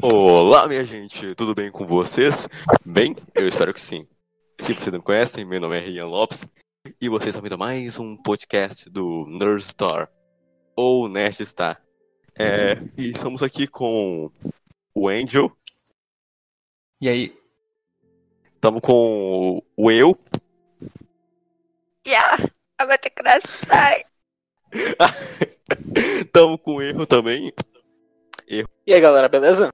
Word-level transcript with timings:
Olá, 0.00 0.68
minha 0.68 0.84
gente, 0.84 1.34
tudo 1.34 1.54
bem 1.54 1.70
com 1.70 1.84
vocês? 1.84 2.48
Bem, 2.84 3.16
eu 3.34 3.48
espero 3.48 3.74
que 3.74 3.80
sim. 3.80 4.06
Se 4.60 4.72
vocês 4.72 4.86
não 4.92 4.98
me 5.00 5.04
conhecem, 5.04 5.44
meu 5.44 5.60
nome 5.60 5.76
é 5.76 5.80
Rian 5.80 6.06
Lopes 6.06 6.46
e 7.00 7.08
vocês 7.08 7.30
estão 7.30 7.42
vendo 7.42 7.58
mais 7.58 7.98
um 7.98 8.16
podcast 8.16 8.88
do 8.88 9.26
Nerdstar 9.26 10.08
ou 10.76 11.08
Nerdstar. 11.08 11.82
É, 12.38 12.74
e 12.96 13.10
estamos 13.10 13.42
aqui 13.42 13.66
com 13.66 14.30
o 14.94 15.08
Angel, 15.08 15.50
E 17.00 17.08
aí? 17.08 17.34
estamos 18.54 18.80
com 18.80 19.60
o 19.76 19.90
eu, 19.90 20.16
Yeah, 22.06 22.44
I'm 22.80 22.90
at 22.92 23.02
the 23.02 23.10
side. 23.66 24.06
estamos 26.20 26.60
com 26.62 26.76
o 26.76 26.82
erro 26.82 27.04
também. 27.06 27.52
E 28.50 28.64
aí, 28.94 29.00
galera, 29.00 29.28
beleza? 29.28 29.70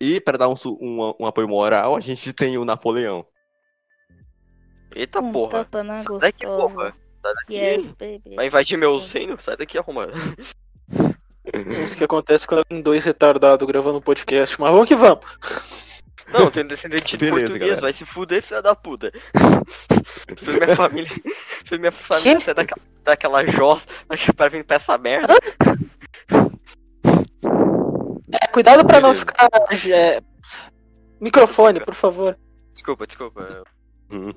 E 0.00 0.20
para 0.20 0.38
dar 0.38 0.48
um, 0.48 0.54
um- 0.80 1.14
um 1.20 1.26
apoio 1.26 1.48
moral, 1.48 1.94
a 1.96 2.00
gente 2.00 2.32
tem 2.32 2.56
o 2.56 2.64
Napoleão. 2.64 3.26
Eita 4.94 5.20
Um 5.20 5.30
porra. 5.32 5.68
na 5.84 6.00
Sai 6.00 6.18
daqui, 6.18 6.46
porra. 6.46 6.94
Sai 7.22 7.34
daqui. 7.34 7.54
Yes, 7.54 7.88
baby. 7.88 8.34
Vai 8.36 8.46
invadir 8.46 8.78
meu 8.78 8.98
reino? 8.98 9.38
Sai 9.38 9.56
daqui, 9.56 9.76
arrumado. 9.78 10.12
É 11.52 11.58
Isso 11.84 11.96
que 11.96 12.04
acontece 12.04 12.46
quando 12.46 12.64
tem 12.64 12.80
dois 12.80 13.04
retardados 13.04 13.66
gravando 13.68 13.98
um 13.98 14.02
podcast. 14.02 14.58
Mas 14.60 14.70
vamos 14.72 14.88
que 14.88 14.96
vamos. 14.96 15.24
Não, 16.32 16.50
tem 16.50 16.64
descendente 16.66 17.16
de 17.16 17.24
Beleza, 17.24 17.32
português, 17.48 17.60
galera. 17.60 17.80
vai 17.80 17.92
se 17.92 18.04
fuder, 18.06 18.40
filha 18.42 18.62
da 18.62 18.74
puta. 18.74 19.12
Fez 20.38 20.58
minha 20.58 20.76
família. 20.76 21.10
Fez 21.64 21.78
minha 21.80 21.92
família 21.92 22.40
sair 22.40 22.54
daquela, 22.54 22.80
daquela 23.04 23.46
jossa 23.46 23.86
pra 24.36 24.48
vir 24.48 24.64
pra 24.64 24.76
essa 24.76 24.96
merda. 24.96 25.34
Cuidado 28.52 28.86
pra 28.86 29.00
não 29.00 29.14
ficar. 29.14 29.48
é, 29.92 30.20
Microfone, 31.20 31.80
por 31.84 31.94
favor. 31.94 32.38
Desculpa, 32.72 33.06
desculpa. 33.06 33.62
Hum. 34.10 34.32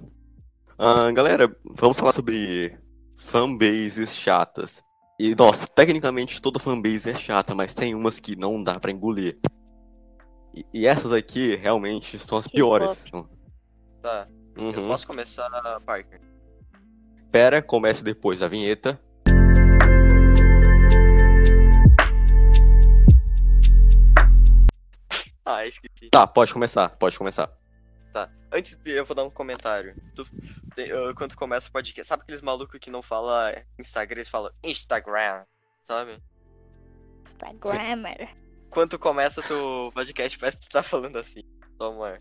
Ah, 0.78 1.12
galera, 1.12 1.56
vamos 1.66 1.98
falar 1.98 2.12
sobre 2.14 2.78
fanbases 3.18 4.16
chatas. 4.16 4.84
E, 5.20 5.36
nossa, 5.36 5.68
tecnicamente 5.68 6.42
toda 6.42 6.60
fanbase 6.60 7.10
é 7.12 7.16
chata, 7.16 7.54
mas 7.56 7.74
tem 7.74 7.94
umas 7.96 8.20
que 8.20 8.36
não 8.36 8.62
dá 8.64 8.80
pra 8.80 8.92
engolir. 8.92 9.40
E, 10.54 10.66
e 10.74 10.86
essas 10.88 11.14
aqui 11.14 11.56
realmente 11.56 12.18
são 12.20 12.38
as 12.38 12.48
piores. 12.48 13.06
Tá. 14.02 14.28
Eu 14.56 14.64
Uhum. 14.66 14.88
posso 14.88 15.08
começar, 15.08 15.50
Parker? 15.86 16.22
Pera, 17.32 17.62
comece 17.62 18.04
depois 18.04 18.40
da 18.40 18.48
vinheta. 18.48 19.00
Ah, 25.46 25.66
esqueci. 25.66 26.10
Tá, 26.10 26.26
pode 26.26 26.54
começar, 26.54 26.90
pode 26.90 27.18
começar. 27.18 27.50
Tá. 28.14 28.30
Antes 28.52 28.76
de 28.78 28.92
eu 28.92 29.04
vou 29.06 29.16
dar 29.16 29.24
um 29.24 29.30
comentário. 29.30 29.96
Tu, 30.16 30.24
te- 30.76 30.92
ah, 30.92 31.14
quando 31.16 31.36
começa 31.36 31.68
o 31.68 31.72
podcast, 31.72 32.08
sabe 32.08 32.24
aqueles 32.24 32.42
malucos 32.42 32.80
que 32.80 32.92
não 32.92 33.02
fala 33.02 33.56
Instagram, 33.80 34.20
eles 34.20 34.30
falam 34.30 34.52
Instagram, 34.64 35.44
sabe? 35.84 36.22
Instagrammer. 37.26 38.30
Quando 38.70 38.98
começa 38.98 39.42
tu 39.42 39.92
podcast, 39.94 40.38
parece 40.38 40.58
que 40.58 40.68
tu 40.68 40.72
tá 40.72 40.84
falando 40.84 41.18
assim. 41.18 41.42
Toma. 41.78 42.20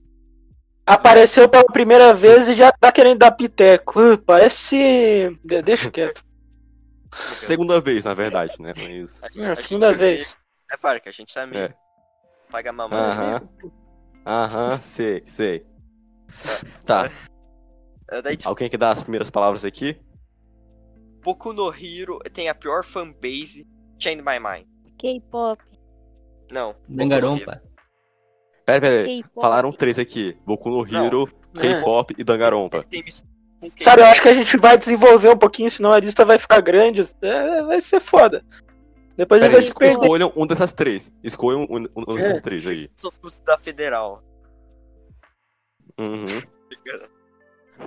Apareceu 0.85 1.49
pela 1.49 1.65
primeira 1.65 2.13
vez 2.13 2.49
e 2.49 2.55
já 2.55 2.73
tá 2.73 2.91
querendo 2.91 3.19
dar 3.19 3.33
piteco. 3.33 4.01
Uh, 4.01 4.19
parece. 4.19 5.37
de- 5.45 5.63
Deixa 5.63 5.91
quieto. 5.91 6.25
Segunda 7.43 7.81
vez, 7.81 8.05
na 8.05 8.15
verdade, 8.15 8.61
né? 8.61 8.73
Mas. 8.77 9.23
A 9.23 9.29
gente- 9.29 9.41
É, 9.43 9.47
a 9.49 9.53
a 9.53 9.57
segunda 9.57 9.93
vez. 9.93 10.37
É, 10.71 10.77
Parker, 10.77 11.11
a 11.11 11.13
gente 11.13 11.33
tá 11.33 11.43
amigo. 11.43 11.59
É. 11.59 11.75
Paga 12.53 12.69
a 12.69 12.73
mamãe. 12.73 12.99
Aham. 12.99 13.49
Aham, 14.27 14.79
sei, 14.79 15.23
sei. 15.25 15.67
Tá, 16.85 17.11
É, 18.11 18.21
Daí, 18.21 18.37
tipo, 18.37 18.49
alguém 18.49 18.69
que 18.69 18.77
dá 18.77 18.91
as 18.91 19.03
primeiras 19.03 19.31
palavras 19.31 19.65
aqui? 19.65 19.99
Boku 21.23 21.53
no 21.53 21.73
Hero 21.73 22.19
tem 22.33 22.49
a 22.49 22.55
pior 22.55 22.85
fanbase 22.85 23.67
Chain 23.99 24.17
My 24.17 24.39
Mind. 24.39 24.67
K-pop. 24.99 25.63
Não. 26.51 26.77
Dangarompa. 26.89 27.63
Pera, 28.67 28.81
pera, 28.81 29.01
aí. 29.03 29.23
K-pop. 29.23 29.43
Falaram 29.43 29.73
três 29.73 29.99
aqui: 29.99 30.37
Boku 30.45 30.69
no 30.69 30.87
Hero, 30.87 31.27
K-pop 31.59 32.15
e 32.19 32.23
Dangarompa. 32.23 32.85
Sabe, 33.79 34.03
eu 34.03 34.07
acho 34.07 34.21
que 34.21 34.29
a 34.29 34.35
gente 34.35 34.57
vai 34.57 34.77
desenvolver 34.77 35.31
um 35.31 35.39
pouquinho, 35.39 35.71
senão 35.71 35.93
a 35.93 36.01
lista 36.01 36.25
vai 36.25 36.39
ficar 36.39 36.61
grande. 36.61 37.01
É, 37.23 37.63
vai 37.63 37.81
ser 37.81 38.01
foda. 38.01 38.45
Depois 39.17 39.43
a 39.43 39.47
Pera 39.47 39.53
vai 39.53 39.63
se 39.63 39.75
perder. 39.75 39.93
escolham 40.01 40.33
um 40.37 40.47
dessas 40.47 40.73
três. 40.73 41.13
Escolham 41.23 41.63
um, 41.69 41.83
um 41.97 42.15
dessas 42.15 42.39
É. 42.39 42.41
três 42.41 42.67
aí. 42.67 42.91
Sou 42.97 43.13
da 43.45 43.59
Federal. 43.59 44.23
Uhum. 45.99 46.25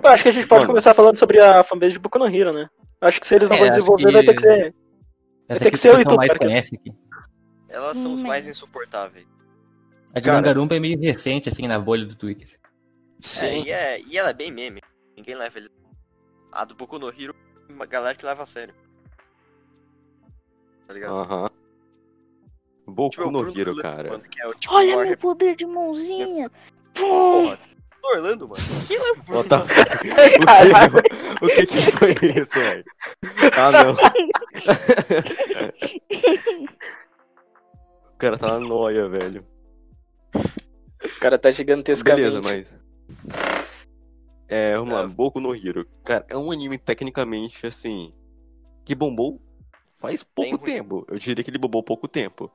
Eu 0.02 0.10
acho 0.10 0.22
que 0.22 0.28
a 0.28 0.32
gente 0.32 0.46
pode 0.46 0.60
Mano. 0.60 0.68
começar 0.72 0.94
falando 0.94 1.16
sobre 1.18 1.40
a 1.40 1.62
fanbase 1.64 1.92
de 1.94 1.98
Boku 1.98 2.18
no 2.18 2.26
Hero, 2.26 2.52
né? 2.52 2.68
Acho 3.00 3.20
que 3.20 3.26
se 3.26 3.34
eles 3.34 3.48
não 3.48 3.56
É, 3.56 3.60
vão 3.60 3.68
desenvolver, 3.68 4.06
que- 4.06 4.12
vai 4.12 4.24
ter 4.24 4.34
que 4.34 4.40
ser. 4.40 4.74
Essa 5.48 5.64
ter 5.64 5.70
que 5.70 5.76
ser 5.78 5.92
mais 5.92 6.26
Itubarca. 6.28 6.46
conhece 6.46 6.74
aqui. 6.76 6.92
Elas 7.68 7.98
são 7.98 8.12
os 8.14 8.22
mais 8.22 8.46
insuportáveis. 8.46 9.26
A 10.14 10.20
de 10.20 10.30
é 10.76 10.80
meio 10.80 10.98
recente, 10.98 11.48
assim, 11.48 11.66
na 11.68 11.78
bolha 11.78 12.04
do 12.06 12.14
Twitter. 12.16 12.48
É, 12.48 13.20
Sim. 13.20 13.64
e, 13.64 13.70
é, 13.70 14.00
e 14.00 14.16
ela 14.16 14.30
é 14.30 14.34
bem 14.34 14.50
meme. 14.50 14.80
Ninguém 15.16 15.34
leva 15.34 15.58
ele. 15.58 15.70
A 16.52 16.64
do 16.64 16.74
Boku 16.74 16.98
no 16.98 17.08
Hero, 17.08 17.34
uma 17.68 17.84
galera 17.86 18.14
que 18.14 18.24
leva 18.24 18.42
a 18.42 18.46
sério. 18.46 18.74
Tá 20.86 20.94
ligado? 20.94 21.14
Aham. 21.14 21.50
Boku 22.86 23.10
Tipo, 23.10 23.24
o 23.24 23.30
no 23.30 23.38
Bruno 23.40 23.58
Hero, 23.58 23.70
Orlando, 23.70 23.82
cara. 23.82 24.10
mano, 24.10 24.24
que 24.30 24.40
é 24.40 24.46
o, 24.46 24.54
tipo, 24.54 24.74
Olha 24.74 24.86
maior 24.96 25.06
meu 25.08 25.18
poder 25.18 25.56
de 25.56 25.66
mãozinha. 25.66 26.50
Porra, 26.94 27.58
do 28.00 28.08
Orlando, 28.08 28.48
mano. 28.48 28.62
O 29.18 29.22
Bruno 29.22 29.44
the 29.48 29.56
Orlando? 29.56 31.02
O 31.42 31.46
que, 31.48 31.62
o 31.62 31.66
que 31.66 31.66
que 31.66 31.92
foi 31.92 32.12
isso, 32.12 32.58
velho? 32.58 32.84
Ah, 33.56 33.72
não. 33.72 33.92
O 38.12 38.16
cara 38.16 38.38
tá 38.38 38.58
na 38.58 38.60
noia, 38.60 39.08
velho. 39.08 39.44
O 40.34 41.20
cara 41.20 41.38
tá 41.38 41.50
gigantescamente. 41.50 42.22
Beleza, 42.22 42.40
mas. 42.40 42.74
É, 44.48 44.74
vamos 44.76 44.94
lá, 44.94 45.06
Boku 45.06 45.40
no 45.40 45.54
Hero. 45.54 45.86
Cara, 46.04 46.24
é 46.30 46.36
um 46.36 46.50
anime 46.50 46.78
tecnicamente 46.78 47.66
assim. 47.66 48.14
Que 48.84 48.94
bombou 48.94 49.40
faz 50.08 50.22
pouco 50.22 50.56
ruim. 50.56 50.64
tempo. 50.64 51.06
Eu 51.08 51.18
diria 51.18 51.42
que 51.44 51.50
ele 51.50 51.58
bombou 51.58 51.82
pouco 51.82 52.08
tempo. 52.08 52.50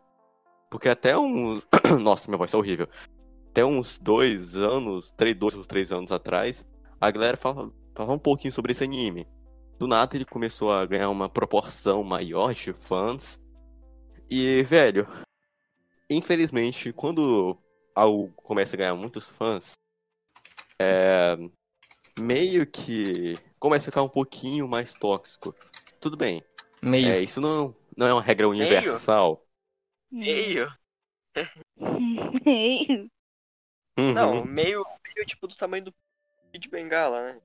Porque 0.69 0.89
até 0.89 1.17
uns. 1.17 1.65
Nossa, 2.01 2.27
minha 2.27 2.37
voz 2.37 2.53
é 2.53 2.57
horrível. 2.57 2.87
Até 3.49 3.65
uns 3.65 3.99
dois 3.99 4.55
anos, 4.55 5.11
três, 5.11 5.37
dois 5.37 5.55
ou 5.55 5.65
três 5.65 5.91
anos 5.91 6.11
atrás, 6.11 6.65
a 6.99 7.11
galera 7.11 7.35
falava, 7.35 7.71
falava 7.93 8.13
um 8.13 8.19
pouquinho 8.19 8.53
sobre 8.53 8.71
esse 8.71 8.83
anime. 8.83 9.27
Do 9.77 9.87
nada 9.87 10.15
ele 10.15 10.25
começou 10.25 10.71
a 10.71 10.85
ganhar 10.85 11.09
uma 11.09 11.27
proporção 11.27 12.03
maior 12.03 12.53
de 12.53 12.71
fãs. 12.71 13.39
E, 14.29 14.63
velho, 14.63 15.05
infelizmente, 16.09 16.93
quando 16.93 17.57
algo 17.93 18.31
começa 18.37 18.75
a 18.75 18.79
ganhar 18.79 18.95
muitos 18.95 19.27
fãs, 19.27 19.73
é, 20.79 21.37
meio 22.17 22.65
que 22.65 23.35
começa 23.59 23.89
a 23.89 23.91
ficar 23.91 24.03
um 24.03 24.09
pouquinho 24.09 24.67
mais 24.67 24.93
tóxico. 24.93 25.53
Tudo 25.99 26.15
bem, 26.15 26.43
Meio. 26.81 27.09
é, 27.09 27.19
isso 27.19 27.39
não, 27.39 27.75
não 27.95 28.07
é 28.07 28.13
uma 28.13 28.21
regra 28.21 28.47
universal. 28.47 29.45
Meio. 30.11 30.67
Meio. 32.45 33.09
Uhum. 33.99 34.13
Não, 34.13 34.45
meio, 34.45 34.85
meio 35.15 35.25
tipo 35.25 35.47
do 35.47 35.55
tamanho 35.55 35.85
do 35.85 35.93
Kid 36.51 36.69
Bengala, 36.69 37.21
né? 37.25 37.41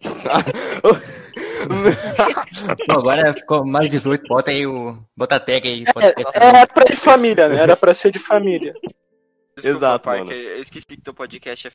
Bom, 2.86 2.94
agora 2.98 3.32
ficou 3.32 3.64
mais 3.64 3.88
18, 3.88 4.26
bota 4.28 4.50
aí 4.50 4.66
o. 4.66 4.96
Bota 5.16 5.36
a 5.36 5.40
tag 5.40 5.66
aí. 5.66 5.84
Bota 5.84 6.06
É, 6.06 6.14
era 6.58 6.66
pra 6.66 6.84
ser 6.86 6.94
de 6.94 7.00
família, 7.00 7.48
né? 7.48 7.56
Era 7.56 7.76
pra 7.76 7.94
ser 7.94 8.10
de 8.12 8.18
família. 8.18 8.72
Desculpa, 8.74 9.68
Exato, 9.78 10.04
Parker, 10.04 10.26
mano. 10.26 10.38
Eu 10.38 10.62
esqueci 10.62 10.86
que 10.86 11.00
teu 11.00 11.14
podcast 11.14 11.68
é. 11.68 11.70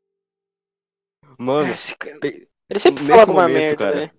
Mano, 1.38 1.74
tem- 2.22 2.48
Ele 2.70 2.80
sempre 2.80 3.04
Nesse 3.04 3.10
fala 3.12 3.22
alguma 3.24 3.42
momento, 3.44 3.60
merda, 3.60 3.76
cara, 3.78 3.96
né? 4.02 4.12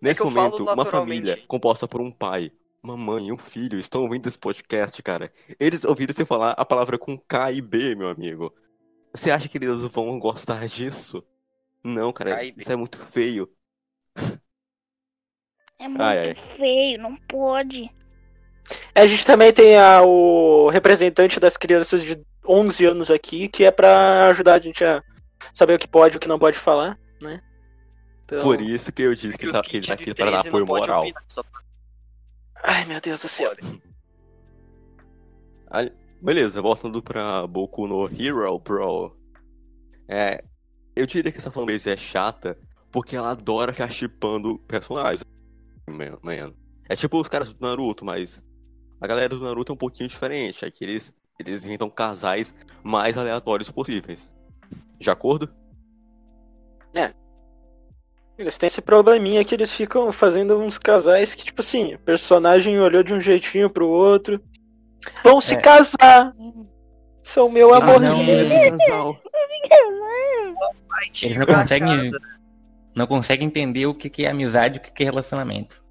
Nesse 0.00 0.20
que 0.20 0.26
eu 0.26 0.30
momento, 0.30 0.64
uma 0.64 0.84
família 0.84 1.38
composta 1.46 1.86
por 1.88 2.00
um 2.00 2.10
pai, 2.10 2.50
uma 2.82 2.96
mãe 2.96 3.28
e 3.28 3.32
um 3.32 3.36
filho 3.38 3.78
estão 3.78 4.02
ouvindo 4.02 4.26
esse 4.28 4.38
podcast, 4.38 5.02
cara. 5.02 5.32
Eles 5.58 5.84
ouviram 5.84 6.12
você 6.12 6.24
falar 6.24 6.52
a 6.52 6.64
palavra 6.64 6.98
com 6.98 7.18
K 7.18 7.52
e 7.52 7.60
B, 7.60 7.94
meu 7.94 8.08
amigo. 8.08 8.54
Você 9.12 9.30
acha 9.30 9.48
que 9.48 9.58
eles 9.58 9.82
vão 9.84 10.18
gostar 10.18 10.66
disso? 10.68 11.24
Não, 11.82 12.12
cara, 12.12 12.44
isso 12.44 12.70
é 12.72 12.76
muito 12.76 12.98
feio. 12.98 13.48
É 15.78 15.88
muito 15.88 16.00
Ai, 16.02 16.18
ai. 16.18 16.34
feio, 16.56 16.98
não 17.00 17.16
pode. 17.16 17.90
A 18.94 19.06
gente 19.06 19.24
também 19.24 19.52
tem 19.52 19.78
a- 19.78 20.02
o 20.02 20.68
representante 20.70 21.38
das 21.38 21.56
crianças 21.56 22.02
de 22.02 22.18
11 22.46 22.84
anos 22.86 23.10
aqui, 23.10 23.48
que 23.48 23.64
é 23.64 23.70
pra 23.70 24.26
ajudar 24.28 24.54
a 24.54 24.58
gente 24.58 24.84
a 24.84 25.02
saber 25.54 25.74
o 25.74 25.78
que 25.78 25.86
pode 25.88 26.16
e 26.16 26.18
o 26.18 26.20
que 26.20 26.28
não 26.28 26.38
pode 26.38 26.58
falar, 26.58 26.98
né? 27.20 27.40
Então... 28.26 28.40
Por 28.40 28.60
isso 28.60 28.92
que 28.92 29.02
eu 29.02 29.14
disse 29.14 29.38
que, 29.38 29.46
os 29.46 29.54
ele 29.54 29.62
tá, 29.62 29.62
que 29.62 29.76
ele 29.76 29.86
tá 29.86 29.92
aqui 29.94 30.12
para 30.12 30.30
dar 30.32 30.42
13 30.42 30.48
apoio 30.48 30.66
moral. 30.66 31.02
opinar, 31.02 31.24
só 31.28 31.44
Ai, 32.64 32.84
meu 32.84 33.00
Deus 33.00 33.22
do 33.22 33.28
céu. 33.28 33.54
Beleza, 36.20 36.60
voltando 36.60 37.00
pra 37.00 37.46
Boku 37.46 37.86
no 37.86 38.06
Hero, 38.06 38.58
bro. 38.58 39.16
É, 40.08 40.42
eu 40.96 41.06
diria 41.06 41.30
que 41.30 41.38
essa 41.38 41.52
fanbase 41.52 41.88
é 41.88 41.96
chata 41.96 42.58
porque 42.90 43.14
ela 43.14 43.30
adora 43.30 43.72
ficar 43.72 43.90
chipando 43.90 44.58
personagens. 44.60 45.24
Man, 45.88 46.18
man. 46.22 46.52
É 46.88 46.96
tipo 46.96 47.20
os 47.20 47.28
caras 47.28 47.54
do 47.54 47.64
Naruto, 47.64 48.04
mas 48.04 48.42
a 49.00 49.06
galera 49.06 49.28
do 49.28 49.44
Naruto 49.44 49.70
é 49.70 49.74
um 49.74 49.78
pouquinho 49.78 50.08
diferente. 50.08 50.64
É 50.64 50.70
que 50.70 50.82
eles, 50.82 51.14
eles 51.38 51.64
inventam 51.64 51.88
casais 51.88 52.52
mais 52.82 53.16
aleatórios 53.16 53.70
possíveis. 53.70 54.32
De 54.98 55.10
acordo? 55.10 55.48
Eles 58.38 58.58
têm 58.58 58.66
esse 58.66 58.82
probleminha 58.82 59.44
que 59.44 59.54
eles 59.54 59.72
ficam 59.72 60.12
fazendo 60.12 60.58
uns 60.58 60.78
casais 60.78 61.34
que, 61.34 61.44
tipo 61.44 61.60
assim, 61.62 61.94
o 61.94 61.98
personagem 61.98 62.78
olhou 62.78 63.02
de 63.02 63.14
um 63.14 63.20
jeitinho 63.20 63.70
pro 63.70 63.88
outro. 63.88 64.40
Vão 65.24 65.40
se 65.40 65.54
É. 65.54 65.60
casar! 65.60 66.34
São 67.22 67.48
meu 67.48 67.72
Ah, 67.74 67.78
amorzinho. 67.78 68.26
não. 68.26 68.40
Esse 68.40 68.70
casal. 68.70 69.16
Eles 71.22 71.36
não 71.38 71.46
conseguem, 71.46 72.12
não 72.94 73.06
conseguem 73.06 73.46
entender 73.46 73.86
o 73.86 73.94
que 73.94 74.10
que 74.10 74.24
é 74.26 74.30
amizade 74.30 74.76
e 74.76 74.78
o 74.78 74.82
que 74.82 74.90
que 74.92 75.02
é 75.02 75.06
relacionamento. 75.06 75.82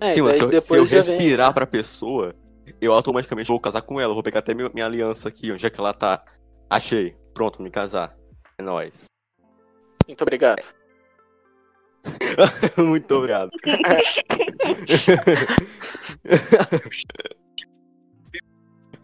É, 0.00 0.12
Sim, 0.12 0.22
mas 0.22 0.36
se 0.36 0.42
eu, 0.42 0.60
se 0.60 0.76
eu 0.76 0.86
já 0.86 1.00
vem- 1.00 1.16
respirar 1.18 1.52
pra 1.54 1.66
pessoa, 1.66 2.34
eu 2.80 2.92
automaticamente 2.92 3.48
vou 3.48 3.58
casar 3.60 3.82
com 3.82 3.98
ela. 4.00 4.12
Vou 4.12 4.22
pegar 4.22 4.40
até 4.40 4.52
minha, 4.54 4.70
minha 4.72 4.86
aliança 4.86 5.28
aqui, 5.28 5.50
onde 5.50 5.66
é 5.66 5.70
que 5.70 5.80
ela 5.80 5.94
tá. 5.94 6.22
Achei. 6.68 7.16
Pronto, 7.32 7.62
me 7.62 7.70
casar. 7.70 8.14
É 8.58 8.62
nóis. 8.62 9.06
Muito 10.06 10.22
obrigado. 10.22 10.62
Muito 12.78 13.14
obrigado. 13.14 13.50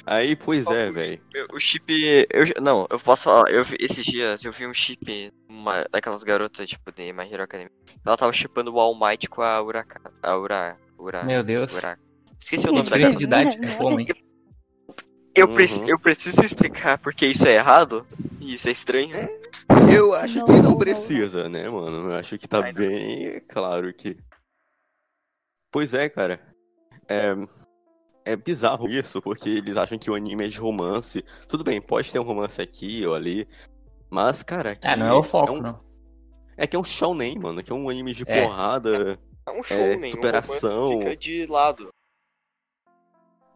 Aí, 0.06 0.34
pois 0.34 0.66
é, 0.66 0.90
velho. 0.90 1.20
O 1.52 1.60
chip. 1.60 1.84
Eu, 2.30 2.46
não, 2.60 2.86
eu 2.90 2.98
posso 2.98 3.24
falar. 3.24 3.50
Eu, 3.50 3.64
esses 3.78 4.04
dias 4.04 4.42
eu 4.44 4.52
vi 4.52 4.66
um 4.66 4.74
chip 4.74 5.32
uma, 5.48 5.86
daquelas 5.90 6.24
garotas, 6.24 6.68
tipo, 6.68 6.90
de 6.90 7.12
My 7.12 7.30
Hero 7.30 7.44
Academia. 7.44 7.70
Ela 8.04 8.16
tava 8.16 8.32
chipando 8.32 8.74
o 8.74 8.80
All 8.80 8.98
Might 8.98 9.28
com 9.28 9.42
a 9.42 9.62
Uraka. 9.62 10.00
A 10.22 10.36
Ura. 10.36 10.76
Ura. 10.98 11.22
Meu 11.22 11.44
Deus. 11.44 11.72
Uraka. 11.72 12.00
Esqueci 12.40 12.68
o 12.68 12.72
nome 12.72 12.90
da 12.90 12.98
garota. 12.98 13.18
de 13.18 13.24
idade, 13.24 13.58
como, 13.76 14.00
hein? 14.00 14.06
Eu, 15.34 15.46
Uhum. 15.46 15.54
preci- 15.54 15.88
eu 15.88 15.98
preciso 15.98 16.42
explicar 16.42 16.98
porque 16.98 17.26
isso 17.26 17.46
é 17.46 17.54
errado. 17.54 18.06
Isso 18.40 18.68
é 18.68 18.72
estranho. 18.72 19.14
Eu 19.94 20.14
acho 20.14 20.38
Não, 20.40 20.44
que 20.46 20.52
não, 20.52 20.62
não 20.62 20.70
não. 20.70 20.78
precisa, 20.78 21.48
né, 21.48 21.68
mano? 21.68 22.10
Eu 22.10 22.16
acho 22.16 22.36
que 22.38 22.48
tá 22.48 22.60
Ai, 22.64 22.72
bem 22.72 23.40
claro 23.48 23.92
que. 23.94 24.16
Pois 25.70 25.94
é, 25.94 26.08
cara. 26.08 26.40
É. 27.08 27.34
É 28.24 28.36
bizarro 28.36 28.86
isso, 28.88 29.22
porque 29.22 29.48
eles 29.48 29.76
acham 29.76 29.98
que 29.98 30.10
o 30.10 30.14
anime 30.14 30.44
é 30.44 30.48
de 30.48 30.58
romance. 30.58 31.24
Tudo 31.48 31.64
bem, 31.64 31.80
pode 31.80 32.12
ter 32.12 32.18
um 32.18 32.22
romance 32.24 32.60
aqui 32.60 33.04
ou 33.06 33.14
ali. 33.14 33.48
Mas, 34.10 34.42
cara, 34.42 34.76
Ah, 34.84 34.96
não 34.96 35.06
é 35.06 35.12
o 35.14 35.22
foco, 35.22 35.52
um- 35.54 35.60
não. 35.60 35.80
É 36.56 36.66
que 36.66 36.76
é 36.76 36.78
um 36.78 36.84
shounen, 36.84 37.38
mano. 37.38 37.62
Que 37.62 37.72
é 37.72 37.74
um 37.74 37.88
anime 37.88 38.12
de 38.12 38.24
É. 38.26 38.42
porrada. 38.42 39.18
É 39.46 39.50
um 39.50 39.62
show, 39.62 39.76
É, 39.76 40.10
superação. 40.10 40.98
Um 40.98 41.00
fica 41.00 41.16
de 41.16 41.46
lado. 41.46 41.88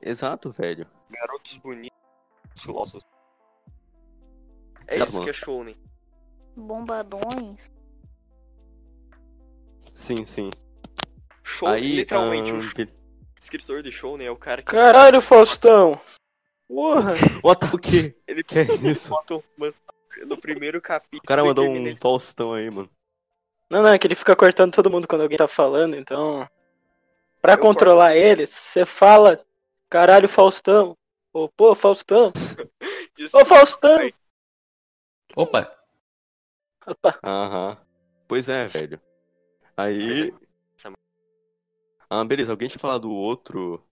Exato, 0.00 0.50
velho. 0.50 0.86
Garotos 1.10 1.56
bonitos, 1.58 1.98
musculosos. 2.54 3.02
É 4.86 4.96
Exato, 4.96 5.10
isso 5.10 5.22
que 5.24 5.30
é 5.30 5.32
show, 5.32 5.64
né? 5.64 5.74
Bombadões. 6.56 7.70
Sim, 9.92 10.24
sim. 10.24 10.50
Show, 11.42 11.68
Aí, 11.68 11.96
literalmente, 11.96 12.50
sh- 12.62 12.74
be- 12.74 12.94
escritor 13.40 13.82
de 13.82 13.92
show, 13.92 14.16
né? 14.16 14.24
É 14.24 14.30
o 14.30 14.36
cara 14.36 14.62
que 14.62 14.70
Caralho, 14.70 15.20
Faustão! 15.20 16.00
Porra! 16.66 17.14
What 17.44 17.60
the- 17.60 17.76
o 17.76 17.78
quê? 17.78 18.16
ele 18.26 18.42
Que 18.44 18.58
é 18.58 18.74
isso? 18.90 19.14
um 19.14 20.26
no 20.26 20.36
primeiro 20.40 20.80
capítulo. 20.80 21.20
O 21.22 21.26
cara 21.26 21.44
mandou 21.44 21.68
um 21.68 21.76
ele- 21.76 21.96
Faustão 21.96 22.54
aí, 22.54 22.70
mano. 22.70 22.90
Não, 23.70 23.82
não, 23.82 23.90
é 23.90 23.98
que 23.98 24.06
ele 24.06 24.14
fica 24.14 24.36
cortando 24.36 24.74
todo 24.74 24.90
mundo 24.90 25.08
quando 25.08 25.22
alguém 25.22 25.38
tá 25.38 25.48
falando, 25.48 25.96
então. 25.96 26.48
Pra 27.40 27.54
Eu 27.54 27.58
controlar 27.58 28.16
eles, 28.16 28.50
você 28.50 28.86
fala, 28.86 29.44
caralho, 29.88 30.28
Faustão. 30.28 30.96
Ô, 31.32 31.48
pô, 31.48 31.74
Faustão. 31.74 32.32
Ô, 33.34 33.44
Faustão! 33.44 33.98
Opa, 35.36 35.70
Opa, 36.86 37.18
Aham. 37.24 37.76
Pois 38.28 38.48
é, 38.48 38.68
velho. 38.68 39.00
Aí. 39.76 40.32
Ah, 42.10 42.24
beleza. 42.24 42.52
Alguém 42.52 42.68
tinha 42.68 42.78
falado 42.78 43.02
do 43.02 43.12
outro. 43.12 43.82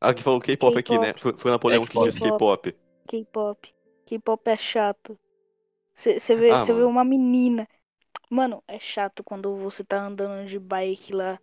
Ah, 0.00 0.14
que 0.14 0.22
falou 0.22 0.40
K-pop 0.40 0.76
aqui, 0.78 0.98
né? 0.98 1.12
Foi, 1.16 1.36
foi 1.36 1.50
o 1.50 1.54
Napoleão 1.54 1.84
que 1.84 1.92
K-pop. 1.92 2.08
disse 2.08 2.20
K-pop. 2.20 2.76
K-pop. 3.06 3.74
K-pop 4.06 4.48
é 4.48 4.56
chato. 4.56 5.18
Você 5.94 6.34
vê, 6.34 6.50
Ah, 6.50 6.64
vê 6.64 6.72
uma 6.72 7.04
menina. 7.04 7.68
Mano, 8.30 8.62
é 8.66 8.78
chato 8.78 9.22
quando 9.22 9.54
você 9.56 9.84
tá 9.84 10.06
andando 10.06 10.48
de 10.48 10.58
bike 10.58 11.12
lá. 11.12 11.38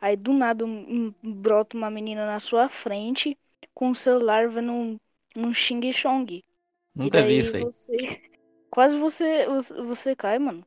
Aí 0.00 0.16
do 0.16 0.32
nada 0.32 0.64
um, 0.64 1.12
um- 1.22 1.32
brota 1.40 1.76
uma 1.76 1.90
menina 1.90 2.26
na 2.26 2.40
sua 2.40 2.68
frente 2.68 3.36
com 3.74 3.90
o 3.90 3.94
celular 3.94 4.48
vendo 4.48 4.72
um, 4.72 4.98
um 5.36 5.52
Xing 5.54 5.92
Chong. 5.92 6.42
nunca 6.94 7.22
vi 7.22 7.38
isso 7.38 7.56
aí. 7.56 7.64
Você, 7.64 8.20
quase 8.70 8.96
você, 8.98 9.46
você, 9.46 9.74
você 9.82 10.16
cai, 10.16 10.38
mano. 10.38 10.64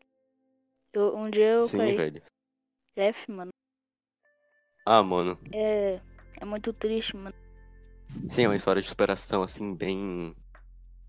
Eu, 0.94 1.16
um 1.16 1.30
dia 1.30 1.46
eu 1.48 1.70
Sim, 1.70 1.78
caí. 1.78 1.96
velho. 1.96 2.22
F, 2.96 3.32
mano. 3.32 3.52
Ah, 4.86 5.04
mano. 5.04 5.38
É, 5.54 6.00
é 6.40 6.46
muito 6.46 6.74
triste, 6.74 7.16
mano. 7.16 7.36
Sim, 8.28 8.44
é 8.46 8.48
uma 8.48 8.56
história 8.56 8.82
de 8.82 8.88
superação, 8.88 9.44
assim, 9.44 9.76
bem. 9.76 10.36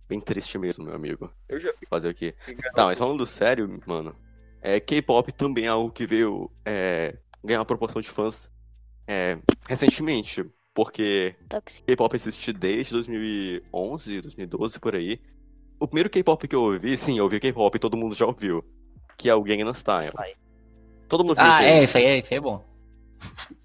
Bem 0.08 0.20
triste 0.20 0.58
mesmo, 0.58 0.84
meu 0.84 0.94
amigo. 0.94 1.32
Eu 1.48 1.58
já 1.58 1.72
Fazer 1.88 2.10
o 2.10 2.14
quê? 2.14 2.34
fui 2.44 2.54
Tá, 2.74 2.86
mas 2.86 2.98
falando 2.98 3.24
sério, 3.26 3.80
mano. 3.86 4.14
É, 4.60 4.78
K-pop 4.80 5.32
também 5.32 5.64
é 5.64 5.68
algo 5.68 5.90
que 5.90 6.06
veio 6.06 6.50
é, 6.64 7.16
ganhar 7.44 7.58
uma 7.60 7.66
proporção 7.66 8.00
de 8.00 8.08
fãs 8.08 8.50
é, 9.06 9.38
recentemente. 9.68 10.44
Porque. 10.74 11.34
K-pop 11.86 12.14
existe 12.14 12.52
desde 12.52 12.94
2011, 12.94 14.20
2012, 14.22 14.80
por 14.80 14.94
aí. 14.94 15.20
O 15.78 15.86
primeiro 15.86 16.08
K-pop 16.08 16.48
que 16.48 16.54
eu 16.54 16.62
ouvi, 16.62 16.96
sim, 16.96 17.18
eu 17.18 17.24
ouvi 17.24 17.38
K-pop, 17.40 17.78
todo 17.78 17.96
mundo 17.96 18.14
já 18.14 18.24
ouviu. 18.26 18.64
Que 19.18 19.28
é 19.28 19.34
o 19.34 19.42
Gangnam 19.42 19.74
Style. 19.74 20.12
Todo 21.08 21.24
mundo 21.24 21.36
viu 21.36 21.44
Ah, 21.44 21.62
é, 21.62 21.84
isso 21.84 21.98
aí, 21.98 22.04
é- 22.04 22.18
isso 22.18 22.28
aí 22.32 22.38
é 22.38 22.40
bom. 22.40 22.64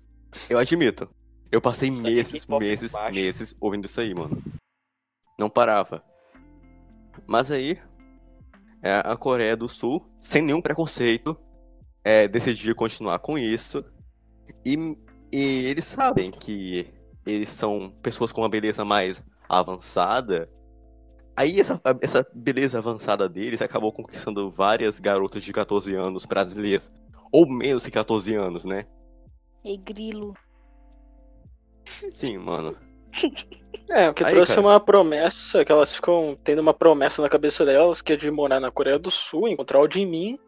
Eu 0.49 0.59
admito. 0.59 1.09
Eu 1.51 1.61
passei 1.61 1.89
Isso 1.89 2.05
aí 2.05 2.11
é 2.11 2.15
meses, 2.15 2.45
meses, 2.45 2.93
meses 3.11 3.55
ouvindo 3.59 3.85
isso 3.85 3.99
aí, 4.01 4.13
mano. 4.13 4.43
Não 5.39 5.49
parava. 5.49 6.03
Mas 7.25 7.49
aí, 7.49 7.79
é, 8.83 9.01
a 9.03 9.15
Coreia 9.15 9.55
do 9.55 9.67
Sul, 9.67 10.05
sem 10.19 10.41
nenhum 10.41 10.61
preconceito, 10.61 11.39
é, 12.07 12.25
decidiu 12.25 12.73
continuar 12.73 13.19
com 13.19 13.37
isso. 13.37 13.83
E, 14.65 14.95
e 15.29 15.65
eles 15.65 15.83
sabem 15.83 16.31
que 16.31 16.87
eles 17.25 17.49
são 17.49 17.93
pessoas 18.01 18.31
com 18.31 18.39
uma 18.39 18.49
beleza 18.49 18.85
mais 18.85 19.21
avançada. 19.49 20.49
Aí 21.35 21.59
essa, 21.59 21.81
essa 22.01 22.25
beleza 22.33 22.77
avançada 22.77 23.27
deles 23.27 23.61
acabou 23.61 23.91
conquistando 23.91 24.49
várias 24.49 24.99
garotas 24.99 25.43
de 25.43 25.51
14 25.51 25.93
anos 25.95 26.25
brasileiras. 26.25 26.89
Ou 27.29 27.45
menos 27.45 27.83
que 27.83 27.91
14 27.91 28.33
anos, 28.35 28.63
né? 28.63 28.85
E 29.65 29.75
grilo. 29.75 30.33
Sim, 32.13 32.37
mano. 32.37 32.73
É, 33.89 34.09
o 34.09 34.13
que 34.13 34.23
Aí, 34.23 34.33
trouxe 34.33 34.55
cara. 34.55 34.65
uma 34.65 34.79
promessa, 34.79 35.65
que 35.65 35.71
elas 35.73 35.93
ficam 35.93 36.37
tendo 36.41 36.59
uma 36.59 36.73
promessa 36.73 37.21
na 37.21 37.27
cabeça 37.27 37.65
delas, 37.65 38.01
que 38.01 38.13
é 38.13 38.15
de 38.15 38.31
morar 38.31 38.61
na 38.61 38.71
Coreia 38.71 38.97
do 38.97 39.11
Sul, 39.11 39.49
encontrar 39.49 39.81
o 39.81 39.91
Jimin 39.91 40.39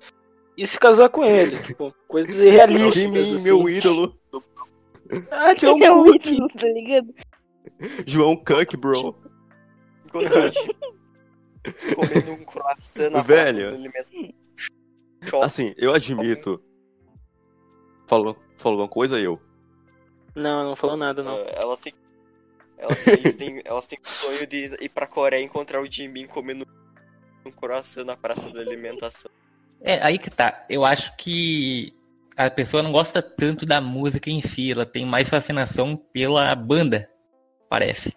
e 0.60 0.68
se 0.68 0.78
casar 0.78 1.08
com 1.10 1.24
ele. 1.24 1.58
tipo, 1.64 1.96
coisas 2.06 2.36
irrealistas. 2.36 2.96
Jimin, 2.96 3.36
assim. 3.36 3.44
meu 3.44 3.70
ídolo. 3.70 4.14
Ah, 5.32 5.54
John 5.54 5.78
Ele 5.78 5.86
é 5.86 5.92
um 5.92 6.04
Cook. 6.04 6.26
ídolo, 6.26 6.50
tá 6.50 6.68
ligado? 6.68 7.16
João 8.06 8.36
Cook, 8.36 8.76
bro. 8.78 9.16
Comendo 11.96 12.32
um 12.34 12.44
croissant 12.44 13.10
na 13.10 13.22
Velho. 13.22 13.78
Assim, 15.42 15.74
eu 15.78 15.94
admito. 15.94 16.62
Falou, 18.06 18.36
falou 18.58 18.82
alguma 18.82 18.90
coisa 18.90 19.18
eu? 19.20 19.40
Não, 20.36 20.66
não 20.66 20.76
falou 20.76 20.98
nada, 20.98 21.24
não. 21.24 21.38
Ah, 21.38 21.54
elas 21.56 21.80
têm, 21.80 21.94
elas 22.78 23.04
têm, 23.38 23.62
elas 23.64 23.88
têm 23.88 24.00
o 24.04 24.08
sonho 24.08 24.46
de 24.46 24.76
ir 24.82 24.90
pra 24.90 25.08
Coreia 25.08 25.42
e 25.42 25.46
encontrar 25.46 25.82
o 25.82 25.90
Jimin 25.90 26.28
comendo 26.28 26.66
um 27.46 27.52
croissant 27.52 28.04
na 28.04 28.18
praça 28.18 28.50
da 28.50 28.60
alimentação. 28.60 29.32
É, 29.82 30.02
aí 30.04 30.18
que 30.18 30.30
tá. 30.30 30.66
Eu 30.70 30.86
acho 30.86 31.16
que 31.16 31.94
a 32.36 32.50
pessoa 32.50 32.84
não 32.84 32.92
gosta 32.92 33.22
tanto 33.22 33.66
da 33.66 33.82
música 33.82 34.30
em 34.30 34.42
si, 34.42 34.72
ela 34.72 34.86
tem 34.86 35.06
mais 35.06 35.30
fascinação 35.30 35.96
pela 35.96 36.54
banda, 36.56 37.10
parece. 37.70 38.14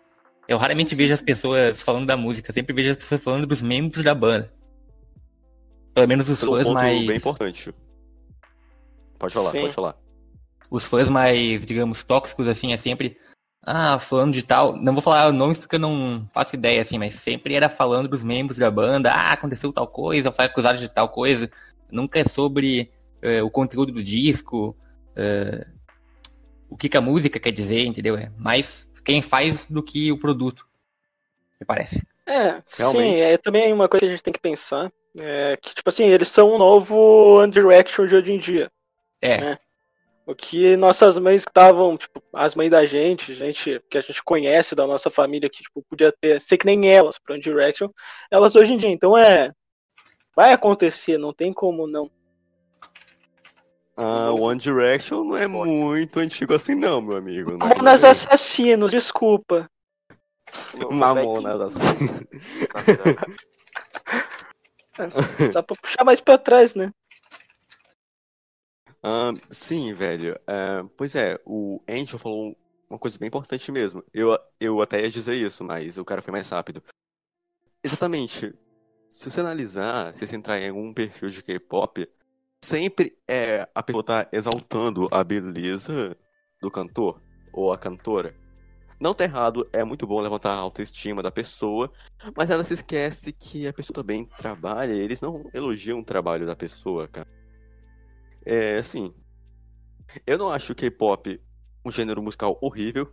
Eu 0.49 0.59
raramente 0.59 0.95
vejo 0.95 1.15
as 1.15 1.23
pessoas 1.23 1.83
falando 1.83 2.07
da 2.07 2.17
música, 2.17 2.53
sempre 2.53 2.75
vejo 2.75 2.91
as 2.91 2.97
pessoas 2.97 3.25
falando 3.25 3.47
dos 3.47 3.63
membros 3.63 4.05
da 4.05 4.15
banda. 4.15 4.53
Pelo 5.95 6.09
menos 6.09 6.29
os 6.29 6.43
é 6.43 6.47
um 6.47 6.51
fãs 6.51 6.65
ponto 6.65 6.75
mais. 6.75 7.07
bem 7.07 7.17
importante. 7.17 7.75
Pode 9.19 9.35
falar, 9.35 9.51
Sim. 9.51 9.61
pode 9.63 9.75
falar. 9.75 9.97
Os 10.71 10.85
fãs 10.85 11.09
mais, 11.09 11.67
digamos, 11.67 12.03
tóxicos, 12.03 12.49
assim, 12.49 12.73
é 12.73 12.77
sempre. 12.77 13.19
Ah, 13.65 13.99
falando 13.99 14.33
de 14.33 14.45
tal. 14.45 14.77
Não 14.77 14.93
vou 14.93 15.03
falar 15.03 15.33
nomes 15.33 15.59
porque 15.59 15.77
eu 15.77 15.81
não 15.81 16.29
faço 16.33 16.57
ideia, 16.57 16.83
assim, 16.83 16.99
mas 16.99 17.15
sempre 17.15 17.55
era 17.55 17.69
falando 17.69 18.09
dos 18.09 18.25
membros 18.25 18.59
da 18.59 18.71
banda. 18.71 19.11
Ah, 19.13 19.33
aconteceu 19.33 19.73
tal 19.73 19.87
coisa, 19.87 20.33
foi 20.33 20.47
acusado 20.47 20.79
de 20.79 20.89
tal 20.89 21.09
coisa. 21.09 21.49
Nunca 21.91 22.19
é 22.19 22.25
sobre 22.25 22.91
eh, 23.21 23.43
o 23.43 23.51
conteúdo 23.51 23.93
do 23.93 24.03
disco, 24.03 24.77
eh, 25.15 25.65
o 26.69 26.77
que, 26.77 26.89
que 26.89 26.97
a 26.97 27.01
música 27.01 27.39
quer 27.39 27.53
dizer, 27.53 27.85
entendeu? 27.85 28.17
É 28.17 28.31
mais 28.37 28.89
quem 29.05 29.23
faz 29.23 29.65
do 29.67 29.83
que 29.83 30.11
o 30.11 30.19
produto, 30.19 30.67
me 31.61 31.67
parece. 31.67 32.03
É, 32.27 32.63
sim, 32.67 32.83
Realmente. 32.83 33.21
é 33.21 33.37
também 33.37 33.73
uma 33.73 33.89
coisa 33.89 34.07
que 34.07 34.07
a 34.07 34.11
gente 34.11 34.23
tem 34.23 34.33
que 34.33 34.41
pensar. 34.41 34.91
É 35.19 35.57
que, 35.61 35.75
tipo 35.75 35.89
assim, 35.89 36.05
eles 36.05 36.29
são 36.29 36.55
um 36.55 36.59
novo 36.59 37.41
One 37.41 37.53
Direction 37.53 38.07
de 38.07 38.17
hoje 38.17 38.33
em 38.33 38.39
dia. 38.39 38.71
É, 39.21 39.59
O 40.33 40.35
que 40.35 40.79
nossas 40.79 41.19
mães 41.19 41.45
que 41.45 41.51
estavam, 41.51 41.95
tipo, 41.95 42.23
as 42.33 42.55
mães 42.55 42.71
da 42.71 42.87
gente, 42.87 43.35
gente 43.35 43.79
que 43.91 43.99
a 43.99 44.01
gente 44.01 44.23
conhece 44.25 44.75
da 44.75 44.87
nossa 44.87 45.11
família, 45.11 45.51
que 45.51 45.63
tipo, 45.63 45.83
podia 45.83 46.11
ter, 46.11 46.41
ser 46.41 46.57
que 46.57 46.65
nem 46.65 46.91
elas 46.91 47.19
pro 47.19 47.35
One 47.35 47.43
Direction, 47.43 47.91
elas 48.31 48.57
hoje 48.57 48.73
em 48.73 48.79
dia. 48.79 48.89
Então 48.89 49.17
é. 49.17 49.53
Vai 50.35 50.55
acontecer, 50.55 51.19
não 51.19 51.35
tem 51.35 51.53
como 51.53 51.87
não. 51.87 52.11
Ah, 53.95 54.33
One 54.33 54.59
Direction 54.59 55.23
não 55.23 55.37
é 55.37 55.47
muito 55.47 56.19
antigo 56.19 56.55
assim 56.55 56.75
não, 56.75 57.03
meu 57.03 57.19
amigo. 57.19 57.59
Mamonas 57.59 58.01
sei. 58.01 58.09
Assassinos, 58.09 58.91
desculpa. 58.91 59.69
Mamonas 60.91 61.61
Assassinas. 61.61 62.27
Dá 65.53 65.63
pra 65.63 65.77
puxar 65.77 66.05
mais 66.05 66.23
pra 66.23 66.39
trás, 66.39 66.75
né? 66.75 66.91
Sim, 69.51 69.93
velho. 69.95 70.39
Pois 70.97 71.15
é, 71.15 71.39
o 71.45 71.83
Angel 71.89 72.19
falou 72.19 72.57
uma 72.89 72.99
coisa 72.99 73.19
bem 73.19 73.29
importante 73.29 73.73
mesmo. 73.73 74.05
Eu, 74.13 74.39
eu 74.61 74.81
até 74.81 75.01
ia 75.01 75.11
dizer 75.11 75.35
isso, 75.35 75.65
mas 75.65 75.99
o 75.99 76.05
cara 76.05 76.23
foi 76.23 76.33
mais 76.33 76.49
rápido. 76.49 76.83
Exatamente. 77.83 78.55
Se 79.11 79.31
você 79.31 79.41
analisar, 79.41 80.15
se 80.15 80.27
você 80.27 80.37
entrar 80.37 80.59
em 80.59 80.69
algum 80.69 80.93
perfil 80.93 81.29
de 81.29 81.43
K-pop, 81.43 82.09
sempre 82.63 83.19
é 83.29 83.69
a 83.75 83.83
pessoa 83.83 84.05
tá 84.05 84.29
exaltando 84.33 85.09
a 85.11 85.23
beleza 85.25 86.17
do 86.61 86.71
cantor 86.71 87.21
ou 87.53 87.73
a 87.73 87.79
cantora. 87.79 88.35
Não 89.01 89.13
tá 89.13 89.25
errado, 89.25 89.69
é 89.73 89.83
muito 89.83 90.07
bom 90.07 90.21
levantar 90.21 90.53
a 90.53 90.59
autoestima 90.59 91.23
da 91.23 91.31
pessoa, 91.31 91.93
mas 92.37 92.51
ela 92.51 92.63
se 92.63 92.75
esquece 92.75 93.33
que 93.33 93.67
a 93.67 93.73
pessoa 93.73 93.95
também 93.95 94.25
trabalha, 94.25 94.93
eles 94.93 95.21
não 95.21 95.51
elogiam 95.53 95.99
o 95.99 96.05
trabalho 96.05 96.47
da 96.47 96.55
pessoa, 96.55 97.09
cara. 97.09 97.29
É, 98.45 98.77
assim, 98.77 99.13
eu 100.27 100.39
não 100.39 100.51
acho 100.51 100.73
o 100.73 100.77
K-pop 100.77 101.41
um 101.85 101.91
gênero 101.91 102.23
musical 102.23 102.59
horrível. 102.61 103.11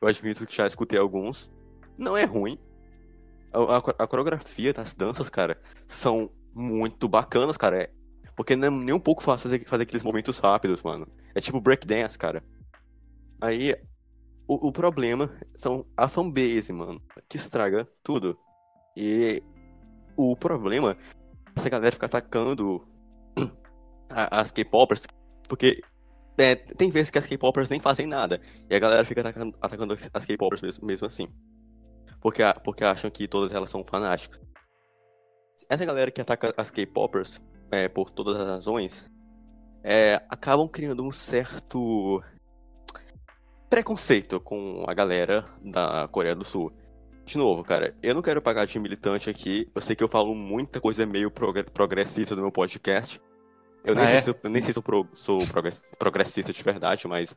Eu 0.00 0.08
admito 0.08 0.46
que 0.46 0.54
já 0.54 0.66
escutei 0.66 0.98
alguns. 0.98 1.50
Não 1.96 2.16
é 2.16 2.24
ruim. 2.24 2.58
A, 3.52 3.76
a- 3.78 4.04
a 4.04 4.06
coreografia 4.06 4.72
das 4.72 4.94
danças, 4.94 5.28
cara, 5.30 5.60
são 5.86 6.30
muito 6.54 7.08
bacanas, 7.08 7.56
cara. 7.56 7.84
É- 7.84 7.90
porque 8.36 8.56
não 8.56 8.68
é 8.68 8.70
nem 8.70 8.94
um 8.94 9.00
pouco 9.00 9.22
fácil 9.22 9.48
fazer, 9.50 9.64
fazer 9.66 9.82
aqueles 9.84 10.02
movimentos 10.02 10.38
rápidos, 10.38 10.82
mano. 10.82 11.06
É 11.34 11.40
tipo 11.40 11.60
breakdance, 11.60 12.18
cara. 12.18 12.42
Aí, 13.40 13.74
o, 14.48 14.68
o 14.68 14.72
problema 14.72 15.30
são 15.56 15.86
a 15.96 16.08
fanbase, 16.08 16.72
mano, 16.72 17.02
que 17.28 17.36
estraga 17.36 17.88
tudo. 18.02 18.38
E 18.96 19.42
o 20.16 20.36
problema 20.36 20.92
é 20.92 20.96
essa 21.56 21.70
galera 21.70 21.92
ficar 21.92 22.06
atacando 22.06 22.86
as 24.10 24.50
K-popers, 24.50 25.06
porque 25.48 25.80
é, 26.38 26.54
tem 26.54 26.90
vezes 26.90 27.10
que 27.10 27.18
as 27.18 27.26
K-popers 27.26 27.68
nem 27.68 27.80
fazem 27.80 28.06
nada, 28.06 28.40
e 28.68 28.74
a 28.74 28.78
galera 28.78 29.04
fica 29.04 29.20
atacando, 29.20 29.56
atacando 29.60 29.98
as 30.12 30.24
K-popers 30.24 30.62
mesmo, 30.62 30.86
mesmo 30.86 31.06
assim. 31.06 31.28
Porque, 32.20 32.42
porque 32.64 32.84
acham 32.84 33.10
que 33.10 33.26
todas 33.26 33.52
elas 33.52 33.70
são 33.70 33.84
fanáticas. 33.84 34.40
Essa 35.68 35.84
galera 35.84 36.10
que 36.10 36.20
ataca 36.20 36.52
as 36.56 36.70
K-popers 36.70 37.40
é, 37.70 37.88
por 37.88 38.10
todas 38.10 38.36
as 38.36 38.46
razões, 38.46 39.10
é, 39.82 40.16
acabam 40.28 40.68
criando 40.68 41.04
um 41.04 41.10
certo 41.10 42.22
preconceito 43.70 44.40
com 44.40 44.84
a 44.86 44.92
galera 44.92 45.46
da 45.64 46.08
Coreia 46.08 46.34
do 46.34 46.44
Sul. 46.44 46.72
De 47.24 47.38
novo, 47.38 47.62
cara, 47.62 47.94
eu 48.02 48.14
não 48.14 48.20
quero 48.20 48.42
pagar 48.42 48.66
de 48.66 48.78
militante 48.80 49.30
aqui. 49.30 49.70
Eu 49.72 49.80
sei 49.80 49.94
que 49.94 50.02
eu 50.02 50.08
falo 50.08 50.34
muita 50.34 50.80
coisa 50.80 51.06
meio 51.06 51.30
progre- 51.30 51.62
progressista 51.62 52.34
no 52.34 52.42
meu 52.42 52.50
podcast. 52.50 53.20
Eu 53.84 53.94
nem, 53.94 54.04
Ah, 54.04 54.08
sei, 54.08 54.16
é? 54.16 54.20
se 54.20 54.30
eu, 54.30 54.36
nem 54.50 54.62
sei 54.62 54.72
se 54.72 54.78
eu 54.78 54.82
pro- 54.82 55.08
sou 55.14 55.46
progress- 55.46 55.92
progressista 55.98 56.52
de 56.52 56.62
verdade, 56.62 57.06
mas. 57.08 57.34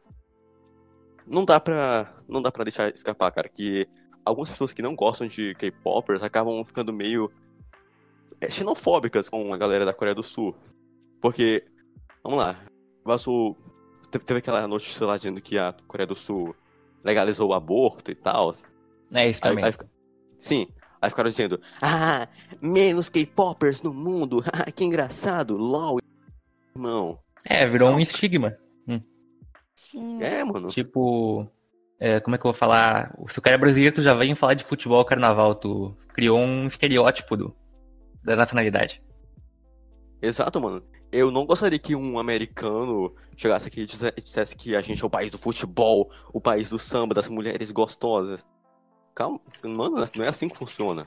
Não 1.26 1.46
dá 1.46 1.60
pra. 1.60 2.14
Não 2.28 2.42
dá 2.42 2.52
pra 2.52 2.64
deixar 2.64 2.90
escapar, 2.94 3.32
cara, 3.32 3.48
que 3.48 3.88
algumas 4.26 4.50
pessoas 4.50 4.74
que 4.74 4.82
não 4.82 4.96
gostam 4.96 5.28
de 5.28 5.56
K-popers 5.56 6.22
acabam 6.22 6.64
ficando 6.66 6.92
meio 6.92 7.32
é, 8.42 8.50
xenofóbicas 8.50 9.30
com 9.30 9.54
a 9.54 9.58
galera 9.58 9.86
da 9.86 9.94
Coreia 9.94 10.16
do 10.16 10.24
Sul. 10.24 10.56
Porque, 11.22 11.64
vamos 12.24 12.40
lá, 12.40 12.58
vazou. 13.06 13.58
Teve, 14.12 14.40
aquela 14.40 14.68
notícia 14.68 15.08
lá 15.08 15.16
dizendo 15.18 15.42
que 15.42 15.58
a 15.58 15.74
Coreia 15.88 16.06
do 16.06 16.14
Sul 16.16 16.54
legalizou 17.04 17.50
o 17.50 17.54
aborto 17.54 18.12
e 18.12 18.16
tal. 18.16 18.52
É 19.14 19.30
isso 19.30 19.42
também. 19.42 19.64
aí 19.66 19.74
sim, 20.38 20.68
aí 21.02 21.10
ficaram 21.10 21.30
dizendo, 21.30 21.60
ah, 21.82 22.28
menos 22.62 23.10
K-popers 23.10 23.82
no 23.82 23.94
mundo, 23.94 24.44
que 24.76 24.84
engraçado, 24.84 25.56
lol, 25.58 26.00
irmão. 26.76 27.20
É, 27.46 27.66
virou 27.66 27.90
um 27.90 27.94
Não. 27.94 28.00
estigma. 28.00 28.58
Sim. 29.76 30.22
É, 30.22 30.44
mano. 30.44 30.68
Tipo, 30.70 31.48
é, 32.00 32.20
como 32.20 32.36
é 32.36 32.38
que 32.40 32.46
eu 32.46 32.52
vou 32.52 32.58
falar? 32.58 33.14
Se 33.28 33.40
o 33.40 33.42
cara 33.42 33.56
é 33.56 33.58
brasileiro, 33.58 33.96
tu 33.96 34.02
já 34.02 34.14
vem 34.14 34.36
falar 34.36 34.54
de 34.54 34.64
futebol, 34.64 35.04
carnaval, 35.04 35.56
tu 35.56 35.98
criou 36.10 36.38
um 36.40 36.68
estereótipo 36.68 37.36
do, 37.36 37.56
da 38.24 38.36
nacionalidade. 38.36 39.02
Exato, 40.22 40.62
mano. 40.62 40.84
Eu 41.12 41.30
não 41.32 41.46
gostaria 41.46 41.78
que 41.78 41.96
um 41.96 42.18
americano 42.18 43.14
chegasse 43.36 43.68
aqui 43.68 43.82
e 43.82 43.86
disse- 43.86 44.12
dissesse 44.16 44.56
que 44.56 44.76
a 44.76 44.82
gente 44.82 45.04
é 45.04 45.06
o 45.06 45.10
país 45.10 45.32
do 45.32 45.38
futebol, 45.38 46.10
o 46.32 46.40
país 46.40 46.70
do 46.70 46.80
samba, 46.80 47.14
das 47.14 47.28
mulheres 47.28 47.72
gostosas. 47.72 48.46
Calma, 49.14 49.40
mano, 49.64 50.04
não 50.16 50.26
é 50.26 50.28
assim 50.28 50.48
que 50.50 50.58
funciona. 50.58 51.06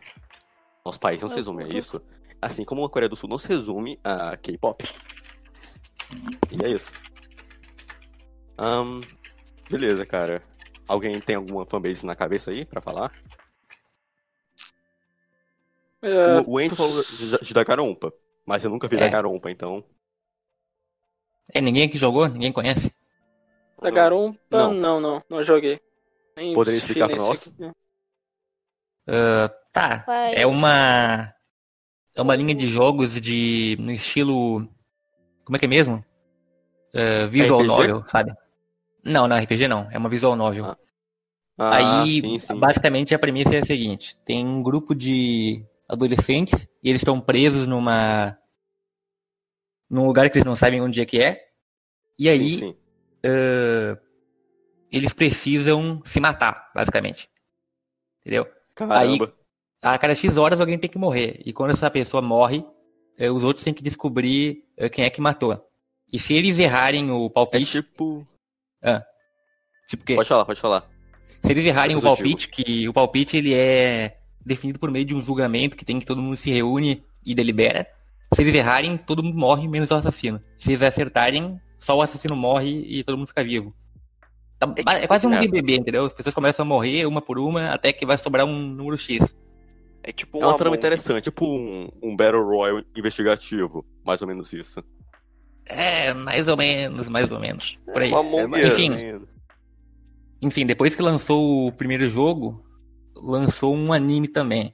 Nosso 0.84 1.00
país 1.00 1.20
não 1.22 1.28
se 1.28 1.36
resume 1.36 1.64
a 1.64 1.68
isso. 1.68 2.00
Assim 2.40 2.64
como 2.64 2.84
a 2.84 2.90
Coreia 2.90 3.08
do 3.08 3.16
Sul 3.16 3.28
não 3.28 3.38
se 3.38 3.48
resume 3.48 3.98
a 4.04 4.36
K-pop. 4.36 4.84
E 6.50 6.64
é 6.64 6.68
isso. 6.70 6.92
Ahn, 8.58 9.00
beleza, 9.70 10.06
cara. 10.06 10.42
Alguém 10.88 11.20
tem 11.20 11.36
alguma 11.36 11.66
fanbase 11.66 12.06
na 12.06 12.14
cabeça 12.14 12.50
aí 12.50 12.64
pra 12.64 12.80
falar? 12.80 13.12
É, 16.02 16.40
O, 16.46 16.54
o 16.54 16.76
falou 16.76 17.02
de, 17.02 17.38
de 17.38 17.54
Danganronpa, 17.54 18.12
mas 18.44 18.62
eu 18.64 18.70
nunca 18.70 18.86
vi 18.88 18.96
É. 18.96 19.00
Danganronpa, 19.00 19.50
então. 19.50 19.84
É, 21.52 21.60
ninguém 21.60 21.84
aqui 21.84 21.98
jogou? 21.98 22.28
Ninguém 22.28 22.52
conhece? 22.52 22.94
da 23.80 23.90
Garumpa, 23.90 24.38
Não. 24.50 24.72
não, 24.72 25.00
não, 25.00 25.22
não, 25.28 25.44
joguei. 25.44 25.78
Nem 26.34 26.54
Poderia 26.54 26.78
explicar 26.78 27.08
pra 27.08 27.16
nesse- 27.28 27.54
Ah, 29.06 29.48
tá. 29.72 30.04
Vai. 30.06 30.34
É 30.34 30.46
uma. 30.46 31.32
É 32.14 32.22
uma 32.22 32.34
linha 32.34 32.54
de 32.54 32.66
jogos 32.66 33.20
de. 33.20 33.76
no 33.78 33.92
estilo. 33.92 34.66
Como 35.46 35.56
é 35.56 35.58
que 35.60 35.64
é 35.64 35.68
mesmo? 35.68 36.04
Ah, 36.94 37.26
visual 37.26 37.60
RPG? 37.60 37.66
novel, 37.66 38.04
sabe? 38.08 38.32
Não, 39.04 39.28
não, 39.28 39.36
RPG 39.36 39.68
não. 39.68 39.90
É 39.90 39.98
uma 39.98 40.08
visual 40.08 40.36
novel. 40.36 40.64
Ah, 40.66 40.76
Ah, 41.58 41.76
Aí, 41.76 42.20
sim, 42.20 42.38
sim. 42.38 42.60
basicamente, 42.60 43.14
a 43.14 43.18
premissa 43.18 43.54
é 43.56 43.58
a 43.60 43.64
seguinte: 43.64 44.16
tem 44.24 44.46
um 44.46 44.62
grupo 44.62 44.94
de 44.94 45.64
adolescentes 45.88 46.68
e 46.82 46.90
eles 46.90 47.02
estão 47.02 47.20
presos 47.20 47.68
numa. 47.68 48.38
num 49.90 50.06
lugar 50.06 50.30
que 50.30 50.38
eles 50.38 50.46
não 50.46 50.56
sabem 50.56 50.80
onde 50.80 51.00
é 51.00 51.06
que 51.06 51.20
é. 51.22 51.46
E 52.18 52.28
aí, 52.28 52.58
Sim, 52.58 52.76
ah, 53.24 53.98
eles 54.90 55.12
precisam 55.12 56.02
se 56.04 56.20
matar, 56.20 56.70
basicamente. 56.74 57.30
Entendeu? 58.22 58.46
Caramba. 58.74 59.34
A 59.82 59.98
cada 59.98 60.14
X 60.14 60.36
horas 60.36 60.60
alguém 60.60 60.78
tem 60.78 60.90
que 60.90 60.98
morrer. 60.98 61.40
E 61.46 61.52
quando 61.52 61.70
essa 61.72 61.90
pessoa 61.90 62.22
morre, 62.22 62.64
os 63.30 63.42
outros 63.44 63.64
têm 63.64 63.72
que 63.74 63.82
descobrir 63.82 64.64
eh, 64.76 64.88
quem 64.88 65.04
é 65.04 65.10
que 65.10 65.20
matou. 65.20 65.60
E 66.12 66.18
se 66.18 66.34
eles 66.34 66.58
errarem 66.58 67.10
o 67.10 67.26
É 67.26 67.30
palpite. 67.30 67.82
tipo. 67.82 68.26
tipo 69.88 70.04
que, 70.04 70.14
Pode 70.14 70.28
falar, 70.28 70.44
pode 70.44 70.60
falar. 70.60 70.88
se 71.42 71.50
eles 71.52 71.64
errarem 71.66 71.96
o 71.96 72.00
palpite, 72.02 72.48
que 72.48 72.88
o 72.88 72.92
palpite 72.92 73.36
ele 73.36 73.54
é 73.54 74.18
definido 74.44 74.78
por 74.78 74.90
meio 74.90 75.04
de 75.04 75.14
um 75.14 75.20
julgamento 75.20 75.76
que 75.76 75.84
tem 75.84 75.98
que 75.98 76.06
todo 76.06 76.22
mundo 76.22 76.36
se 76.36 76.50
reúne 76.50 77.02
e 77.24 77.34
delibera. 77.34 77.86
Se 78.34 78.42
eles 78.42 78.54
errarem, 78.54 78.96
todo 78.96 79.22
mundo 79.22 79.36
morre, 79.38 79.66
menos 79.68 79.90
o 79.90 79.94
assassino. 79.94 80.40
Se 80.58 80.70
eles 80.70 80.82
acertarem, 80.82 81.60
só 81.78 81.96
o 81.96 82.02
assassino 82.02 82.36
morre 82.36 82.84
e 82.86 83.02
todo 83.04 83.16
mundo 83.16 83.28
fica 83.28 83.42
vivo. 83.44 83.74
Tá- 84.58 84.72
É 84.92 85.04
É 85.04 85.06
quase 85.06 85.26
um. 85.26 85.30
BBB, 85.38 85.76
entendeu? 85.76 86.06
As 86.06 86.12
pessoas 86.12 86.34
começam 86.34 86.64
a 86.64 86.68
morrer 86.68 87.06
uma 87.06 87.20
por 87.20 87.38
uma 87.38 87.68
até 87.68 87.92
que 87.92 88.06
vai 88.06 88.16
sobrar 88.18 88.46
um 88.46 88.58
número 88.58 88.96
X. 88.98 89.34
É 90.06 90.12
tipo 90.12 90.38
um 90.38 90.42
É 90.42 90.46
uma 90.46 90.54
trama 90.54 90.76
Among. 90.76 90.78
interessante, 90.78 91.24
tipo 91.24 91.44
um, 91.44 91.88
um 92.00 92.16
Battle 92.16 92.44
Royale 92.44 92.86
investigativo. 92.96 93.84
Mais 94.04 94.22
ou 94.22 94.28
menos 94.28 94.52
isso. 94.52 94.82
É, 95.66 96.14
mais 96.14 96.46
ou 96.46 96.56
menos, 96.56 97.08
mais 97.08 97.32
ou 97.32 97.40
menos. 97.40 97.76
Por 97.84 98.00
aí. 98.00 98.12
Um 98.12 98.18
Among 98.18 98.54
é 98.54 98.68
Enfim. 98.68 98.92
Enfim, 100.40 100.64
depois 100.64 100.94
que 100.94 101.02
lançou 101.02 101.66
o 101.66 101.72
primeiro 101.72 102.06
jogo, 102.06 102.64
lançou 103.16 103.74
um 103.74 103.92
anime 103.92 104.28
também. 104.28 104.72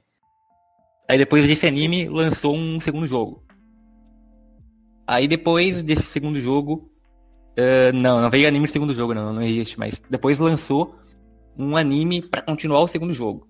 Aí 1.09 1.17
depois 1.17 1.47
desse 1.47 1.65
anime, 1.65 2.07
lançou 2.07 2.55
um 2.55 2.79
segundo 2.79 3.07
jogo. 3.07 3.43
Aí 5.07 5.27
depois 5.27 5.81
desse 5.81 6.03
segundo 6.03 6.39
jogo. 6.39 6.89
Uh, 7.57 7.93
não, 7.93 8.19
não 8.19 8.29
veio 8.31 8.47
anime 8.47 8.65
no 8.65 8.71
segundo 8.71 8.95
jogo, 8.95 9.13
não, 9.13 9.31
não 9.31 9.41
existe, 9.43 9.77
mas 9.77 10.01
depois 10.09 10.39
lançou 10.39 10.95
um 11.55 11.77
anime 11.77 12.19
para 12.19 12.41
continuar 12.41 12.81
o 12.81 12.87
segundo 12.87 13.13
jogo. 13.13 13.47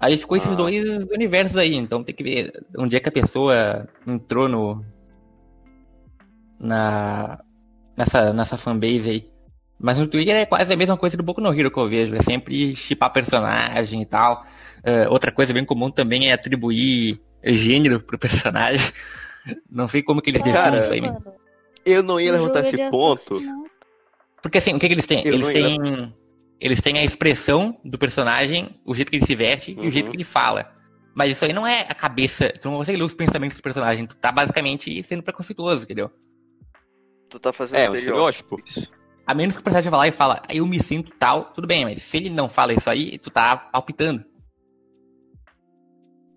Aí 0.00 0.16
ficou 0.16 0.36
esses 0.36 0.52
Ah. 0.52 0.56
dois 0.56 1.04
universos 1.12 1.56
aí, 1.56 1.74
então 1.74 2.02
tem 2.02 2.14
que 2.14 2.22
ver 2.22 2.52
onde 2.76 2.96
é 2.96 3.00
que 3.00 3.08
a 3.08 3.12
pessoa 3.12 3.88
entrou 4.06 4.48
no. 4.48 4.84
Na. 6.58 7.40
Nessa, 7.96 8.32
nessa 8.32 8.56
fanbase 8.56 9.10
aí. 9.10 9.30
Mas 9.80 9.98
no 9.98 10.06
Twitter 10.06 10.34
é 10.36 10.46
quase 10.46 10.72
a 10.72 10.76
mesma 10.76 10.96
coisa 10.96 11.16
do 11.16 11.22
Boku 11.22 11.40
no 11.40 11.52
Hero 11.52 11.70
que 11.70 11.78
eu 11.78 11.88
vejo. 11.88 12.14
É 12.14 12.22
sempre 12.22 12.74
chipar 12.76 13.12
personagem 13.12 14.02
e 14.02 14.06
tal. 14.06 14.44
Uh, 14.78 15.10
outra 15.10 15.30
coisa 15.32 15.52
bem 15.52 15.64
comum 15.64 15.90
também 15.90 16.30
é 16.30 16.32
atribuir 16.32 17.20
gênero 17.44 18.00
pro 18.00 18.18
personagem. 18.18 18.92
Não 19.70 19.88
sei 19.88 20.02
como 20.02 20.20
que 20.22 20.30
eles 20.30 20.42
Cara, 20.42 20.80
definem 20.80 20.80
isso 20.80 20.92
aí. 20.92 21.00
Mano, 21.00 21.34
Eu 21.86 22.02
não 22.02 22.20
ia 22.20 22.32
levantar 22.32 22.58
é 22.58 22.62
esse 22.62 22.76
de 22.76 22.90
ponto. 22.90 23.34
assassinato. 23.34 23.70
Porque 24.42 24.58
assim, 24.58 24.74
o 24.74 24.78
que, 24.78 24.86
que 24.88 24.94
eles 24.94 25.06
têm? 25.06 25.22
Eu 25.24 25.34
Eles 25.34 25.48
têm. 25.48 26.14
Eles 26.60 26.80
têm 26.80 26.98
a 26.98 27.04
expressão 27.04 27.80
do 27.84 27.96
personagem, 27.98 28.80
o 28.84 28.94
jeito 28.94 29.10
que 29.10 29.16
ele 29.16 29.26
se 29.26 29.34
veste 29.34 29.76
e 29.80 29.86
o 29.86 29.90
jeito 29.90 30.06
Uhum. 30.06 30.10
que 30.12 30.16
ele 30.16 30.24
fala. 30.24 30.74
Mas 31.14 31.32
isso 31.32 31.44
aí 31.44 31.52
não 31.52 31.66
é 31.66 31.82
a 31.88 31.94
cabeça. 31.94 32.50
Tu 32.60 32.68
não 32.68 32.78
consegue 32.78 32.98
ler 32.98 33.04
os 33.04 33.14
pensamentos 33.14 33.56
do 33.56 33.62
personagem. 33.62 34.06
Tu 34.06 34.16
tá 34.16 34.30
basicamente 34.32 35.02
sendo 35.02 35.22
preconceituoso, 35.22 35.84
entendeu? 35.84 36.10
Tu 37.28 37.38
tá 37.38 37.52
fazendo 37.52 37.78
É, 37.78 37.90
um 37.90 37.94
estereótipo. 37.94 38.56
estereótipo. 38.58 38.98
A 39.26 39.34
menos 39.34 39.54
que 39.54 39.60
o 39.60 39.64
personagem 39.64 39.90
vá 39.90 39.98
lá 39.98 40.08
e 40.08 40.12
fala, 40.12 40.40
"Ah, 40.48 40.54
eu 40.54 40.66
me 40.66 40.82
sinto 40.82 41.12
tal, 41.12 41.52
tudo 41.52 41.66
bem, 41.66 41.84
mas 41.84 42.02
se 42.02 42.16
ele 42.16 42.30
não 42.30 42.48
fala 42.48 42.72
isso 42.72 42.88
aí, 42.88 43.18
tu 43.18 43.30
tá 43.30 43.56
palpitando. 43.56 44.24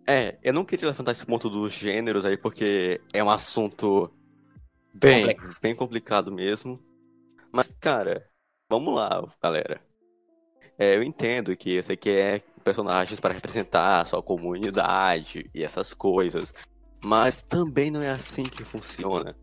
É, 0.07 0.37
eu 0.43 0.51
não 0.53 0.65
queria 0.65 0.87
levantar 0.87 1.11
esse 1.11 1.25
ponto 1.25 1.49
dos 1.49 1.73
gêneros 1.73 2.25
aí, 2.25 2.35
porque 2.37 2.99
é 3.13 3.23
um 3.23 3.29
assunto 3.29 4.11
bem, 4.93 5.27
Complexo. 5.27 5.61
bem 5.61 5.75
complicado 5.75 6.31
mesmo. 6.31 6.79
Mas, 7.51 7.73
cara, 7.79 8.27
vamos 8.69 8.93
lá, 8.95 9.09
galera. 9.41 9.81
É, 10.81 10.95
eu 10.95 11.03
entendo 11.03 11.55
que 11.55 11.79
você 11.79 11.95
quer 11.95 12.41
personagens 12.63 13.19
para 13.19 13.35
representar 13.35 14.01
a 14.01 14.05
sua 14.05 14.23
comunidade 14.23 15.47
e 15.53 15.63
essas 15.63 15.93
coisas. 15.93 16.51
Mas 17.05 17.43
também 17.43 17.91
não 17.91 18.01
é 18.01 18.09
assim 18.09 18.41
que 18.41 18.63
funciona. 18.63 19.37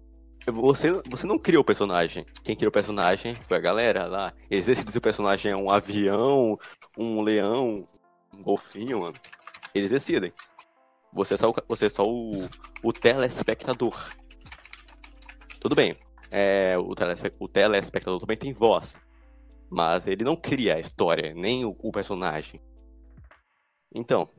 Você, 0.45 1.00
você 1.09 1.28
não 1.28 1.38
criou 1.38 1.62
o 1.62 1.64
personagem. 1.64 2.26
Quem 2.42 2.57
criou 2.57 2.71
o 2.71 2.73
personagem 2.73 3.37
foi 3.37 3.57
a 3.57 3.61
galera 3.61 4.07
lá. 4.07 4.33
Eles 4.50 4.66
decidem 4.66 4.90
se 4.90 4.99
o 4.99 5.00
personagem 5.00 5.52
é 5.52 5.57
um 5.57 5.71
avião, 5.71 6.59
um 6.99 7.23
leão, 7.23 7.87
um 8.35 8.42
golfinho, 8.42 9.02
mano. 9.02 9.14
Eles 9.73 9.90
decidem. 9.90 10.33
Você 11.12 11.35
é 11.35 11.37
só, 11.37 11.50
o, 11.50 11.54
você 11.68 11.87
é 11.87 11.88
só 11.88 12.04
o, 12.04 12.49
o 12.83 12.92
telespectador. 12.92 13.95
Tudo 15.61 15.76
bem. 15.76 15.95
É, 16.33 16.76
o, 16.76 16.97
telespe, 16.97 17.33
o 17.38 17.47
telespectador 17.47 18.18
também 18.18 18.37
tem 18.37 18.52
voz. 18.52 18.97
Mas 19.70 20.06
ele 20.06 20.25
não 20.25 20.37
cria 20.37 20.76
a 20.76 20.80
história, 20.80 21.34
nem 21.34 21.64
o, 21.64 21.76
o 21.78 21.92
personagem. 21.92 22.60
Então, 23.94 24.30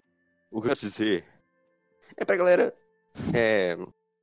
o 0.51 0.61
que 0.61 0.67
eu 0.67 0.71
quero 0.71 0.79
dizer 0.79 1.25
é 2.17 2.25
pra 2.25 2.37
galera 2.37 2.75
é, 3.35 3.77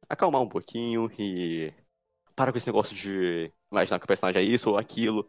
acalmar 0.08 0.42
um 0.42 0.48
pouquinho 0.48 1.10
e 1.18 1.72
para 2.34 2.52
com 2.52 2.58
esse 2.58 2.66
negócio 2.66 2.94
de 2.94 3.52
imaginar 3.70 3.98
que 3.98 4.04
o 4.04 4.08
personagem 4.08 4.42
é 4.42 4.44
isso 4.44 4.70
ou 4.70 4.78
aquilo. 4.78 5.28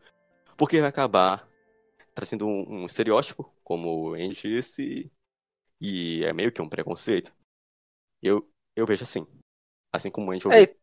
Porque 0.58 0.80
vai 0.80 0.90
acabar 0.90 1.48
trazendo 2.14 2.48
um, 2.48 2.82
um 2.82 2.86
estereótipo, 2.86 3.54
como 3.64 4.10
o 4.10 4.14
Andy 4.16 4.34
disse, 4.34 5.12
e 5.80 6.24
é 6.24 6.34
meio 6.34 6.52
que 6.52 6.62
um 6.62 6.70
preconceito. 6.70 7.34
Eu, 8.22 8.50
eu 8.76 8.86
vejo 8.86 9.04
assim. 9.04 9.26
Assim 9.94 10.10
como 10.10 10.32
o 10.32 10.34
Andy 10.34 10.48
É, 10.52 10.76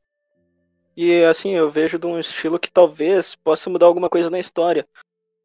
e 0.97 1.25
assim, 1.25 1.51
eu 1.53 1.71
vejo 1.71 1.99
de 1.99 2.07
um 2.07 2.19
estilo 2.19 2.59
que 2.59 2.71
talvez 2.71 3.35
possa 3.35 3.69
mudar 3.71 3.87
alguma 3.87 4.09
coisa 4.09 4.31
na 4.31 4.39
história. 4.39 4.87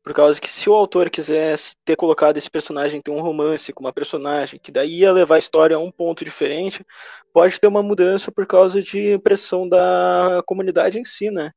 Por 0.01 0.13
causa 0.13 0.39
que 0.39 0.49
se 0.49 0.69
o 0.69 0.73
autor 0.73 1.09
quisesse 1.09 1.75
ter 1.83 1.95
colocado 1.97 2.38
esse 2.38 2.49
personagem 2.49 3.01
ter 3.01 3.12
um 3.12 3.19
romance 3.21 3.73
com 3.73 3.83
uma 3.83 3.91
personagem, 3.93 4.59
que 4.59 4.71
daí 4.71 4.99
ia 4.99 5.12
levar 5.12 5.35
a 5.35 5.39
história 5.39 5.75
a 5.75 5.79
um 5.79 5.91
ponto 5.91 6.23
diferente, 6.23 6.85
pode 7.33 7.59
ter 7.59 7.67
uma 7.67 7.83
mudança 7.83 8.31
por 8.31 8.47
causa 8.47 8.81
de 8.81 9.19
pressão 9.19 9.67
da 9.67 10.41
comunidade 10.45 10.97
em 10.97 11.03
si, 11.05 11.29
né? 11.29 11.51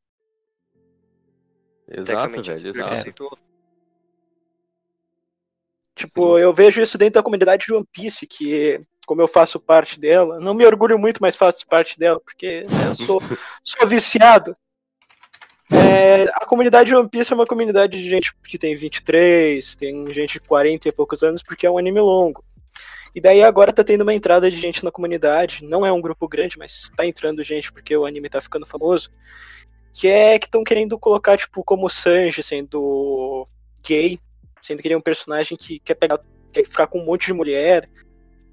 Exato, 1.88 2.42
velho, 2.42 2.52
exato. 2.52 2.72
preconceito- 2.72 3.38
Tipo, 6.02 6.36
eu 6.36 6.52
vejo 6.52 6.82
isso 6.82 6.98
dentro 6.98 7.14
da 7.14 7.22
comunidade 7.22 7.66
de 7.66 7.72
One 7.72 7.86
Piece, 7.92 8.26
que, 8.26 8.80
como 9.06 9.22
eu 9.22 9.28
faço 9.28 9.60
parte 9.60 10.00
dela, 10.00 10.40
não 10.40 10.52
me 10.52 10.66
orgulho 10.66 10.98
muito, 10.98 11.18
mas 11.20 11.36
faço 11.36 11.64
parte 11.64 11.96
dela, 11.96 12.18
porque 12.18 12.62
né, 12.62 12.88
eu 12.88 12.94
sou, 13.06 13.22
sou 13.62 13.86
viciado. 13.86 14.52
É, 15.70 16.24
a 16.34 16.44
comunidade 16.44 16.88
de 16.88 16.96
One 16.96 17.08
Piece 17.08 17.32
é 17.32 17.36
uma 17.36 17.46
comunidade 17.46 18.02
de 18.02 18.08
gente 18.08 18.34
que 18.42 18.58
tem 18.58 18.74
23, 18.74 19.76
tem 19.76 20.12
gente 20.12 20.34
de 20.34 20.40
40 20.40 20.88
e 20.88 20.92
poucos 20.92 21.22
anos, 21.22 21.40
porque 21.40 21.66
é 21.66 21.70
um 21.70 21.78
anime 21.78 22.00
longo. 22.00 22.44
E 23.14 23.20
daí 23.20 23.44
agora 23.44 23.72
tá 23.72 23.84
tendo 23.84 24.02
uma 24.02 24.12
entrada 24.12 24.50
de 24.50 24.58
gente 24.58 24.84
na 24.84 24.90
comunidade, 24.90 25.64
não 25.64 25.86
é 25.86 25.92
um 25.92 26.00
grupo 26.00 26.26
grande, 26.26 26.58
mas 26.58 26.90
tá 26.96 27.06
entrando 27.06 27.44
gente 27.44 27.72
porque 27.72 27.96
o 27.96 28.04
anime 28.04 28.28
tá 28.28 28.40
ficando 28.40 28.66
famoso, 28.66 29.08
que 29.94 30.08
é 30.08 30.36
que 30.36 30.46
estão 30.46 30.64
querendo 30.64 30.98
colocar, 30.98 31.36
tipo, 31.36 31.62
como 31.62 31.88
Sanji 31.88 32.42
sendo 32.42 33.46
gay, 33.86 34.18
sendo 34.62 34.80
que 34.80 34.86
ele 34.88 34.94
é 34.94 34.98
um 34.98 35.02
personagem 35.02 35.56
que 35.58 35.78
quer 35.80 35.94
pegar, 35.94 36.18
quer 36.52 36.64
ficar 36.64 36.86
com 36.86 37.00
um 37.00 37.04
monte 37.04 37.26
de 37.26 37.32
mulher. 37.34 37.88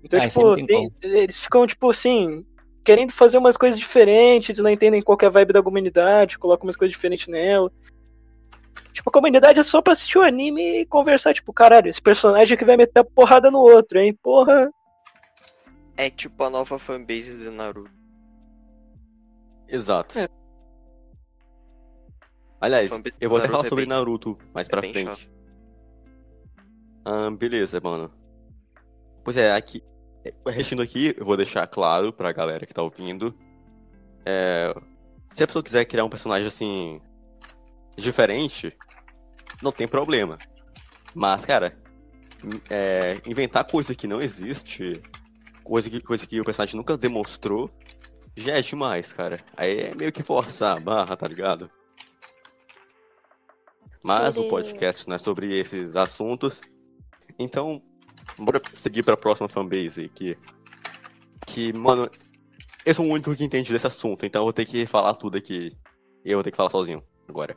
Então, 0.04 0.20
Ah, 0.20 0.28
tipo, 0.28 0.56
tem 0.56 0.66
tem- 0.66 0.92
eles 1.04 1.40
ficam, 1.40 1.68
tipo, 1.68 1.90
assim, 1.90 2.46
querendo 2.84 3.12
fazer 3.14 3.38
umas 3.38 3.56
coisas 3.58 3.78
diferentes, 3.80 4.50
eles 4.50 4.62
não 4.64 4.70
entendem 4.70 5.02
qual 5.02 5.18
que 5.18 5.26
é 5.26 5.28
a 5.28 5.32
vibe 5.32 5.54
da 5.54 5.62
comunidade, 5.64 6.40
colocam 6.40 6.66
umas 6.68 6.76
coisas 6.76 6.92
diferentes 6.94 7.28
nela. 7.28 7.72
Tipo, 8.92 9.10
a 9.10 9.14
comunidade 9.14 9.60
é 9.60 9.64
só 9.64 9.82
pra 9.82 9.94
assistir 9.94 10.18
o 10.18 10.22
anime 10.24 10.82
e 10.82 10.86
conversar, 10.86 11.34
tipo, 11.34 11.54
caralho, 11.54 11.90
esse 11.90 12.02
personagem 12.02 12.56
aqui 12.56 12.66
vai 12.66 12.76
meter 12.76 13.00
a 13.00 13.04
porrada 13.04 13.52
no 13.52 13.60
outro, 13.60 14.00
hein? 14.00 14.18
Porra. 14.22 14.72
É 15.96 16.10
tipo 16.10 16.44
a 16.44 16.50
nova 16.50 16.80
fanbase 16.80 17.34
do 17.34 17.52
Naruto. 17.52 17.92
Exato. 19.68 20.18
É. 20.18 20.28
Aliás, 22.62 22.92
eu 23.22 23.30
vou 23.30 23.38
até 23.38 23.48
falar 23.48 23.66
é 23.66 23.70
sobre 23.70 23.86
bem- 23.86 23.90
Naruto 23.90 24.38
mais 24.54 24.68
é 24.68 24.70
pra 24.72 24.82
frente. 24.82 25.30
Ah, 27.06 27.30
beleza, 27.32 27.80
mano. 27.82 28.12
Pois 29.24 29.38
é, 29.38 29.52
aqui. 29.52 29.84
Restando 30.48 30.82
aqui, 30.82 31.14
eu 31.18 31.26
vou 31.26 31.38
deixar 31.38 31.66
claro 31.68 32.12
pra 32.12 32.32
galera 32.32 32.66
que 32.66 32.74
tá 32.74 32.84
ouvindo. 32.84 33.34
É, 34.26 34.74
se 35.30 35.44
a 35.44 35.48
pessoa 35.48 35.64
quiser 35.64 35.86
criar 35.86 36.04
um 36.06 36.10
personagem 36.10 36.48
assim. 36.48 37.02
diferente, 37.98 38.76
não 39.62 39.72
tem 39.72 39.88
problema. 39.88 40.38
Mas, 41.14 41.46
cara, 41.46 41.78
in- 42.44 42.62
é, 42.70 43.20
inventar 43.26 43.66
coisa 43.66 43.96
que 43.96 44.08
não 44.08 44.22
existe, 44.22 45.02
coisa 45.64 45.90
que, 45.90 46.00
coisa 46.02 46.26
que 46.28 46.40
o 46.40 46.46
personagem 46.46 46.76
nunca 46.78 46.98
demonstrou, 46.98 47.70
já 48.36 48.58
é 48.58 48.62
demais, 48.62 49.12
cara. 49.12 49.38
Aí 49.58 49.80
é 49.80 49.96
meio 49.96 50.12
que 50.12 50.22
forçar 50.24 50.78
a 50.78 50.80
barra, 50.80 51.16
tá 51.18 51.28
ligado? 51.28 51.70
Mas 54.04 54.38
o 54.38 54.48
podcast 54.50 55.08
não 55.08 55.16
é 55.16 55.18
sobre 55.18 55.58
esses 55.60 55.96
assuntos. 55.96 56.62
Então, 57.40 57.82
bora 58.38 58.62
seguir 58.74 59.04
pra 59.04 59.16
próxima 59.16 59.48
fanbase 59.48 60.06
aqui. 60.06 60.38
Que, 61.48 61.72
mano, 61.72 62.10
eu 62.86 62.94
sou 62.94 63.06
o 63.06 63.10
único 63.10 63.34
que 63.36 63.46
entende 63.46 63.72
desse 63.72 63.88
assunto, 63.88 64.26
então 64.26 64.42
eu 64.42 64.46
vou 64.46 64.54
ter 64.54 64.66
que 64.66 64.86
falar 64.86 65.14
tudo 65.14 65.38
aqui. 65.38 65.72
Eu 66.26 66.36
vou 66.38 66.44
ter 66.44 66.52
que 66.52 66.58
falar 66.58 66.70
sozinho 66.70 67.02
agora. 67.28 67.56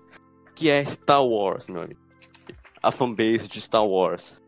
Que 0.54 0.70
é 0.70 0.84
Star 0.84 1.26
Wars, 1.26 1.68
meu 1.68 1.82
amigo. 1.82 2.00
A 2.80 2.92
fanbase 2.92 3.48
de 3.48 3.60
Star 3.60 3.84
Wars. 3.84 4.40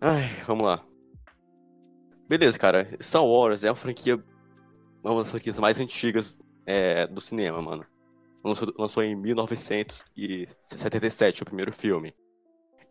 Ai, 0.00 0.26
vamos 0.46 0.64
lá. 0.64 0.82
Beleza, 2.28 2.58
cara. 2.58 2.88
Star 3.00 3.24
Wars 3.24 3.64
é 3.64 3.70
uma 3.70 3.76
franquia. 3.76 4.22
Uma 5.04 5.16
das 5.16 5.30
franquias 5.30 5.58
mais 5.58 5.78
antigas 5.78 6.38
é, 6.66 7.06
do 7.06 7.20
cinema, 7.20 7.60
mano. 7.60 7.84
Lançou, 8.44 8.72
lançou 8.78 9.02
em 9.02 9.16
1977 9.16 11.42
o 11.42 11.46
primeiro 11.46 11.72
filme. 11.72 12.14